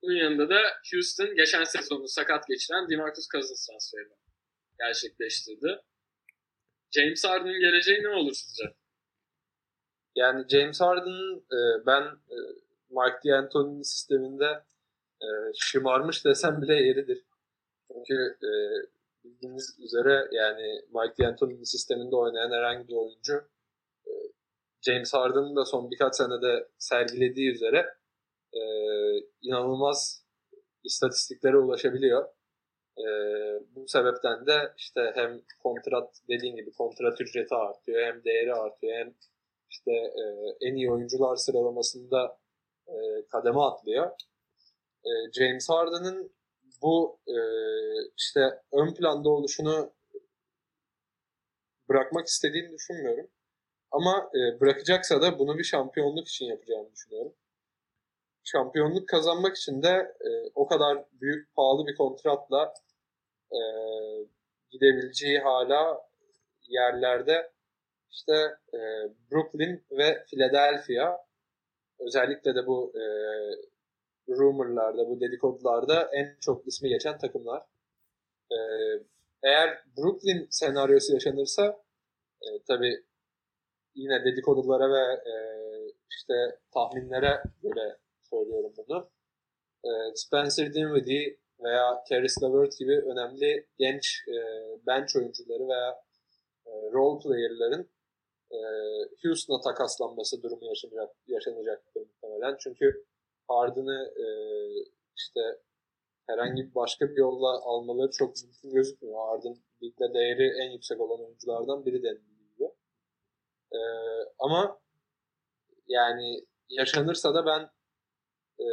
bunun 0.02 0.16
yanında 0.16 0.50
da 0.50 0.62
Houston 0.92 1.36
geçen 1.36 1.64
sezonu 1.64 2.08
sakat 2.08 2.48
geçiren 2.48 2.90
DeMarcus 2.90 3.28
Cousins 3.28 3.68
transferini 3.68 4.14
gerçekleştirdi. 4.80 5.82
James 6.92 7.24
Harden'ın 7.24 7.60
geleceği 7.60 8.04
ne 8.04 8.10
olur 8.10 8.34
sizce? 8.34 8.64
Yani 10.16 10.46
James 10.50 10.82
Harden'ın 10.82 11.38
e, 11.38 11.86
ben 11.86 12.04
e, 12.04 12.38
Mike 12.90 13.30
D'Antoni'nin 13.30 13.82
sisteminde 13.82 14.64
e, 15.22 15.28
şımarmış 15.60 16.26
desem 16.26 16.62
bile 16.62 16.74
yeridir. 16.74 17.26
Çünkü 17.92 18.38
e, 18.44 18.52
bildiğiniz 19.24 19.80
üzere 19.80 20.28
yani 20.32 20.82
Mike 20.94 21.24
D'Antoni'nin 21.24 21.64
sisteminde 21.64 22.16
oynayan 22.16 22.52
herhangi 22.52 22.88
bir 22.88 22.94
oyuncu 22.94 23.50
e, 24.08 24.12
James 24.82 25.14
Harden'ın 25.14 25.56
da 25.56 25.66
son 25.66 25.92
birkaç 25.92 26.16
senede 26.16 26.68
sergilediği 26.78 27.52
üzere 27.52 27.97
e, 28.54 28.62
inanılmaz 29.42 30.26
istatistiklere 30.84 31.58
ulaşabiliyor. 31.58 32.30
E, 32.98 33.06
bu 33.76 33.88
sebepten 33.88 34.46
de 34.46 34.74
işte 34.78 35.12
hem 35.16 35.42
kontrat 35.64 36.22
dediğin 36.30 36.56
gibi 36.56 36.72
kontrat 36.72 37.22
ücreti 37.22 37.56
artıyor 37.56 38.02
hem 38.02 38.24
değeri 38.24 38.54
artıyor 38.54 38.98
hem 38.98 39.14
işte 39.70 39.92
e, 39.92 40.24
en 40.62 40.76
iyi 40.76 40.92
oyuncular 40.92 41.36
sıralamasında 41.36 42.40
e, 42.88 42.94
kademe 43.30 43.60
atlıyor. 43.60 44.12
E, 45.06 45.10
James 45.34 45.70
Harden'ın 45.70 46.32
bu 46.82 47.20
e, 47.28 47.38
işte 48.18 48.62
ön 48.72 48.94
planda 48.94 49.30
oluşunu 49.30 49.94
bırakmak 51.90 52.28
istediğini 52.28 52.72
düşünmüyorum. 52.74 53.28
Ama 53.92 54.30
e, 54.36 54.60
bırakacaksa 54.60 55.22
da 55.22 55.40
bunu 55.40 55.58
bir 55.58 55.64
şampiyonluk 55.64 56.28
için 56.28 56.46
yapacağını 56.46 56.92
düşünüyorum. 56.92 57.34
Şampiyonluk 58.52 59.10
kazanmak 59.10 59.58
için 59.58 59.84
de 59.84 60.16
e, 60.28 60.30
o 60.56 60.68
kadar 60.68 61.06
büyük 61.12 61.56
pahalı 61.56 61.88
bir 61.88 61.96
kontratla 61.96 62.74
e, 63.52 63.60
gidebileceği 64.72 65.40
hala 65.40 66.10
yerlerde 66.68 67.52
işte 68.12 68.34
e, 68.74 68.80
Brooklyn 69.32 69.86
ve 69.92 70.24
Philadelphia 70.26 71.18
özellikle 72.00 72.56
de 72.56 72.68
bu 72.68 72.94
e, 72.96 73.04
rumorlarda, 74.30 75.10
bu 75.10 75.22
dedikodularda 75.22 76.10
en 76.14 76.38
çok 76.42 76.68
ismi 76.68 76.90
geçen 76.90 77.18
takımlar. 77.18 77.64
E, 78.52 78.58
eğer 79.44 79.84
Brooklyn 79.98 80.48
senaryosu 80.50 81.14
yaşanırsa 81.14 81.84
e, 82.42 82.48
tabi 82.68 83.04
yine 83.96 84.26
dedikodulara 84.26 84.90
ve 84.90 85.32
e, 85.32 85.34
işte 86.10 86.60
tahminlere 86.74 87.44
göre 87.64 87.98
söylüyorum 88.30 88.74
bunu. 88.78 89.10
E, 89.86 89.90
Spencer 90.16 90.74
Dinwiddie, 90.74 91.38
veya 91.60 92.04
Caris 92.10 92.44
LeVert 92.44 92.78
gibi 92.78 93.00
önemli 93.00 93.68
genç 93.78 94.24
e, 94.28 94.36
bench 94.88 95.16
oyuncuları 95.16 95.68
veya 95.68 96.04
e, 96.66 96.72
role 96.92 97.20
player'ların 97.20 97.90
e, 98.52 98.58
Houston'a 99.24 99.62
takaslanması 99.62 100.44
durumu 100.44 100.66
yaşanacak, 100.66 101.16
yaşanacaktır 101.28 102.02
muhtemelen. 102.02 102.58
Çünkü 102.60 103.06
Harden'ı 103.48 104.14
işte 105.18 105.42
herhangi 106.28 106.70
bir 106.70 106.76
başka 106.76 107.10
bir 107.10 107.18
yolla 107.18 107.62
almaları 107.62 108.12
çok 108.12 108.36
mümkün 108.44 108.72
gözükmüyor. 108.72 109.18
Harden 109.18 109.56
ligde 109.84 110.14
değeri 110.14 110.64
en 110.64 110.72
yüksek 110.72 111.02
olan 111.02 111.26
oyunculardan 111.26 111.86
biri 111.86 112.04
denildiği 112.04 112.50
gibi. 112.58 112.70
Ama 114.40 114.80
yani 115.88 116.46
yaşanırsa 116.70 117.34
da 117.34 117.46
ben 117.46 117.70
e, 118.60 118.68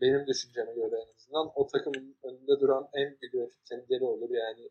benim 0.00 0.26
düşünceme 0.26 0.74
göre 0.74 0.96
en 0.96 1.14
azından 1.16 1.50
o 1.54 1.66
takımın 1.66 2.16
önünde 2.22 2.60
duran 2.60 2.88
en 2.94 3.16
büyük 3.20 3.52
kendileri 3.68 4.04
olur. 4.04 4.30
Yani 4.30 4.70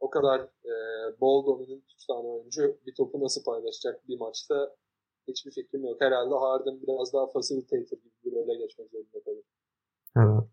o 0.00 0.10
kadar 0.10 0.40
e, 0.40 0.74
bol 1.20 1.46
dominant 1.46 1.84
3 1.94 2.06
tane 2.06 2.28
oyuncu 2.28 2.78
bir 2.86 2.94
topu 2.94 3.20
nasıl 3.20 3.44
paylaşacak 3.44 4.08
bir 4.08 4.18
maçta 4.18 4.76
hiçbir 5.28 5.50
fikrim 5.50 5.84
yok. 5.84 6.00
Herhalde 6.00 6.34
Harden 6.34 6.82
biraz 6.82 7.12
daha 7.12 7.26
facilitator 7.26 7.96
gibi 7.96 8.14
bir 8.24 8.32
role 8.32 8.58
geçmek 8.58 8.90
zorunda 8.90 9.24
kalır. 9.24 9.44
Evet. 10.16 10.48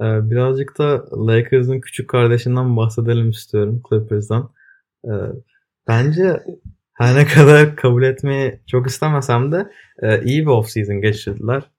Ee, 0.00 0.30
birazcık 0.30 0.78
da 0.78 1.04
Lakers'ın 1.26 1.80
küçük 1.80 2.10
kardeşinden 2.10 2.76
bahsedelim 2.76 3.30
istiyorum 3.30 3.82
Clippers'dan. 3.88 4.50
Ee, 5.04 5.10
bence 5.88 6.44
her 6.92 7.16
ne 7.16 7.26
kadar 7.26 7.76
kabul 7.76 8.02
etmeyi 8.02 8.60
çok 8.66 8.86
istemesem 8.86 9.52
de 9.52 9.70
e, 10.02 10.24
iyi 10.24 10.42
bir 10.42 10.50
offseason 10.50 11.00
geçirdiler. 11.00 11.70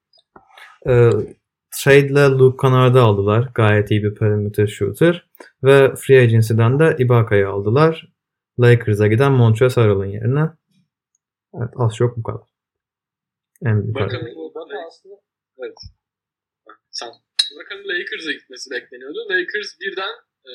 E, 0.88 1.10
trade'le 1.70 2.38
Luke 2.38 2.56
Kennard'ı 2.62 3.00
aldılar. 3.00 3.50
Gayet 3.54 3.90
iyi 3.90 4.02
bir 4.02 4.14
perimeter 4.14 4.66
shooter. 4.66 5.28
Ve 5.62 5.94
free 5.94 6.20
agency'den 6.20 6.78
de 6.78 6.96
Ibaka'yı 6.98 7.48
aldılar. 7.48 8.12
Lakers'a 8.60 9.06
giden 9.06 9.32
Montrezl 9.32 9.80
Harrell'ın 9.80 10.04
yerine. 10.04 10.50
Evet 11.54 11.70
az 11.76 11.96
çok 11.96 12.16
bu 12.16 12.22
kadar. 12.22 12.46
En 13.66 13.82
büyük 13.82 13.96
bu 14.36 14.50
Ibaka 14.50 14.86
aslında 14.86 15.14
Evet. 15.58 15.78
Sen. 16.90 17.08
Bakalım 17.58 17.84
Lakers'a 17.88 18.32
gitmesi 18.32 18.70
bekleniyordu. 18.70 19.18
Lakers 19.30 19.80
birden 19.80 20.14
e, 20.50 20.54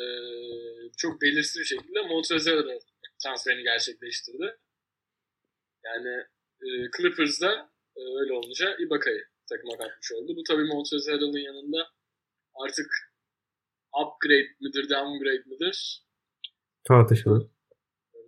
çok 0.97 1.21
belirsiz 1.21 1.59
bir 1.59 1.65
şekilde 1.65 2.01
Montrezl'e 2.01 2.79
transferini 3.23 3.63
gerçekleştirdi. 3.63 4.57
Yani 5.85 6.13
e, 6.61 6.67
Clippers'da 6.97 7.51
e, 7.95 8.01
öyle 8.19 8.33
olunca 8.33 8.77
Ibaka'yı 8.79 9.23
takıma 9.49 9.77
katmış 9.77 10.11
oldu. 10.11 10.35
Bu 10.35 10.43
tabii 10.49 10.63
Montrezl'in 10.73 11.45
yanında 11.45 11.87
artık 12.55 12.87
upgrade 14.01 14.49
midir, 14.61 14.89
downgrade 14.89 15.43
midir? 15.45 16.05
Tartışılır. 16.87 17.47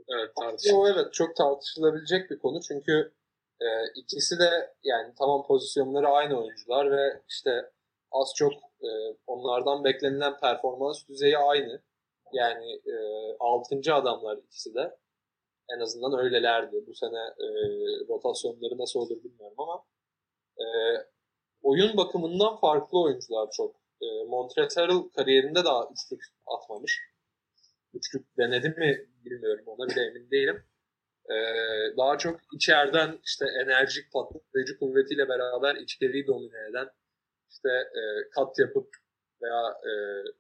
Evet 0.10 0.36
tartışılır. 0.36 0.78
O 0.78 0.88
evet 0.88 1.14
çok 1.14 1.36
tartışılabilecek 1.36 2.32
bir 2.32 2.40
konu 2.40 2.62
çünkü 2.62 3.14
e, 3.62 3.68
ikisi 3.96 4.40
de 4.40 4.74
yani 4.84 5.14
tamam 5.20 5.48
pozisyonları 5.48 6.08
aynı 6.08 6.42
oyuncular 6.42 6.92
ve 6.92 7.22
işte 7.30 7.72
az 8.12 8.34
çok 8.36 8.54
e, 8.82 8.90
onlardan 9.28 9.84
beklenilen 9.84 10.40
performans 10.40 11.08
düzeyi 11.08 11.38
aynı. 11.38 11.82
Yani 12.34 12.74
e, 12.74 12.96
6. 13.40 13.94
adamlar 13.94 14.38
ikisi 14.38 14.76
de. 14.76 14.98
En 15.76 15.80
azından 15.80 16.20
öylelerdi. 16.20 16.84
Bu 16.88 16.94
sene 16.94 17.20
e, 17.20 17.48
rotasyonları 18.10 18.78
nasıl 18.78 19.00
olur 19.00 19.24
bilmiyorum 19.24 19.56
ama 19.58 19.84
e, 20.60 20.66
oyun 21.62 21.98
bakımından 21.98 22.60
farklı 22.60 23.02
oyuncular 23.02 23.50
çok. 23.52 23.76
E, 24.02 24.06
Montrezl 24.28 24.82
Harrell 24.82 25.10
kariyerinde 25.16 25.66
daha 25.66 25.90
üçlük 25.94 26.24
atmamış. 26.46 27.02
Üçlük 27.94 28.38
denedi 28.38 28.70
mi 28.70 29.08
bilmiyorum 29.26 29.64
ona 29.68 29.90
bile 29.90 30.02
emin 30.02 30.32
değilim. 30.32 30.64
Ee, 31.30 31.98
daha 31.98 32.18
çok 32.18 32.40
içeriden 32.54 33.20
işte 33.24 33.46
enerjik 33.46 34.12
patlayıcı 34.12 34.80
kuvvetiyle 34.80 35.30
beraber 35.30 35.76
içeriği 35.76 36.28
domine 36.28 36.70
eden 36.70 36.90
işte 37.50 37.70
e, 37.70 38.30
kat 38.36 38.60
yapıp 38.60 38.90
veya 39.42 39.64
e, 39.70 39.92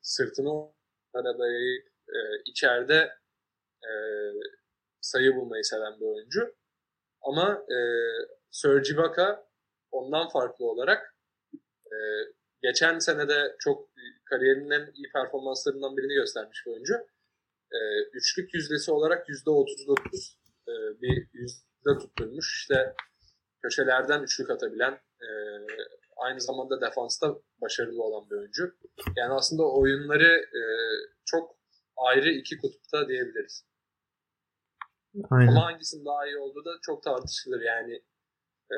sırtını 0.02 0.72
aradayı 1.14 1.84
e, 2.08 2.18
içeride 2.46 3.10
e, 3.84 3.92
sayı 5.02 5.36
bulmayı 5.36 5.64
seven 5.64 6.00
bir 6.00 6.06
oyuncu. 6.06 6.56
Ama 7.22 7.66
e, 7.70 7.78
Serge 8.52 8.94
Ibaka 8.94 9.47
ondan 9.98 10.30
farklı 10.30 10.66
olarak 10.66 11.16
e, 11.86 11.98
geçen 12.62 13.00
senede 13.00 13.56
çok 13.60 13.90
kariyerinin 14.26 14.72
en 14.72 14.92
iyi 14.94 15.12
performanslarından 15.14 15.98
birini 15.98 16.14
göstermiş 16.14 16.64
bir 16.66 16.72
oyuncu. 16.72 16.94
E, 17.72 17.80
üçlük 18.14 18.54
yüzdesi 18.54 18.92
olarak 18.92 19.30
yüzde 19.30 19.50
39 19.50 20.40
e, 20.68 20.74
bir 21.02 21.28
yüzde 21.34 21.98
tutturmuş. 22.00 22.62
İşte 22.62 22.96
köşelerden 23.62 24.24
üçlük 24.24 24.50
atabilen 24.50 24.92
e, 25.22 25.28
aynı 26.18 26.42
zamanda 26.42 26.82
defansta 26.82 27.36
başarılı 27.62 28.04
olan 28.04 28.30
bir 28.30 28.36
oyuncu. 28.36 28.76
Yani 29.16 29.34
aslında 29.34 29.64
oyunları 29.64 30.34
e, 30.34 30.62
çok 31.26 31.58
ayrı 31.98 32.30
iki 32.30 32.58
kutupta 32.58 33.08
diyebiliriz. 33.08 33.66
Aynen. 35.30 35.48
Ama 35.48 35.66
hangisinin 35.66 36.06
daha 36.06 36.28
iyi 36.28 36.38
olduğu 36.38 36.66
da 36.66 36.72
çok 36.82 37.04
tartışılır. 37.04 37.62
Yani 37.62 38.04
e, 38.72 38.78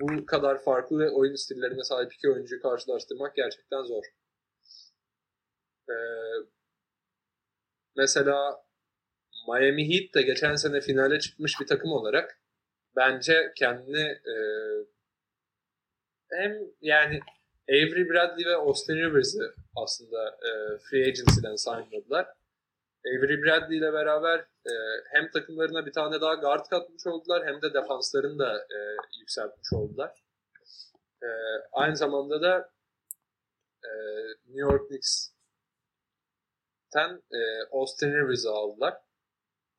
bu 0.00 0.26
kadar 0.26 0.62
farklı 0.62 1.10
oyun 1.14 1.34
stillerine 1.34 1.82
sahip 1.82 2.14
iki 2.14 2.30
oyuncuyu 2.30 2.62
karşılaştırmak 2.62 3.36
gerçekten 3.36 3.82
zor. 3.82 4.04
E, 5.88 5.96
mesela 7.96 8.64
Miami 9.48 9.94
Heat 9.94 10.14
de 10.14 10.22
geçen 10.22 10.54
sene 10.54 10.80
finale 10.80 11.20
çıkmış 11.20 11.60
bir 11.60 11.66
takım 11.66 11.92
olarak 11.92 12.40
bence 12.96 13.52
kendini 13.56 14.06
e, 14.08 14.34
hem 16.30 16.52
yani 16.80 17.20
Avery 17.68 18.08
Bradley 18.08 18.46
ve 18.46 18.56
Austin 18.56 18.96
Rivers'ı 18.96 19.54
aslında 19.76 20.28
e, 20.28 20.78
free 20.78 21.02
agency'den 21.02 21.56
signladılar. 21.56 22.26
Avery 23.06 23.42
Bradley 23.42 23.78
ile 23.78 23.92
beraber 23.92 24.38
e, 24.38 24.72
hem 25.12 25.30
takımlarına 25.30 25.86
bir 25.86 25.92
tane 25.92 26.20
daha 26.20 26.34
guard 26.34 26.66
katmış 26.66 27.06
oldular 27.06 27.46
hem 27.46 27.62
de 27.62 27.74
defanslarını 27.74 28.38
da 28.38 28.56
e, 28.56 28.78
yükseltmiş 29.20 29.72
oldular. 29.72 30.24
E, 31.22 31.28
aynı 31.72 31.96
zamanda 31.96 32.42
da 32.42 32.70
e, 33.84 33.90
New 34.46 34.60
York 34.60 34.88
Knicks'ten 34.88 35.32
e, 37.32 37.38
Austin 37.72 38.12
Rivers'ı 38.12 38.50
aldılar. 38.50 39.06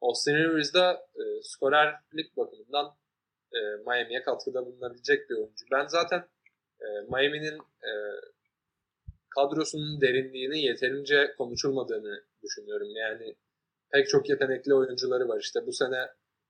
Austin 0.02 0.36
Rivers 0.36 0.74
da 0.74 1.08
e, 1.16 1.24
skorerlik 1.44 2.38
bakımından 2.38 2.96
e, 3.54 3.60
Miami'ye 3.86 4.24
katkıda 4.24 4.66
bulunabilecek 4.66 5.30
bir 5.30 5.36
oyuncu. 5.36 5.66
Ben 5.72 5.88
zaten 5.88 6.28
e, 6.82 6.86
Miami'nin 7.10 7.60
e, 7.60 7.92
kadrosunun 9.36 10.02
derinliğini 10.02 10.62
yeterince 10.62 11.36
konuşulmadığını 11.38 12.24
düşünüyorum. 12.48 12.90
Yani 12.96 13.36
pek 13.92 14.10
çok 14.10 14.30
yetenekli 14.30 14.74
oyuncuları 14.74 15.28
var. 15.28 15.40
İşte 15.40 15.68
bu 15.68 15.74
sene 15.74 16.08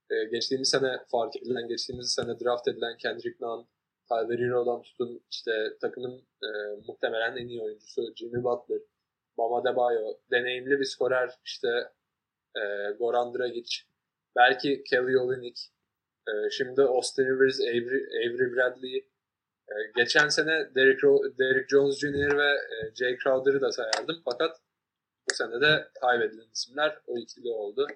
e, 0.10 0.16
geçtiğimiz 0.32 0.70
sene 0.70 0.92
fark 1.12 1.38
edilen, 1.38 1.68
geçtiğimiz 1.68 2.14
sene 2.14 2.40
draft 2.40 2.68
edilen 2.68 2.98
Kendrick 2.98 3.38
Nunn, 3.42 3.68
Tyler 4.10 4.40
Hero'dan 4.40 4.82
tutun 4.82 5.22
işte 5.32 5.52
takımın 5.82 6.16
e, 6.44 6.50
muhtemelen 6.88 7.36
en 7.36 7.48
iyi 7.48 7.62
oyuncusu 7.62 8.16
Jimmy 8.16 8.44
Butler, 8.44 8.82
Bama 9.38 9.64
Debayo, 9.64 10.18
deneyimli 10.32 10.80
bir 10.80 10.86
skorer 10.86 11.32
işte 11.46 11.68
e, 12.56 12.92
Goran 13.00 13.34
Dragic, 13.34 13.78
belki 14.36 14.84
Kelly 14.84 15.18
Olynyk, 15.18 15.58
e, 16.28 16.50
şimdi 16.50 16.82
Austin 16.82 17.26
Rivers, 17.26 17.60
Avery, 17.60 18.28
Avery 18.28 18.56
Bradley, 18.56 18.98
e, 19.70 19.76
geçen 19.96 20.28
sene 20.28 20.76
Derrick, 20.76 21.08
Derrick 21.40 21.68
Jones 21.70 22.00
Jr. 22.00 22.38
ve 22.38 22.52
e, 22.52 22.96
Jay 22.96 23.18
Crowder'ı 23.18 23.62
da 23.62 23.72
sayardım 23.72 24.22
fakat 24.26 24.58
bu 25.30 25.36
sene 25.36 25.62
de 25.62 25.88
kaybedilen 26.02 26.52
isimler 26.54 26.98
o 27.08 27.18
ikili 27.20 27.50
oldu. 27.50 27.88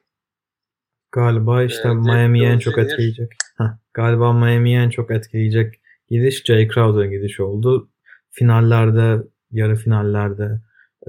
Galiba 1.11 1.63
işte 1.63 1.87
Ee, 1.87 1.93
Miami'yi 1.93 2.45
en 2.45 2.59
çok 2.59 2.77
etkileyecek. 2.77 3.31
Heh, 3.57 3.65
galiba 3.93 4.33
Miami'yi 4.33 4.77
en 4.77 4.89
çok 4.89 5.11
etkileyecek 5.11 5.81
gidiş 6.09 6.43
Jay 6.45 6.67
Crowder'ın 6.67 7.11
gidişi 7.11 7.43
oldu. 7.43 7.89
Finallerde, 8.29 9.27
yarı 9.51 9.75
finallerde 9.75 10.61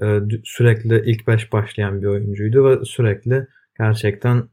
e, 0.03 0.21
sürekli 0.45 1.11
ilk 1.11 1.27
beş 1.27 1.53
başlayan 1.53 2.03
bir 2.03 2.07
oyuncuydu 2.07 2.65
ve 2.65 2.85
sürekli 2.85 3.47
gerçekten 3.79 4.49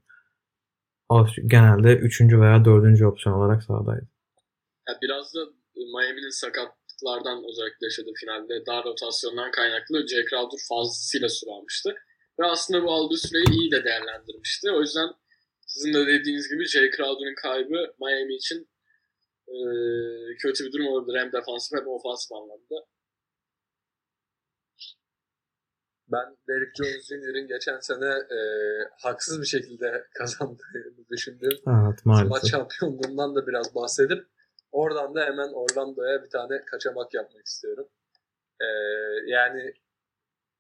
genelde 1.45 1.95
üçüncü 1.95 2.41
veya 2.41 2.65
dördüncü 2.65 3.05
opsiyon 3.05 3.35
olarak 3.35 3.63
sahadaydı. 3.63 4.07
Ya 4.89 4.95
biraz 5.01 5.33
da 5.35 5.39
Miami'nin 5.75 6.29
sakatlıklardan 6.99 7.43
özellikle 7.49 7.85
yaşadığı 7.85 8.13
finalde 8.19 8.65
dar 8.65 8.85
rotasyondan 8.85 9.51
kaynaklı 9.51 10.07
Jay 10.07 10.25
Crowder 10.29 10.59
fazlasıyla 10.69 11.29
süre 11.29 11.51
almıştı. 11.51 11.95
Ve 12.39 12.45
aslında 12.45 12.83
bu 12.83 12.91
aldığı 12.91 13.17
süreyi 13.17 13.59
iyi 13.59 13.71
de 13.71 13.83
değerlendirmişti. 13.83 14.71
O 14.71 14.79
yüzden 14.81 15.09
sizin 15.67 15.93
de 15.93 16.07
dediğiniz 16.07 16.49
gibi 16.49 16.65
Jay 16.65 16.89
Crowder'ın 16.91 17.35
kaybı 17.35 17.93
Miami 18.01 18.35
için 18.35 18.69
e, 19.47 19.57
kötü 20.37 20.65
bir 20.65 20.71
durum 20.71 20.87
olabilir. 20.87 21.19
Hem 21.19 21.31
defansif 21.31 21.79
hem 21.79 21.87
ofansif 21.87 22.31
anlamda. 22.31 22.85
Ben 26.11 26.37
Derrick 26.47 26.71
Jones 26.77 27.07
Jr.'in 27.07 27.47
geçen 27.47 27.79
sene 27.79 28.05
e, 28.05 28.39
haksız 29.01 29.41
bir 29.41 29.45
şekilde 29.45 30.07
kazandığını 30.17 31.07
düşündüğüm 31.09 31.51
Evet 31.51 31.99
maç 32.05 32.25
maalesef. 32.27 32.51
şampiyonluğundan 32.51 33.35
da 33.35 33.47
biraz 33.47 33.75
bahsedip 33.75 34.27
oradan 34.71 35.15
da 35.15 35.25
hemen 35.25 35.49
Orlando'ya 35.53 36.23
bir 36.23 36.29
tane 36.29 36.65
kaçamak 36.65 37.13
yapmak 37.13 37.45
istiyorum. 37.45 37.87
E, 38.61 38.67
yani 39.27 39.73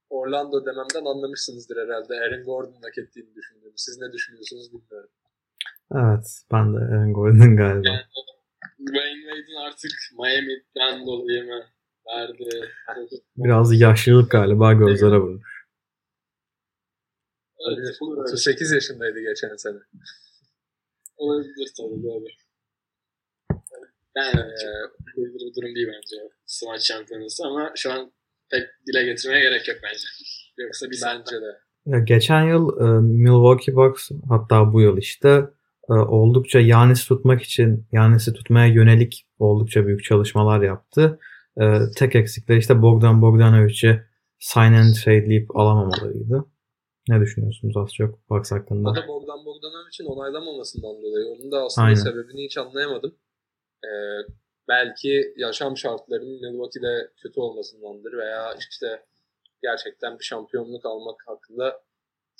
Orlando 0.09 0.65
dememden 0.65 1.05
anlamışsınızdır 1.05 1.77
herhalde. 1.77 2.13
Aaron 2.15 2.43
Gordon'un 2.43 2.81
hak 2.81 2.97
ettiğini 2.97 3.35
düşündüğümü. 3.35 3.73
Siz 3.75 3.97
ne 4.01 4.13
düşünüyorsunuz 4.13 4.73
bilmiyorum. 4.73 5.09
Evet 5.95 6.41
ben 6.51 6.73
de 6.73 6.77
Aaron 6.77 7.13
Gordon 7.13 7.55
galiba. 7.55 7.89
Dwayne 8.87 9.21
Wade'in 9.21 9.55
artık 9.67 9.91
Miami'den 10.19 11.05
dolayı 11.05 11.43
mı 11.45 11.63
verdi? 12.07 12.49
Biraz 13.37 13.81
yaşlılık 13.81 14.31
galiba 14.31 14.73
gözlere 14.73 15.17
vurmuş. 15.17 15.59
Evet, 17.59 17.77
Olabilir. 17.77 17.97
olur 18.01 18.17
öyle. 18.17 18.21
38 18.21 18.71
yaşındaydı 18.71 19.19
geçen 19.19 19.55
sene. 19.55 19.77
Olabilir 21.17 21.71
tabii 21.77 22.03
doğru. 22.03 22.25
Yani 24.15 24.51
çok 25.15 25.25
bir 25.25 25.55
durum 25.55 25.75
değil 25.75 25.87
bence. 25.87 26.15
Smaç 26.45 26.87
şampiyonası 26.87 27.43
ama 27.47 27.71
şu 27.75 27.91
an 27.93 28.11
pek 28.51 28.63
dile 28.87 29.03
getirmeye 29.03 29.41
gerek 29.41 29.67
yok 29.67 29.77
bence. 29.83 30.07
Yoksa 30.57 30.91
bir 30.91 30.99
bence 31.05 31.35
de. 31.41 31.59
Ya 31.85 31.99
geçen 31.99 32.43
yıl 32.43 32.81
e, 32.81 33.01
Milwaukee 33.01 33.75
Bucks 33.75 34.09
hatta 34.29 34.73
bu 34.73 34.81
yıl 34.81 34.97
işte 34.97 35.43
e, 35.89 35.93
oldukça 35.93 36.59
Yanis 36.59 37.05
tutmak 37.05 37.41
için 37.41 37.87
Yanis'i 37.91 38.33
tutmaya 38.33 38.67
yönelik 38.67 39.27
oldukça 39.39 39.87
büyük 39.87 40.03
çalışmalar 40.03 40.61
yaptı. 40.61 41.19
E, 41.61 41.63
tek 41.97 42.15
eksikleri 42.15 42.59
işte 42.59 42.81
Bogdan 42.81 43.21
Bogdanovic'i 43.21 44.01
sign 44.39 44.73
and 44.73 44.93
trade'leyip 44.93 45.55
alamamalarıydı. 45.55 46.45
Ne 47.09 47.21
düşünüyorsunuz 47.21 47.77
az 47.77 47.93
çok 47.93 48.29
Bucks 48.29 48.51
hakkında? 48.51 48.89
O 48.89 48.95
da 48.95 49.07
Bogdan 49.07 49.45
Bogdanovic'in 49.45 50.05
onaylamamasından 50.05 51.01
dolayı. 51.01 51.25
Onun 51.27 51.51
da 51.51 51.63
aslında 51.63 51.85
Aynen. 51.87 51.95
sebebini 51.95 52.45
hiç 52.45 52.57
anlayamadım. 52.57 53.15
Ee, 53.85 53.89
belki 54.67 55.33
yaşam 55.37 55.77
şartlarının 55.77 56.41
Milwaukee'de 56.41 57.11
kötü 57.17 57.39
olmasındandır 57.39 58.17
veya 58.17 58.55
işte 58.59 59.05
gerçekten 59.61 60.19
bir 60.19 60.23
şampiyonluk 60.23 60.85
almak 60.85 61.23
hakkında 61.27 61.81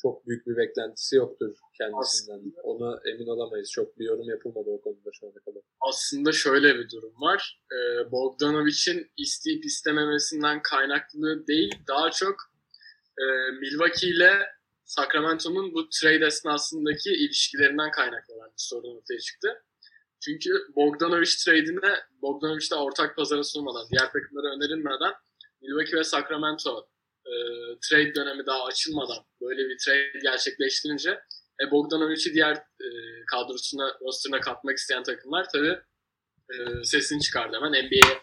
çok 0.02 0.28
büyük 0.28 0.48
bir 0.48 0.58
beklentisi 0.58 1.16
yoktur 1.16 1.56
kendisinden. 1.78 2.54
Ona 2.64 3.00
emin 3.06 3.28
olamayız. 3.28 3.72
Çok 3.72 4.00
bir 4.00 4.06
yorum 4.06 4.30
yapılmadı 4.30 4.70
o 4.70 4.82
konuda 4.82 5.10
şu 5.14 5.28
ana 5.28 5.40
kadar. 5.46 5.62
aslında 5.82 6.32
şöyle 6.32 6.76
bir 6.76 6.90
durum 6.90 7.14
var. 7.22 7.62
Ee, 7.72 8.12
Bogdanovic'in 8.12 9.12
isteyip 9.18 9.66
istememesinden 9.66 10.62
kaynaklı 10.62 11.48
değil, 11.48 11.72
daha 11.88 12.12
çok 12.12 12.36
e, 13.18 13.24
Milwaukee 13.52 14.08
ile 14.08 14.32
Sacramento'nun 14.84 15.74
bu 15.74 15.90
trade 15.90 16.26
esnasındaki 16.26 17.10
ilişkilerinden 17.10 17.92
kaynaklanan 17.92 18.48
bir 18.48 18.54
sorun 18.58 18.98
ortaya 18.98 19.20
çıktı. 19.20 19.64
Çünkü 20.20 20.50
Bogdanovic 20.76 21.32
trade'ine 21.46 21.96
Bogdanovic'de 22.22 22.76
ortak 22.76 23.16
pazara 23.16 23.44
sunmadan, 23.44 23.88
diğer 23.92 24.12
takımlara 24.12 24.56
önerilmeden 24.56 25.14
Milwaukee 25.62 25.98
ve 25.98 26.04
Sacramento 26.04 26.90
e, 27.26 27.34
trade 27.90 28.16
dönemi 28.16 28.46
daha 28.46 28.64
açılmadan 28.64 29.26
böyle 29.42 29.70
bir 29.70 29.78
trade 29.86 30.20
gerçekleştirince 30.24 31.20
e, 31.62 31.72
Bogdanovic'i 31.72 32.34
diğer 32.34 32.56
e, 32.56 32.88
kadrosuna, 33.32 33.98
rosterına 34.02 34.40
katmak 34.40 34.78
isteyen 34.78 35.04
takımlar 35.04 35.48
tabii 35.54 35.80
e, 36.54 36.84
sesini 36.84 37.22
çıkardı 37.22 37.56
hemen 37.56 37.72
NBA'ye 37.72 38.20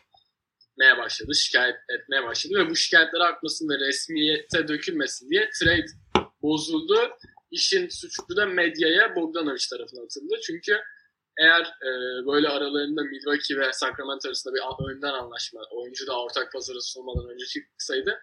gitmeye 0.60 0.98
başladı, 0.98 1.34
şikayet 1.34 1.76
etmeye 1.88 2.22
başladı 2.22 2.54
ve 2.58 2.70
bu 2.70 2.76
şikayetler 2.76 3.20
artmasın 3.20 3.68
ve 3.68 3.78
resmiyete 3.78 4.68
dökülmesin 4.68 5.30
diye 5.30 5.50
trade 5.60 5.86
bozuldu. 6.42 7.10
İşin 7.50 7.88
suçlu 7.88 8.36
da 8.36 8.46
medyaya 8.46 9.16
Bogdanovic 9.16 9.64
tarafına 9.70 10.02
atıldı. 10.04 10.34
Çünkü 10.46 10.80
eğer 11.38 11.62
e, 11.62 11.90
böyle 12.26 12.48
aralarında 12.48 13.02
Milwaukee 13.02 13.56
ve 13.56 13.72
Sacramento 13.72 14.28
arasında 14.28 14.54
bir 14.54 14.92
önden 14.92 15.12
anlaşma, 15.12 15.60
oyuncu 15.70 16.06
da 16.06 16.20
ortak 16.20 16.52
pazara 16.52 16.80
sunulmadan 16.80 17.30
önce 17.30 17.44
çıksaydı 17.46 18.18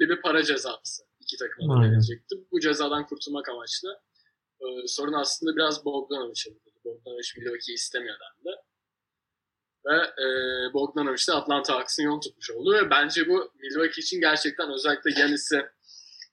bir, 0.00 0.08
bir 0.08 0.22
para 0.22 0.42
cezası 0.42 1.02
iki 1.20 1.36
takıma 1.36 1.74
da 1.74 1.78
Aynen. 1.78 1.90
verilecekti. 1.90 2.36
Bu 2.52 2.60
cezadan 2.60 3.06
kurtulmak 3.06 3.48
amaçlı. 3.48 4.00
E, 4.60 4.66
sorun 4.86 5.12
aslında 5.12 5.56
biraz 5.56 5.84
Bogdanovic'e 5.84 6.54
bakıyordu. 6.54 6.80
Bogdanovic 6.84 7.28
Milwaukee'yi 7.36 7.74
istemiyor 7.74 8.16
dendi. 8.20 8.56
Ve 9.86 9.96
e, 9.96 10.26
Bogdanovic 10.72 11.26
de 11.28 11.32
Atlanta 11.32 11.74
Hawks'ın 11.74 12.02
yol 12.02 12.20
tutmuş 12.20 12.50
oldu 12.50 12.72
ve 12.72 12.90
bence 12.90 13.28
bu 13.28 13.52
Milwaukee 13.54 14.00
için 14.00 14.20
gerçekten 14.20 14.72
özellikle 14.72 15.20
Yanis'i 15.20 15.66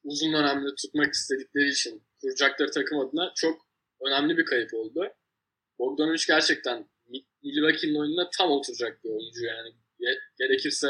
uzun 0.03 0.34
dönemde 0.34 0.76
tutmak 0.76 1.14
istedikleri 1.14 1.70
için 1.70 2.03
kuracakları 2.22 2.72
takım 2.72 2.99
adına 2.99 3.32
çok 3.36 3.62
önemli 4.07 4.38
bir 4.38 4.45
kayıp 4.45 4.74
oldu. 4.74 5.07
Bogdanovic 5.82 6.24
gerçekten 6.28 6.78
Mi- 7.12 7.26
Milwaukee'nin 7.44 7.96
oyununa 8.02 8.30
tam 8.38 8.52
oturacak 8.52 9.04
bir 9.04 9.10
oyuncu 9.10 9.42
yani. 9.46 9.70
Ge- 10.00 10.20
Gerekirse 10.40 10.88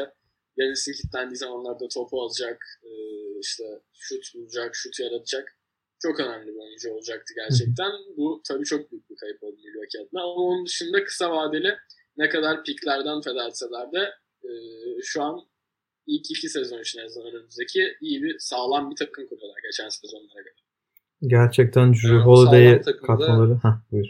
Yanis'in 0.57 0.93
kilitlendiği 0.93 1.37
zamanlarda 1.37 1.87
topu 1.87 2.21
alacak, 2.21 2.57
e, 2.83 2.89
işte 3.39 3.63
şut 3.93 4.23
bulacak, 4.35 4.75
şut 4.75 4.99
yaratacak. 4.99 5.57
Çok 6.01 6.19
önemli 6.19 6.47
bir 6.47 6.59
oyuncu 6.59 6.93
olacaktı 6.93 7.33
gerçekten. 7.35 7.91
Bu 8.17 8.41
tabii 8.47 8.65
çok 8.65 8.91
büyük 8.91 9.09
bir 9.09 9.15
kayıp 9.15 9.43
oldu 9.43 9.57
Milwaukee 9.65 9.99
adına. 9.99 10.21
Ama 10.23 10.33
onun 10.33 10.65
dışında 10.65 11.03
kısa 11.03 11.31
vadeli 11.31 11.75
ne 12.17 12.29
kadar 12.29 12.63
piklerden 12.63 13.21
feda 13.21 13.47
etseler 13.47 13.91
de 13.91 14.03
e, 14.43 14.49
şu 15.03 15.21
an 15.23 15.41
ilk 16.07 16.31
iki 16.31 16.49
sezon 16.49 16.79
için 16.81 16.99
en 16.99 17.05
azından 17.05 17.33
önümüzdeki 17.33 17.97
iyi 18.01 18.23
bir 18.23 18.35
sağlam 18.39 18.91
bir 18.91 18.95
takım 18.95 19.27
kuruyorlar 19.27 19.59
geçen 19.63 19.89
sezonlara 19.89 20.41
göre. 20.41 20.53
Gerçekten 21.27 21.93
Drew 21.93 22.29
Yani 22.65 22.81
takımda- 22.81 23.07
katmaları. 23.07 23.53
Heh, 23.55 23.91
buyur. 23.91 24.07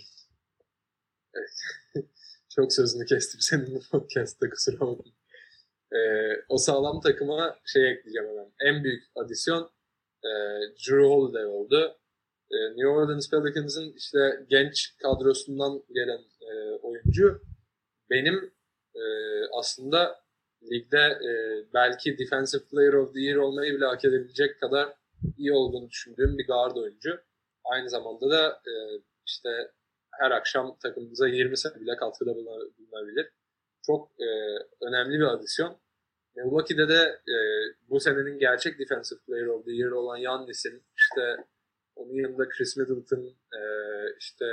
Çok 2.56 2.74
sözünü 2.74 3.06
kestim 3.06 3.42
senin 3.42 3.82
podcast'ta 3.92 4.50
kusura 4.50 4.80
bakma. 4.80 5.12
Ee, 5.94 6.44
o 6.50 6.58
sağlam 6.58 7.02
takıma 7.02 7.60
şey 7.66 7.92
ekleyeceğim 7.92 8.30
hemen. 8.30 8.52
En 8.60 8.84
büyük 8.84 9.04
adisyon 9.16 9.72
e, 10.24 10.32
Drew 10.88 11.04
Holiday 11.04 11.46
oldu. 11.46 11.98
E, 12.52 12.58
New 12.70 12.88
Orleans 12.88 13.30
Pelicans'ın 13.30 13.94
işte 13.98 14.46
genç 14.50 14.98
kadrosundan 14.98 15.84
gelen 15.94 16.22
e, 16.42 16.72
oyuncu 16.82 17.42
benim 18.10 18.54
e, 18.96 19.04
aslında 19.54 20.22
ligde 20.72 21.00
e, 21.00 21.32
belki 21.74 22.18
Defensive 22.18 22.62
Player 22.72 22.94
of 22.94 23.14
the 23.14 23.22
Year 23.22 23.36
olmayı 23.36 23.74
bile 23.74 23.86
hak 23.86 24.06
edebilecek 24.06 24.60
kadar 24.60 24.94
iyi 25.38 25.54
olduğunu 25.54 25.90
düşündüğüm 25.90 26.38
bir 26.38 26.48
guard 26.48 26.76
oyuncu. 26.76 27.20
Aynı 27.64 27.90
zamanda 27.90 28.30
da 28.30 28.62
e, 28.68 28.74
işte 29.26 29.50
her 30.22 30.32
akşam 30.32 30.78
takımımıza 30.84 31.28
20 31.28 31.58
sayı 31.58 31.76
bile 31.76 31.96
katkıda 31.96 32.32
buluna- 32.32 32.70
bulunabilir. 32.78 33.34
Çok 33.86 34.12
e, 34.20 34.28
önemli 34.86 35.20
bir 35.20 35.34
adisyon. 35.34 35.78
Milwaukee'de 36.36 36.88
de 36.88 37.20
e, 37.34 37.36
bu 37.90 38.00
senenin 38.00 38.40
gerçek 38.40 38.80
Defensive 38.80 39.20
Player 39.20 39.46
of 39.46 39.66
the 39.66 39.72
Year 39.72 39.92
olan 39.92 40.18
Yannis'in 40.18 40.84
işte 40.98 41.38
onun 41.96 42.14
yanında 42.14 42.50
Chris 42.50 42.78
Middleton 42.78 43.36
e, 43.54 43.62
işte 44.20 44.46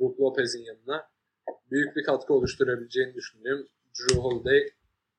Brook 0.00 0.20
Lopez'in 0.20 0.64
yanına 0.64 1.08
büyük 1.70 1.96
bir 1.96 2.04
katkı 2.04 2.34
oluşturabileceğini 2.34 3.14
düşündüğüm 3.14 3.68
Drew 3.98 4.20
Holiday 4.20 4.68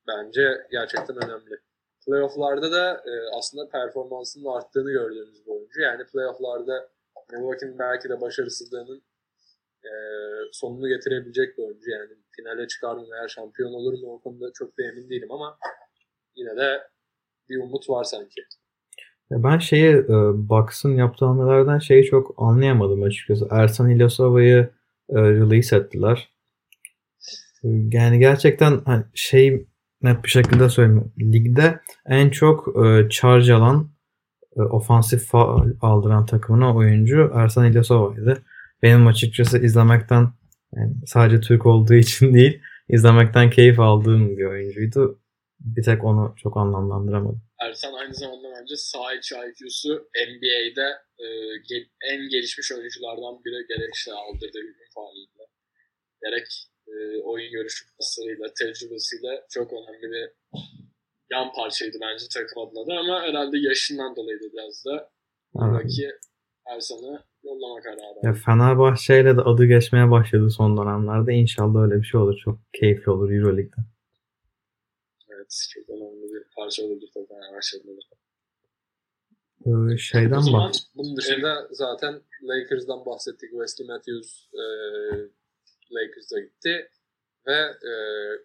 bence 0.08 0.66
gerçekten 0.70 1.16
önemli. 1.16 1.60
Playoff'larda 2.06 2.72
da 2.72 3.02
e, 3.06 3.12
aslında 3.38 3.68
performansının 3.68 4.44
arttığını 4.44 4.90
gördüğümüz 4.90 5.46
bir 5.46 5.50
oyuncu. 5.50 5.80
Yani 5.80 6.06
playoff'larda 6.06 6.88
Milwaukee'nin 7.32 7.78
belki 7.78 8.08
de 8.08 8.20
başarısızlığının 8.20 9.02
e, 9.88 9.94
sonunu 10.52 10.88
getirebilecek 10.88 11.58
bir 11.58 11.62
oyuncu. 11.62 11.90
Yani 11.90 12.10
finale 12.36 12.66
çıkar 12.68 12.94
mı 12.94 13.06
veya 13.12 13.28
şampiyon 13.28 13.72
olur 13.72 13.92
mu 13.92 14.12
o 14.14 14.20
konuda 14.20 14.46
çok 14.54 14.78
da 14.78 14.82
emin 14.82 15.10
değilim 15.10 15.32
ama 15.32 15.58
yine 16.36 16.56
de 16.56 16.82
bir 17.48 17.62
umut 17.62 17.90
var 17.90 18.04
sanki. 18.04 18.42
Ben 19.30 19.58
şeyi 19.58 19.94
e, 19.94 20.08
Bucks'ın 20.48 20.96
yaptığı 20.96 21.24
hamlelerden 21.24 21.78
şeyi 21.78 22.04
çok 22.04 22.34
anlayamadım 22.36 23.02
açıkçası. 23.02 23.48
Ersan 23.50 23.90
İlyasova'yı 23.90 24.70
e, 25.10 25.16
release 25.16 25.76
ettiler. 25.76 26.32
Yani 27.92 28.18
gerçekten 28.18 28.80
hani 28.84 29.04
şey 29.14 29.66
net 30.02 30.24
bir 30.24 30.28
şekilde 30.28 30.68
söyleyeyim. 30.68 31.12
Ligde 31.18 31.80
en 32.06 32.30
çok 32.30 32.86
e, 32.86 33.08
charge 33.10 33.52
alan 33.52 33.90
e, 34.56 34.60
ofansif 34.60 35.34
aldıran 35.82 36.26
takımına 36.26 36.76
oyuncu 36.76 37.30
Ersan 37.34 37.66
İlyasova'ydı. 37.70 38.42
Benim 38.82 39.06
açıkçası 39.06 39.58
izlemekten 39.58 40.32
yani 40.76 40.92
sadece 41.06 41.40
Türk 41.40 41.66
olduğu 41.66 41.94
için 41.94 42.34
değil 42.34 42.62
izlemekten 42.88 43.50
keyif 43.50 43.80
aldığım 43.80 44.36
bir 44.36 44.44
oyuncuydu. 44.44 45.20
Bir 45.60 45.82
tek 45.82 46.04
onu 46.04 46.34
çok 46.42 46.56
anlamlandıramadım. 46.56 47.42
Ersan 47.66 47.92
aynı 47.92 48.14
zamanda 48.14 48.48
bence 48.60 48.76
sağ 48.76 49.14
içi 49.14 49.34
IQ'su 49.34 49.92
NBA'de 50.28 50.88
e, 51.24 51.26
en 52.12 52.28
gelişmiş 52.28 52.72
oyunculardan 52.72 53.44
biri 53.44 53.66
gerek 53.68 53.94
işte 53.94 54.12
aldırdığı 54.12 54.62
hücum 54.68 54.88
faaliyle 54.94 55.44
gerek 56.22 56.48
e, 56.88 57.22
oyun 57.22 57.50
görüşü 57.52 57.84
paslarıyla, 57.96 58.46
tecrübesiyle 58.58 59.32
çok 59.50 59.72
önemli 59.72 60.06
bir 60.12 60.30
yan 61.32 61.52
parçaydı 61.52 61.96
bence 62.00 62.24
takım 62.34 62.62
adına 62.62 62.86
da 62.86 63.00
ama 63.00 63.22
herhalde 63.22 63.58
yaşından 63.58 64.16
dolayı 64.16 64.38
da 64.40 64.52
biraz 64.52 64.84
da 64.86 65.10
buradaki 65.54 66.10
Ersan'ı 66.66 67.24
yollama 67.48 67.80
kararı. 67.80 68.18
Ya. 68.22 68.32
Fenerbahçe'yle 68.32 69.36
de 69.36 69.40
adı 69.40 69.64
geçmeye 69.64 70.10
başladı 70.10 70.50
son 70.50 70.76
dönemlerde. 70.76 71.32
İnşallah 71.32 71.82
öyle 71.82 71.96
bir 72.00 72.06
şey 72.06 72.20
olur. 72.20 72.38
Çok 72.44 72.58
keyifli 72.72 73.10
olur 73.12 73.30
Euroleague'de. 73.30 73.80
Evet, 75.28 75.68
çok 75.74 75.88
önemli 75.88 76.22
bir 76.34 76.42
parça 76.56 76.82
olurdu 76.84 77.04
tabii 77.14 77.26
Fenerbahçe'de 77.26 77.96
de. 77.96 78.18
Ee, 79.66 79.98
şeyden 79.98 80.36
O 80.36 80.40
zaman 80.40 80.68
bak. 80.68 80.74
Bunun 80.94 81.16
dışında 81.16 81.68
zaten 81.70 82.20
Lakers'dan 82.42 83.06
bahsettik. 83.06 83.50
Wesley 83.50 83.88
Matthews 83.88 84.46
e, 84.54 84.64
Lakers'a 85.94 86.40
gitti. 86.40 86.90
Ve 87.46 87.60
e, 87.90 87.92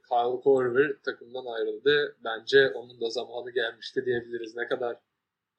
Kyle 0.09 0.41
Korver 0.43 0.91
takımdan 1.05 1.45
ayrıldı. 1.45 2.15
Bence 2.23 2.69
onun 2.69 3.01
da 3.01 3.09
zamanı 3.09 3.51
gelmişti 3.51 4.05
diyebiliriz. 4.05 4.55
Ne 4.55 4.67
kadar 4.67 4.97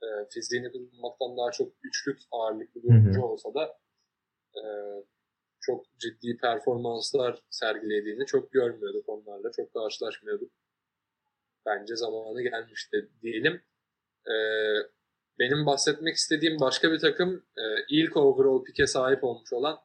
e, 0.02 0.06
fiziğini 0.30 0.72
kullanmaktan 0.72 1.36
daha 1.36 1.50
çok 1.50 1.82
güçlük 1.82 2.18
ağırlıklı 2.30 2.82
bir 2.82 2.88
oyuncu 2.88 3.22
olsa 3.22 3.54
da 3.54 3.78
e, 4.56 4.62
çok 5.60 5.84
ciddi 5.98 6.36
performanslar 6.36 7.42
sergilediğini 7.50 8.26
çok 8.26 8.52
görmüyorduk 8.52 9.08
onlarla. 9.08 9.50
Çok 9.52 9.72
karşılaşmıyorduk. 9.74 10.52
Bence 11.66 11.96
zamanı 11.96 12.42
gelmişti 12.42 13.10
diyelim. 13.22 13.62
E, 14.26 14.34
benim 15.38 15.66
bahsetmek 15.66 16.14
istediğim 16.14 16.60
başka 16.60 16.92
bir 16.92 16.98
takım 16.98 17.44
e, 17.56 17.64
ilk 17.88 18.16
overall 18.16 18.64
pick'e 18.64 18.86
sahip 18.86 19.24
olmuş 19.24 19.52
olan 19.52 19.78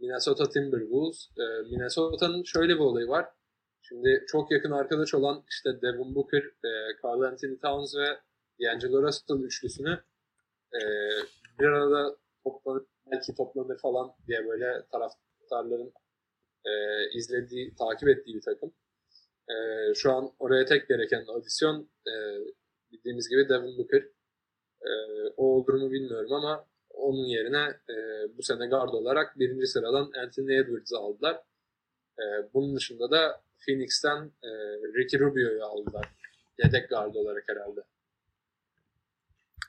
Minnesota 0.00 0.48
Timberwolves. 0.48 1.28
E, 1.38 1.42
Minnesota'nın 1.70 2.42
şöyle 2.42 2.74
bir 2.74 2.80
olayı 2.80 3.08
var. 3.08 3.28
Şimdi 3.82 4.24
çok 4.28 4.50
yakın 4.50 4.70
arkadaş 4.70 5.14
olan 5.14 5.44
işte 5.50 5.82
Devin 5.82 6.14
Booker, 6.14 6.42
e, 6.42 6.70
Carl 7.04 7.22
Anthony 7.22 7.58
Towns 7.58 7.96
ve 7.96 8.20
D'Angelo 8.60 9.02
Russell 9.02 9.36
üçlüsünü 9.36 10.02
e, 10.74 10.80
bir 11.60 11.66
arada 11.66 12.16
toplanır, 12.44 12.82
belki 13.12 13.34
toplanır 13.34 13.78
falan 13.78 14.12
diye 14.26 14.48
böyle 14.48 14.86
taraftarların 14.92 15.92
e, 16.64 16.72
izlediği, 17.18 17.74
takip 17.74 18.08
ettiği 18.08 18.36
bir 18.36 18.42
takım. 18.42 18.72
E, 19.48 19.54
şu 19.94 20.12
an 20.12 20.32
oraya 20.38 20.64
tek 20.64 20.88
gereken 20.88 21.24
adisyon 21.28 21.90
e, 22.06 22.14
bildiğimiz 22.92 23.28
gibi 23.28 23.48
Devin 23.48 23.78
Booker. 23.78 24.02
E, 24.82 24.90
o 25.36 25.44
olduğunu 25.44 25.90
bilmiyorum 25.90 26.32
ama 26.32 26.66
onun 26.90 27.24
yerine 27.24 27.80
e, 27.90 27.96
bu 28.38 28.42
sene 28.42 28.66
guard 28.66 28.92
olarak 28.92 29.38
birinci 29.38 29.66
sıradan 29.66 30.12
Anthony 30.24 30.58
Edwards'ı 30.58 30.98
aldılar. 30.98 31.42
E, 32.18 32.24
bunun 32.54 32.76
dışında 32.76 33.10
da 33.10 33.42
Phoenix'ten 33.66 34.32
e, 34.42 34.48
Ricky 34.98 35.22
Rubio'yu 35.22 35.64
aldılar. 35.64 36.08
Yedek 36.64 36.88
guard 36.90 37.14
olarak 37.14 37.44
herhalde. 37.48 37.80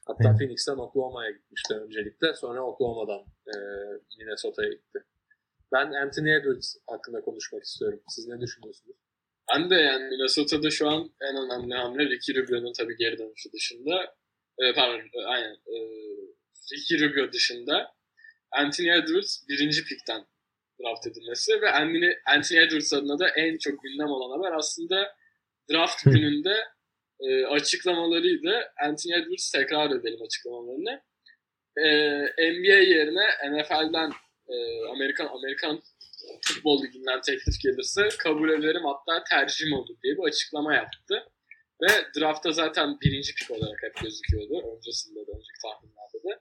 Hatta 0.06 0.30
Evet. 0.30 0.40
Phoenix'ten 0.40 0.78
Oklahoma'ya 0.78 1.32
gitmişti 1.32 1.74
öncelikle. 1.74 2.34
Sonra 2.34 2.62
Oklahoma'dan 2.62 3.22
e, 3.48 3.56
Minnesota'ya 4.20 4.70
gitti. 4.70 5.00
Ben 5.74 5.92
Anthony 5.92 6.36
Edwards 6.36 6.76
hakkında 6.88 7.22
konuşmak 7.22 7.64
istiyorum. 7.64 8.02
Siz 8.08 8.28
ne 8.28 8.42
düşünüyorsunuz? 8.42 8.98
Ben 9.54 9.70
de 9.70 9.76
yani 9.76 10.04
Minnesota'da 10.04 10.70
şu 10.70 10.90
an 10.90 11.12
en 11.22 11.36
önemli 11.36 11.76
hamle 11.76 12.10
Ricky 12.10 12.38
Rubio'nun 12.38 12.74
tabii 12.74 12.98
geri 12.98 13.18
dönüşü 13.18 13.52
dışında 13.52 14.16
e, 14.60 14.74
pardon 14.74 15.00
e, 15.00 15.26
aynen 15.26 15.54
e, 15.54 15.78
Ricky 16.74 17.02
Rubio 17.02 17.34
dışında 17.34 17.96
Anthony 18.52 18.90
Edwards 18.90 19.48
birinci 19.50 19.84
pikten 19.84 20.26
draft 20.82 21.08
edilmesi 21.08 21.62
ve 21.62 21.72
Anthony, 21.72 22.14
Anthony 22.26 22.60
Edwards 22.60 22.94
adına 22.94 23.20
da 23.20 23.30
en 23.30 23.58
çok 23.58 23.84
gündem 23.84 24.08
olan 24.08 24.38
haber 24.38 24.58
aslında 24.58 25.16
draft 25.72 26.04
gününde 26.06 26.56
e, 27.22 27.46
açıklamalarıydı. 27.46 28.72
Anthony 28.84 29.16
Edwards 29.16 29.52
tekrar 29.52 29.92
edelim 29.92 30.22
açıklamalarını. 30.26 31.02
E, 31.78 31.88
NBA 32.52 32.80
yerine 32.94 33.26
NFL'den 33.52 34.12
e, 34.50 34.56
Amerikan 34.90 35.28
Amerikan 35.28 35.82
futbol 36.42 36.84
liginden 36.84 37.22
teklif 37.22 37.62
gelirse 37.64 38.10
kabul 38.20 38.50
ederim 38.50 38.82
hatta 38.86 39.24
tercihim 39.24 39.74
olur 39.74 39.96
diye 40.04 40.18
bir 40.18 40.24
açıklama 40.24 40.76
yaptı. 40.76 41.24
Ve 41.82 41.88
draftta 42.20 42.52
zaten 42.52 42.98
birinci 43.02 43.36
pik 43.36 43.52
olarak 43.52 43.84
hep 43.84 43.96
gözüküyordu. 44.04 44.76
Öncesinde 44.78 45.20
de 45.20 45.32
önceki 45.32 45.62
tahminlerde 45.64 46.24
de. 46.24 46.40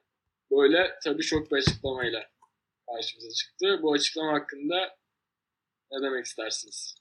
Böyle 0.51 0.99
tabii 1.05 1.22
şok 1.22 1.51
bir 1.51 1.57
açıklamayla 1.57 2.31
karşımıza 2.87 3.31
çıktı. 3.31 3.78
Bu 3.83 3.93
açıklama 3.93 4.33
hakkında 4.33 4.97
ne 5.93 6.03
demek 6.03 6.26
istersiniz? 6.26 6.95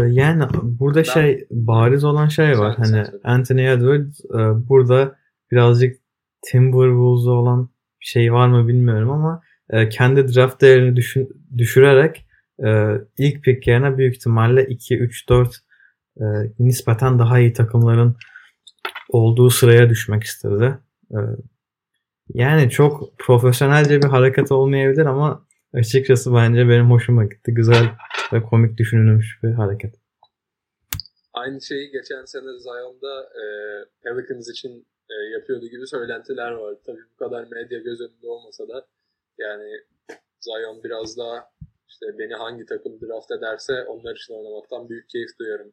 Ee, 0.00 0.04
Yani 0.04 0.44
burada 0.62 0.98
Ben- 0.98 1.02
şey 1.02 1.46
bariz 1.50 2.04
olan 2.04 2.26
şey 2.28 2.58
var. 2.58 2.74
Sen- 2.76 2.82
sen 2.84 2.94
Hani 2.94 3.06
söyle. 3.06 3.18
Anthony 3.24 3.68
Edwards 3.72 4.20
e, 4.24 4.68
burada 4.68 5.16
birazcık 5.50 5.96
Timberwolves'u 6.42 7.30
olan 7.30 7.70
şey 8.00 8.32
var 8.32 8.48
mı 8.48 8.68
bilmiyorum 8.68 9.10
ama 9.10 9.42
e, 9.70 9.88
kendi 9.88 10.34
draft 10.34 10.60
değerini 10.60 10.96
düşün, 10.96 11.28
düşürerek 11.58 12.26
e, 12.66 12.88
ilk 13.18 13.42
pick 13.44 13.66
yerine 13.66 13.98
büyük 13.98 14.16
ihtimalle 14.16 14.66
2 14.66 14.98
3 14.98 15.28
4 15.28 15.56
e, 16.20 16.24
nispeten 16.58 17.18
daha 17.18 17.38
iyi 17.38 17.52
takımların 17.52 18.16
olduğu 19.08 19.50
sıraya 19.50 19.90
düşmek 19.90 20.22
istedi. 20.24 20.78
Yani 22.34 22.70
çok 22.70 23.18
profesyonelce 23.18 24.02
bir 24.02 24.08
hareket 24.08 24.52
olmayabilir 24.52 25.06
ama 25.06 25.46
açıkçası 25.74 26.34
bence 26.34 26.68
benim 26.68 26.90
hoşuma 26.90 27.24
gitti. 27.24 27.54
Güzel 27.54 27.86
ve 28.32 28.42
komik 28.42 28.78
düşünülmüş 28.78 29.38
bir 29.42 29.52
hareket. 29.52 29.94
Aynı 31.32 31.62
şeyi 31.62 31.90
geçen 31.90 32.24
sene 32.24 32.58
Zion'da 32.58 33.22
e, 33.22 33.44
Pelicans 34.02 34.50
için 34.50 34.86
e, 35.10 35.14
yapıyordu 35.14 35.66
gibi 35.66 35.86
söylentiler 35.86 36.50
var. 36.50 36.74
Tabii 36.86 37.04
bu 37.12 37.16
kadar 37.16 37.46
medya 37.50 37.78
göz 37.78 38.00
önünde 38.00 38.28
olmasa 38.28 38.68
da 38.68 38.86
yani 39.38 39.80
Zion 40.40 40.84
biraz 40.84 41.18
daha 41.18 41.50
işte 41.88 42.18
beni 42.18 42.34
hangi 42.34 42.66
takım 42.66 43.00
draft 43.00 43.30
ederse 43.30 43.84
onlar 43.84 44.16
için 44.16 44.34
oynamaktan 44.34 44.88
büyük 44.88 45.08
keyif 45.08 45.38
duyarım 45.38 45.72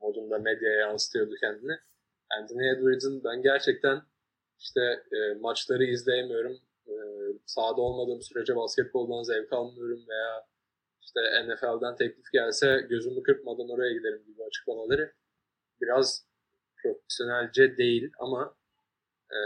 modunda 0.00 0.38
medyaya 0.38 0.78
yansıtıyordu 0.78 1.34
kendini. 1.40 1.72
Anthony 2.40 2.70
Edwards'ın 2.70 3.24
ben 3.24 3.42
gerçekten 3.42 4.02
işte 4.58 4.80
e, 5.12 5.34
maçları 5.40 5.84
izleyemiyorum. 5.84 6.58
E, 6.86 6.94
sahada 7.46 7.80
olmadığım 7.80 8.22
sürece 8.22 8.56
basketboldan 8.56 9.22
zevk 9.22 9.52
almıyorum 9.52 10.04
veya 10.08 10.46
işte 11.00 11.20
NFL'den 11.46 11.96
teklif 11.96 12.32
gelse 12.32 12.86
gözümü 12.90 13.22
kırpmadan 13.22 13.68
oraya 13.68 13.92
giderim 13.92 14.24
gibi 14.26 14.44
açıklamaları 14.44 15.12
biraz 15.80 16.26
profesyonelce 16.82 17.76
değil 17.76 18.10
ama 18.18 18.56
e, 19.30 19.38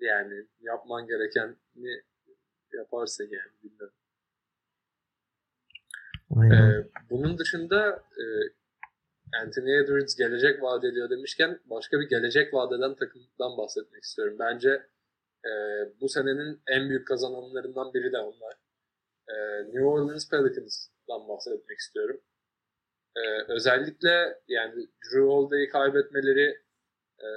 yani 0.00 0.46
yapman 0.60 1.06
gerekeni 1.06 2.02
yaparsın 2.72 3.24
yani 3.24 3.52
bilmiyorum. 3.62 3.94
Aynen. 6.36 6.70
Ee, 6.70 6.86
bunun 7.10 7.38
dışında 7.38 8.04
e, 8.18 8.24
Anthony 9.42 9.78
Edwards 9.78 10.16
gelecek 10.16 10.62
vaat 10.62 10.84
ediyor 10.84 11.10
demişken 11.10 11.60
başka 11.64 12.00
bir 12.00 12.08
gelecek 12.08 12.54
vaat 12.54 12.72
eden 12.72 12.94
takımdan 12.94 13.56
bahsetmek 13.58 14.02
istiyorum. 14.02 14.36
Bence 14.38 14.86
e, 15.44 15.50
bu 16.00 16.08
senenin 16.08 16.62
en 16.68 16.88
büyük 16.88 17.08
kazananlarından 17.08 17.94
biri 17.94 18.12
de 18.12 18.18
onlar. 18.18 18.54
E, 19.28 19.64
New 19.64 19.84
Orleans 19.84 20.30
Pelicans'dan 20.30 21.28
bahsetmek 21.28 21.78
istiyorum. 21.78 22.20
E, 23.16 23.22
özellikle 23.52 24.40
yani 24.48 24.74
Drew 24.74 25.26
Holiday'i 25.26 25.68
kaybetmeleri 25.68 26.62
e, 27.20 27.28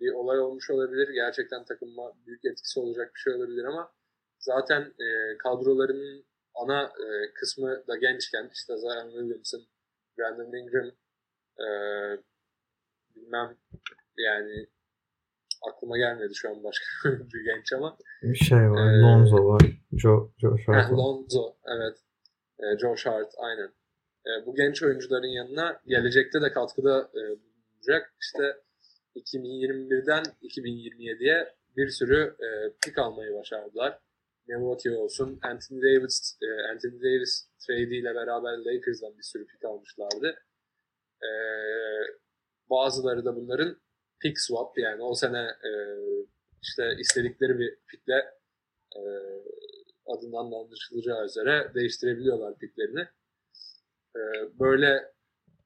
bir 0.00 0.12
olay 0.12 0.40
olmuş 0.40 0.70
olabilir. 0.70 1.08
Gerçekten 1.08 1.64
takıma 1.64 2.12
büyük 2.26 2.44
etkisi 2.44 2.80
olacak 2.80 3.14
bir 3.14 3.20
şey 3.20 3.34
olabilir 3.34 3.64
ama 3.64 3.92
zaten 4.38 4.82
e, 4.82 5.38
kadrolarının 5.38 6.24
ana 6.54 6.82
e, 6.82 7.32
kısmı 7.34 7.86
da 7.88 7.96
gençken 7.96 8.50
işte 8.52 8.76
Zion 8.76 9.10
Williamson, 9.10 9.60
Brandon 10.18 10.56
Ingram 10.56 10.90
e, 11.58 11.66
bilmem 13.14 13.56
yani 14.16 14.66
aklıma 15.62 15.98
gelmedi 15.98 16.34
şu 16.34 16.50
an 16.50 16.64
başka 16.64 16.84
bir 17.04 17.44
genç 17.44 17.72
ama 17.72 17.96
bir 18.22 18.34
şey 18.36 18.58
var. 18.58 18.92
e, 18.92 19.00
Lonzo 19.00 19.48
var. 19.48 19.62
Joe, 19.92 20.32
Joe 20.38 20.56
Heh, 20.56 20.66
Hart 20.66 20.92
var. 20.92 20.96
Lonzo 20.98 21.56
evet 21.66 21.98
e, 22.58 22.78
Josh 22.78 23.06
Hart 23.06 23.32
aynen 23.38 23.70
E, 24.26 24.46
bu 24.46 24.54
genç 24.54 24.82
oyuncuların 24.82 25.26
yanına 25.26 25.80
gelecekte 25.86 26.42
de 26.42 26.52
katkıda 26.52 27.10
e, 27.14 27.20
bulunacak 27.20 28.14
işte 28.20 28.56
2021'den 29.16 30.22
2027'ye 30.42 31.54
bir 31.76 31.88
sürü 31.88 32.36
e, 32.40 32.48
pik 32.84 32.98
almayı 32.98 33.34
başardılar. 33.34 33.98
Milwaukee 34.48 34.90
olsun. 34.96 35.38
Anthony 35.42 35.82
Davis, 35.82 36.38
e, 36.42 36.46
Anthony 36.72 37.00
Davis 37.02 37.48
trade 37.66 37.96
ile 37.96 38.14
beraber 38.14 38.58
Lakers'dan 38.58 39.18
bir 39.18 39.22
sürü 39.22 39.46
pick 39.46 39.64
almışlardı. 39.64 40.36
E, 41.22 41.30
bazıları 42.70 43.24
da 43.24 43.36
bunların 43.36 43.76
pick 44.20 44.40
swap 44.40 44.78
yani 44.78 45.02
o 45.02 45.14
sene 45.14 45.38
e, 45.38 45.72
işte 46.62 46.82
istedikleri 47.00 47.58
bir 47.58 47.76
pickle 47.86 48.24
e, 48.96 49.00
adından 50.06 50.52
da 50.52 50.56
anlaşılacağı 50.56 51.24
üzere 51.24 51.70
değiştirebiliyorlar 51.74 52.58
picklerini. 52.58 53.06
E, 54.16 54.20
böyle 54.60 55.02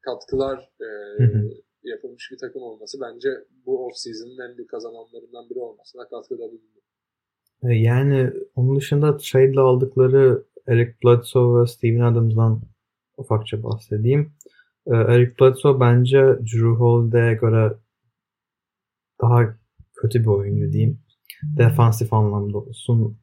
katkılar 0.00 0.70
e, 0.80 1.22
hı. 1.24 1.50
yapılmış 1.84 2.30
bir 2.32 2.38
takım 2.38 2.62
olması 2.62 3.00
bence 3.00 3.28
bu 3.66 3.86
off-season'ın 3.86 4.50
en 4.50 4.56
büyük 4.56 4.70
kazananlarından 4.70 5.50
biri 5.50 5.58
olmasına 5.58 6.08
katkıda 6.08 6.42
bulundu. 6.42 6.80
E, 7.62 7.68
yani 7.74 8.30
onun 8.54 8.76
dışında 8.76 9.16
trade'le 9.16 9.60
aldıkları 9.60 10.44
Eric 10.66 10.92
Bledsoe 11.04 11.60
ve 11.60 11.66
Steven 11.66 12.00
Adams'dan 12.00 12.60
ufakça 13.16 13.62
bahsedeyim. 13.62 14.32
E, 14.86 14.94
Eric 14.94 15.32
Bledsoe 15.40 15.80
bence 15.80 16.18
Drew 16.20 16.68
Holiday'e 16.68 17.34
göre 17.34 17.72
daha 19.22 19.56
kötü 19.96 20.20
bir 20.20 20.26
oyuncu 20.26 20.72
diyeyim. 20.72 21.00
Defansif 21.42 22.12
anlamda 22.12 22.58
olsun. 22.58 23.18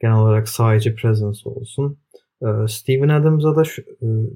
Genel 0.00 0.16
olarak 0.16 0.48
sadece 0.48 0.94
presence 0.94 1.48
olsun. 1.48 1.98
E, 2.42 2.46
Steven 2.68 3.08
Adams'a 3.08 3.56
da 3.56 3.64
şu, 3.64 3.82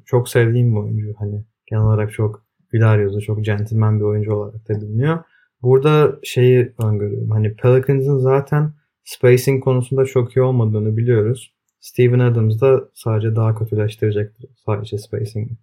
çok 0.06 0.28
sevdiğim 0.28 0.72
bir 0.72 0.80
oyuncu. 0.80 1.14
Hani 1.18 1.44
genel 1.66 1.82
olarak 1.82 2.12
çok 2.12 2.46
güler 2.68 2.98
yüzlü, 2.98 3.20
çok 3.20 3.44
gentleman 3.44 3.98
bir 3.98 4.04
oyuncu 4.04 4.34
olarak 4.34 4.68
da 4.68 4.80
biliniyor. 4.80 5.24
Burada 5.62 6.18
şeyi 6.22 6.74
öngörüyorum. 6.84 7.30
Hani 7.30 7.56
Pelicans'ın 7.56 8.18
zaten 8.18 8.74
spacing 9.04 9.64
konusunda 9.64 10.04
çok 10.04 10.36
iyi 10.36 10.42
olmadığını 10.42 10.96
biliyoruz. 10.96 11.54
Steven 11.80 12.18
Adams 12.18 12.60
da 12.60 12.88
sadece 12.94 13.36
daha 13.36 13.54
kötüleştirecektir 13.54 14.50
sadece 14.66 14.98
spacing'i. 14.98 15.56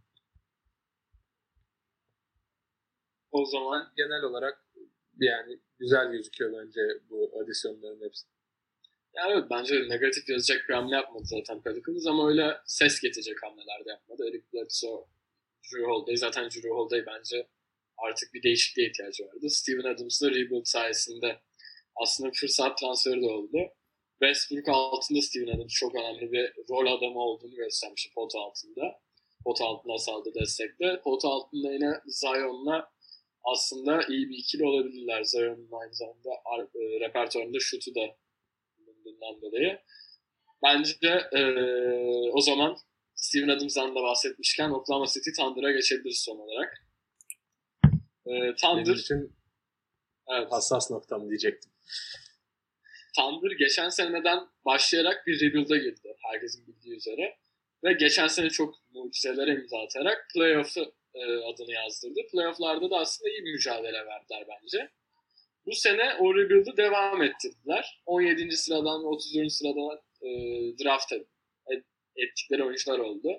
O 3.32 3.46
zaman 3.46 3.84
genel 3.98 4.24
olarak 4.24 4.67
yani 5.20 5.60
güzel 5.80 6.12
gözüküyor 6.12 6.54
bence 6.54 6.82
bu 7.10 7.32
adisyonların 7.44 8.06
hepsi. 8.06 8.26
Yani 9.16 9.34
evet 9.34 9.46
bence 9.52 9.90
negatif 9.90 10.30
yazacak 10.30 10.70
bir 10.70 10.74
hamle 10.74 10.96
yapmadı 10.96 11.24
zaten 11.26 11.62
Pelicans 11.62 12.08
ama 12.08 12.30
öyle 12.30 12.58
ses 12.66 13.00
getirecek 13.00 13.44
hamleler 13.44 13.86
de 13.86 13.90
yapmadı. 13.90 14.30
Eric 14.30 14.46
Bledsoe, 14.54 15.06
Drew 15.64 15.86
Holiday 15.86 16.18
zaten 16.18 16.50
Drew 16.50 16.70
Holiday 16.70 17.06
bence 17.06 17.48
artık 17.98 18.34
bir 18.34 18.44
değişikliğe 18.44 18.90
ihtiyacı 18.90 19.26
vardı. 19.26 19.50
Steven 19.50 19.94
Adams 19.94 20.22
da 20.22 20.32
rebuild 20.32 20.66
sayesinde 20.66 21.40
aslında 21.96 22.32
fırsat 22.34 22.78
transferi 22.78 23.22
de 23.22 23.26
oldu. 23.26 23.58
Westbrook 24.22 24.68
altında 24.70 25.22
Steven 25.22 25.56
Adams 25.56 25.74
çok 25.74 25.96
önemli 25.96 26.32
bir 26.32 26.54
rol 26.70 26.98
adamı 26.98 27.20
olduğunu 27.20 27.56
göstermiş 27.56 28.12
pot 28.16 28.36
altında. 28.36 29.00
Pot 29.44 29.62
altında 29.62 29.98
sağladığı 29.98 30.34
destekle. 30.34 31.02
Pot 31.02 31.26
altında 31.26 31.72
yine 31.74 31.94
Zion'la 32.06 32.92
aslında 33.54 34.02
iyi 34.10 34.30
bir 34.30 34.38
ikili 34.38 34.66
olabilirler. 34.66 35.24
Zion'un 35.24 35.70
aynı 35.82 35.94
zamanda 35.94 36.30
e, 36.76 37.00
repertuarında 37.00 37.60
şutu 37.60 37.96
da 37.96 38.16
bulunduğundan 38.78 39.42
dolayı. 39.42 39.80
Bence 40.64 41.30
e, 41.34 41.42
o 42.34 42.42
zaman 42.42 42.78
Steven 43.16 43.48
Adams'dan 43.48 43.96
da 43.96 44.04
bahsetmişken 44.04 44.70
Oklahoma 44.70 45.06
City 45.08 45.30
Thunder'a 45.32 45.72
geçebiliriz 45.72 46.20
son 46.20 46.38
olarak. 46.38 46.84
E, 48.26 48.56
Thunder... 48.56 48.86
Benim 48.86 48.94
için 48.94 49.36
evet. 50.30 50.52
hassas 50.52 50.92
noktam 50.92 51.30
diyecektim. 51.30 51.72
Thunder 53.16 53.52
geçen 53.60 53.90
seneden 53.90 54.40
başlayarak 54.66 55.28
bir 55.28 55.42
rebuild'a 55.42 55.78
girdi 55.78 56.16
herkesin 56.32 56.68
bildiği 56.68 56.96
üzere. 56.96 57.38
Ve 57.84 57.94
geçen 57.94 58.28
sene 58.28 58.50
çok 58.50 58.76
mucizelere 58.94 59.52
imza 59.52 59.78
atarak 59.78 60.28
playoff 60.34 60.78
e, 61.22 61.24
adını 61.54 61.72
yazdırdı. 61.72 62.20
Playoff'larda 62.32 62.90
da 62.90 62.98
aslında 62.98 63.30
iyi 63.30 63.46
bir 63.46 63.52
mücadele 63.52 64.06
verdiler 64.06 64.46
bence. 64.50 64.90
Bu 65.66 65.76
sene 65.76 66.14
o 66.20 66.36
rebuild'ı 66.36 66.78
devam 66.78 67.24
ettirdiler. 67.24 68.02
17. 68.06 68.58
sıradan 68.58 69.04
ve 69.04 69.08
34. 69.08 69.52
sıradan 69.52 70.00
e, 70.22 70.30
draft 70.84 71.14
ettikleri 72.16 72.64
oyuncular 72.64 73.00
oldu. 73.00 73.30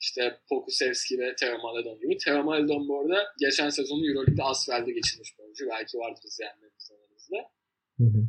İşte 0.00 0.40
Pokusevski 0.48 1.18
ve 1.18 1.34
Theo 1.40 1.58
Maledon 1.58 2.00
gibi. 2.00 2.16
Theo 2.24 2.42
Maledon 2.42 2.88
bu 2.88 3.00
arada 3.00 3.24
geçen 3.40 3.68
sezonu 3.68 4.06
Euroleague'de 4.06 4.42
Asvel'de 4.42 4.92
geçirmiş 4.92 5.38
bir 5.38 5.44
oyuncu. 5.44 5.68
Belki 5.70 5.98
vardır 5.98 6.22
izleyenlerimiz. 6.24 6.90
Hı 7.98 8.04
hı. 8.04 8.22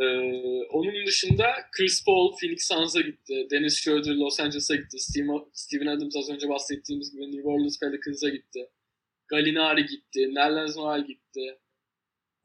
Ee, 0.00 0.66
onun 0.70 1.06
dışında 1.06 1.44
Chris 1.76 2.04
Paul 2.04 2.32
Phoenix 2.40 2.68
Suns'a 2.68 3.00
gitti. 3.00 3.46
Dennis 3.50 3.80
Schroeder 3.80 4.14
Los 4.14 4.40
Angeles'a 4.40 4.76
gitti. 4.76 4.98
Steven 5.52 5.86
Adams 5.86 6.16
az 6.16 6.30
önce 6.30 6.48
bahsettiğimiz 6.48 7.12
gibi 7.12 7.32
New 7.32 7.48
Orleans 7.48 7.80
Pelicans'a 7.80 8.28
gitti. 8.28 8.70
Gallinari 9.28 9.86
gitti. 9.86 10.34
Nerlens 10.34 10.76
Noel 10.76 11.06
gitti. 11.06 11.58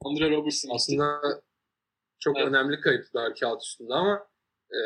Andre 0.06 0.30
Robertson 0.30 0.70
gitti. 0.70 0.76
Aslında 0.76 1.22
çok 2.20 2.38
evet. 2.38 2.48
önemli 2.48 2.82
kayıplar 2.82 3.36
kağıt 3.36 3.64
üstünde 3.64 3.94
ama 3.94 4.28
e, 4.72 4.82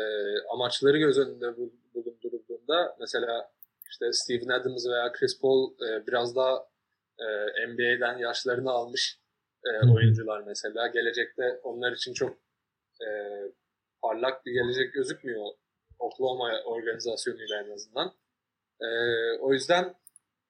amaçları 0.52 0.98
göz 0.98 1.18
önünde 1.18 1.56
bulundurulduğunda 1.94 2.96
mesela 3.00 3.50
işte 3.90 4.12
Steven 4.12 4.48
Adams 4.48 4.86
veya 4.86 5.12
Chris 5.12 5.40
Paul 5.40 5.72
e, 5.72 6.06
biraz 6.06 6.36
daha 6.36 6.68
e, 7.18 7.26
NBA'den 7.68 8.18
yaşlarını 8.18 8.70
almış 8.70 9.18
e, 9.64 9.90
oyuncular 9.90 10.42
mesela. 10.46 10.86
Gelecekte 10.86 11.60
onlar 11.62 11.92
için 11.92 12.12
çok 12.12 12.45
e, 13.02 13.08
parlak 14.02 14.46
bir 14.46 14.52
gelecek 14.52 14.94
gözükmüyor 14.94 15.46
Oklahoma 15.98 16.50
organizasyonuyla 16.64 17.62
en 17.66 17.70
azından. 17.74 18.12
E, 18.80 18.88
o 19.40 19.52
yüzden 19.52 19.84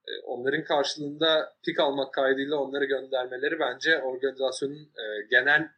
e, 0.09 0.11
onların 0.27 0.65
karşılığında 0.65 1.53
pik 1.67 1.81
almak 1.81 2.15
kaydıyla 2.15 2.57
onları 2.57 2.85
göndermeleri 2.85 3.59
bence 3.61 4.03
organizasyonun 4.03 4.83
e, 5.03 5.05
genel 5.31 5.69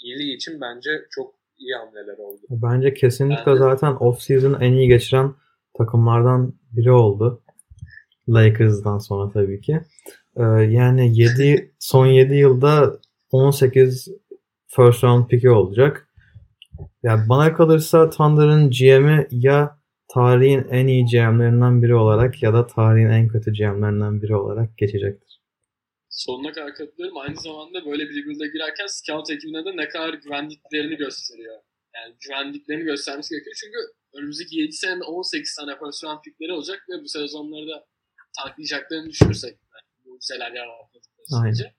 iyiliği 0.00 0.36
için 0.36 0.60
bence 0.60 0.90
çok 1.10 1.34
iyi 1.56 1.74
hamleler 1.74 2.18
oldu. 2.18 2.40
Bence 2.50 2.94
kesinlikle 2.94 3.50
yani, 3.50 3.58
zaten 3.58 3.92
off-season 3.92 4.64
en 4.64 4.72
iyi 4.72 4.88
geçiren 4.88 5.34
takımlardan 5.78 6.54
biri 6.72 6.92
oldu. 6.92 7.42
Lakers'dan 8.28 8.98
sonra 8.98 9.32
tabii 9.32 9.60
ki. 9.60 9.80
Ee, 10.36 10.42
yani 10.70 11.20
7 11.20 11.74
son 11.78 12.06
7 12.06 12.34
yılda 12.34 12.98
18 13.32 14.08
first 14.66 15.04
round 15.04 15.26
pick'i 15.28 15.50
olacak. 15.50 16.03
Ya 17.04 17.26
bana 17.28 17.54
kalırsa 17.54 18.10
Thunder'ın 18.10 18.70
GM'i 18.70 19.28
ya 19.30 19.78
tarihin 20.14 20.64
en 20.70 20.86
iyi 20.86 21.04
GM'lerinden 21.04 21.82
biri 21.82 21.94
olarak 21.94 22.42
ya 22.42 22.54
da 22.54 22.66
tarihin 22.66 23.10
en 23.10 23.28
kötü 23.28 23.52
GM'lerinden 23.52 24.22
biri 24.22 24.36
olarak 24.36 24.78
geçecektir. 24.78 25.40
Sonuna 26.08 26.52
kadar 26.52 26.74
katılıyorum. 26.74 27.18
Aynı 27.18 27.40
zamanda 27.40 27.86
böyle 27.86 28.02
bir 28.08 28.22
rebuild'e 28.22 28.46
girerken 28.46 28.86
scout 28.86 29.30
ekibine 29.30 29.64
de 29.64 29.76
ne 29.76 29.88
kadar 29.88 30.14
güvendiklerini 30.14 30.96
gösteriyor. 30.96 31.56
Yani 31.94 32.14
güvendiklerini 32.20 32.84
göstermesi 32.84 33.34
gerekiyor. 33.34 33.56
Çünkü 33.60 33.78
önümüzdeki 34.18 34.56
7 34.56 34.72
senede 34.72 35.04
18 35.04 35.54
tane 35.54 35.78
first 35.78 36.04
round 36.04 36.18
pickleri 36.24 36.52
olacak 36.52 36.86
ve 36.88 37.02
bu 37.02 37.08
sezonları 37.08 37.68
da 37.68 37.86
taklayacaklarını 38.38 39.10
düşünürsek 39.10 39.58
bu 40.04 40.18
güzeller 40.20 40.52
sürece 41.28 41.74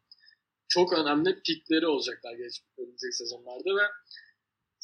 çok 0.67 0.93
önemli 0.93 1.41
pickleri 1.45 1.87
olacaklar 1.87 2.33
geç 2.33 2.61
önümüzdeki 2.77 3.15
sezonlarda 3.15 3.69
ve 3.75 3.85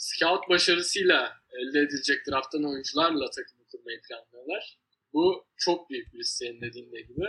scout 0.01 0.49
başarısıyla 0.49 1.33
elde 1.51 1.79
edilecek 1.79 2.27
drafttan 2.27 2.63
oyuncularla 2.63 3.29
takımı 3.29 3.63
kurmayı 3.71 4.01
planlıyorlar. 4.01 4.79
Bu 5.13 5.45
çok 5.57 5.89
büyük 5.89 6.13
bir 6.13 6.19
risk 6.19 6.37
senin 6.37 6.61
dediğin 6.61 6.91
gibi. 6.91 7.25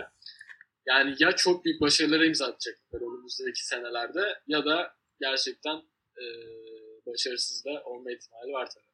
Yani 0.87 1.15
ya 1.19 1.31
çok 1.31 1.65
büyük 1.65 1.81
başarılara 1.81 2.25
imza 2.25 2.45
atacaklar 2.45 3.01
önümüzdeki 3.01 3.67
senelerde 3.67 4.21
ya 4.47 4.65
da 4.65 4.95
gerçekten 5.19 5.75
e, 6.17 6.23
başarısız 7.05 7.65
da 7.65 7.83
olma 7.85 8.11
ihtimali 8.11 8.51
var 8.53 8.69
tabii. 8.73 8.93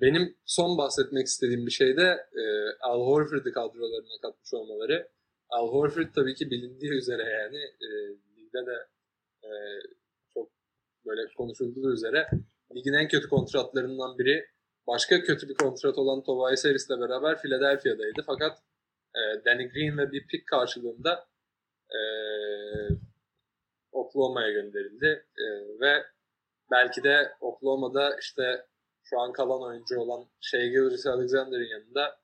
Benim 0.00 0.36
son 0.46 0.78
bahsetmek 0.78 1.26
istediğim 1.26 1.66
bir 1.66 1.70
şey 1.70 1.96
de 1.96 2.26
Al 2.80 3.00
Horford'u 3.00 3.52
kadrolarına 3.52 4.20
katmış 4.22 4.54
olmaları. 4.54 5.08
Al 5.48 5.68
Horford 5.68 6.08
tabii 6.14 6.34
ki 6.34 6.50
bilindiği 6.50 6.92
üzere 6.92 7.22
yani 7.22 7.60
ligde 8.36 8.66
de 8.66 8.86
böyle 11.06 11.20
konuşulduğu 11.36 11.92
üzere 11.92 12.28
ligin 12.76 12.92
en 12.92 13.08
kötü 13.08 13.28
kontratlarından 13.28 14.18
biri 14.18 14.46
başka 14.86 15.22
kötü 15.22 15.48
bir 15.48 15.54
kontrat 15.54 15.98
olan 15.98 16.22
Tobias 16.22 16.64
Harris'le 16.64 17.00
beraber 17.00 17.42
Philadelphia'daydı. 17.42 18.22
Fakat 18.26 18.58
e, 19.14 19.44
Danny 19.44 19.68
Green 19.68 19.98
ve 19.98 20.12
bir 20.12 20.26
pick 20.26 20.46
karşılığında 20.46 21.26
e, 21.90 22.00
Oklahoma'ya 23.92 24.50
gönderildi. 24.52 25.26
E, 25.38 25.44
ve 25.80 26.04
belki 26.70 27.02
de 27.02 27.32
Oklahoma'da 27.40 28.16
işte 28.20 28.66
şu 29.02 29.20
an 29.20 29.32
kalan 29.32 29.62
oyuncu 29.62 30.00
olan 30.00 30.28
Shea 30.40 30.66
Gilgis 30.66 31.06
Alexander'ın 31.06 31.68
yanında 31.68 32.18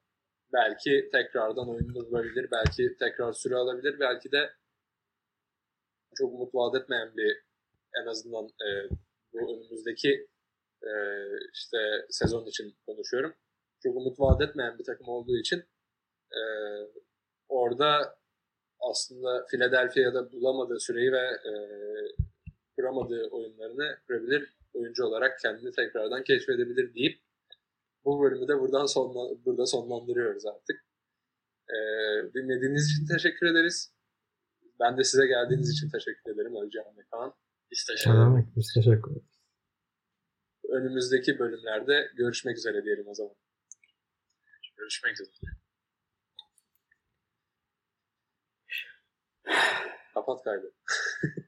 belki 0.52 1.08
tekrardan 1.12 1.70
oyunda 1.70 2.10
bulabilir, 2.10 2.48
belki 2.52 2.96
tekrar 2.98 3.32
süre 3.32 3.56
alabilir, 3.56 4.00
belki 4.00 4.32
de 4.32 4.50
çok 6.14 6.32
umut 6.32 6.54
vaat 6.54 6.82
etmeyen 6.82 7.16
bir 7.16 7.49
en 8.03 8.07
azından 8.07 8.45
e, 8.45 8.68
bu 9.32 9.38
önümüzdeki 9.38 10.28
e, 10.82 10.91
işte 11.53 11.78
sezon 12.11 12.47
için 12.47 12.76
konuşuyorum. 12.86 13.34
Çok 13.82 13.97
umut 13.97 14.20
vaat 14.20 14.43
etmeyen 14.43 14.78
bir 14.78 14.84
takım 14.84 15.09
olduğu 15.09 15.36
için 15.36 15.64
e, 16.32 16.41
orada 17.49 18.18
aslında 18.80 19.47
Philadelphia'da 19.51 20.32
bulamadığı 20.32 20.80
süreyi 20.80 21.12
ve 21.12 21.26
e, 21.51 21.53
kuramadığı 22.76 23.28
oyunlarını 23.30 23.99
kurabilir. 24.07 24.57
Oyuncu 24.74 25.05
olarak 25.05 25.38
kendini 25.38 25.72
tekrardan 25.72 26.24
keşfedebilir 26.24 26.95
deyip 26.95 27.20
bu 28.05 28.22
bölümü 28.22 28.49
de 28.49 28.61
buradan 28.61 28.86
sonla, 28.86 29.45
burada 29.45 29.66
sonlandırıyoruz 29.66 30.47
artık. 30.47 30.84
E, 31.68 31.76
dinlediğiniz 32.34 32.91
için 32.91 33.07
teşekkür 33.14 33.47
ederiz. 33.47 33.93
Ben 34.80 34.99
de 34.99 35.05
size 35.05 35.26
geldiğiniz 35.26 35.70
için 35.70 35.91
teşekkür 35.91 36.30
ederim 36.34 36.57
Özcan 36.64 36.97
ve 36.97 37.03
Kaan. 37.11 37.34
Biz 37.70 37.84
teşekkür 37.84 38.10
ederiz. 38.10 38.56
Biz 38.56 38.72
teşekkür 38.74 39.10
ederiz. 39.10 39.40
Önümüzdeki 40.68 41.38
bölümlerde 41.38 42.10
görüşmek 42.16 42.56
üzere 42.56 42.84
diyelim 42.84 43.08
o 43.08 43.14
zaman. 43.14 43.34
Görüşmek 44.76 45.20
üzere. 45.20 45.50
Kapat 50.14 50.44
kaydı. 50.44 50.74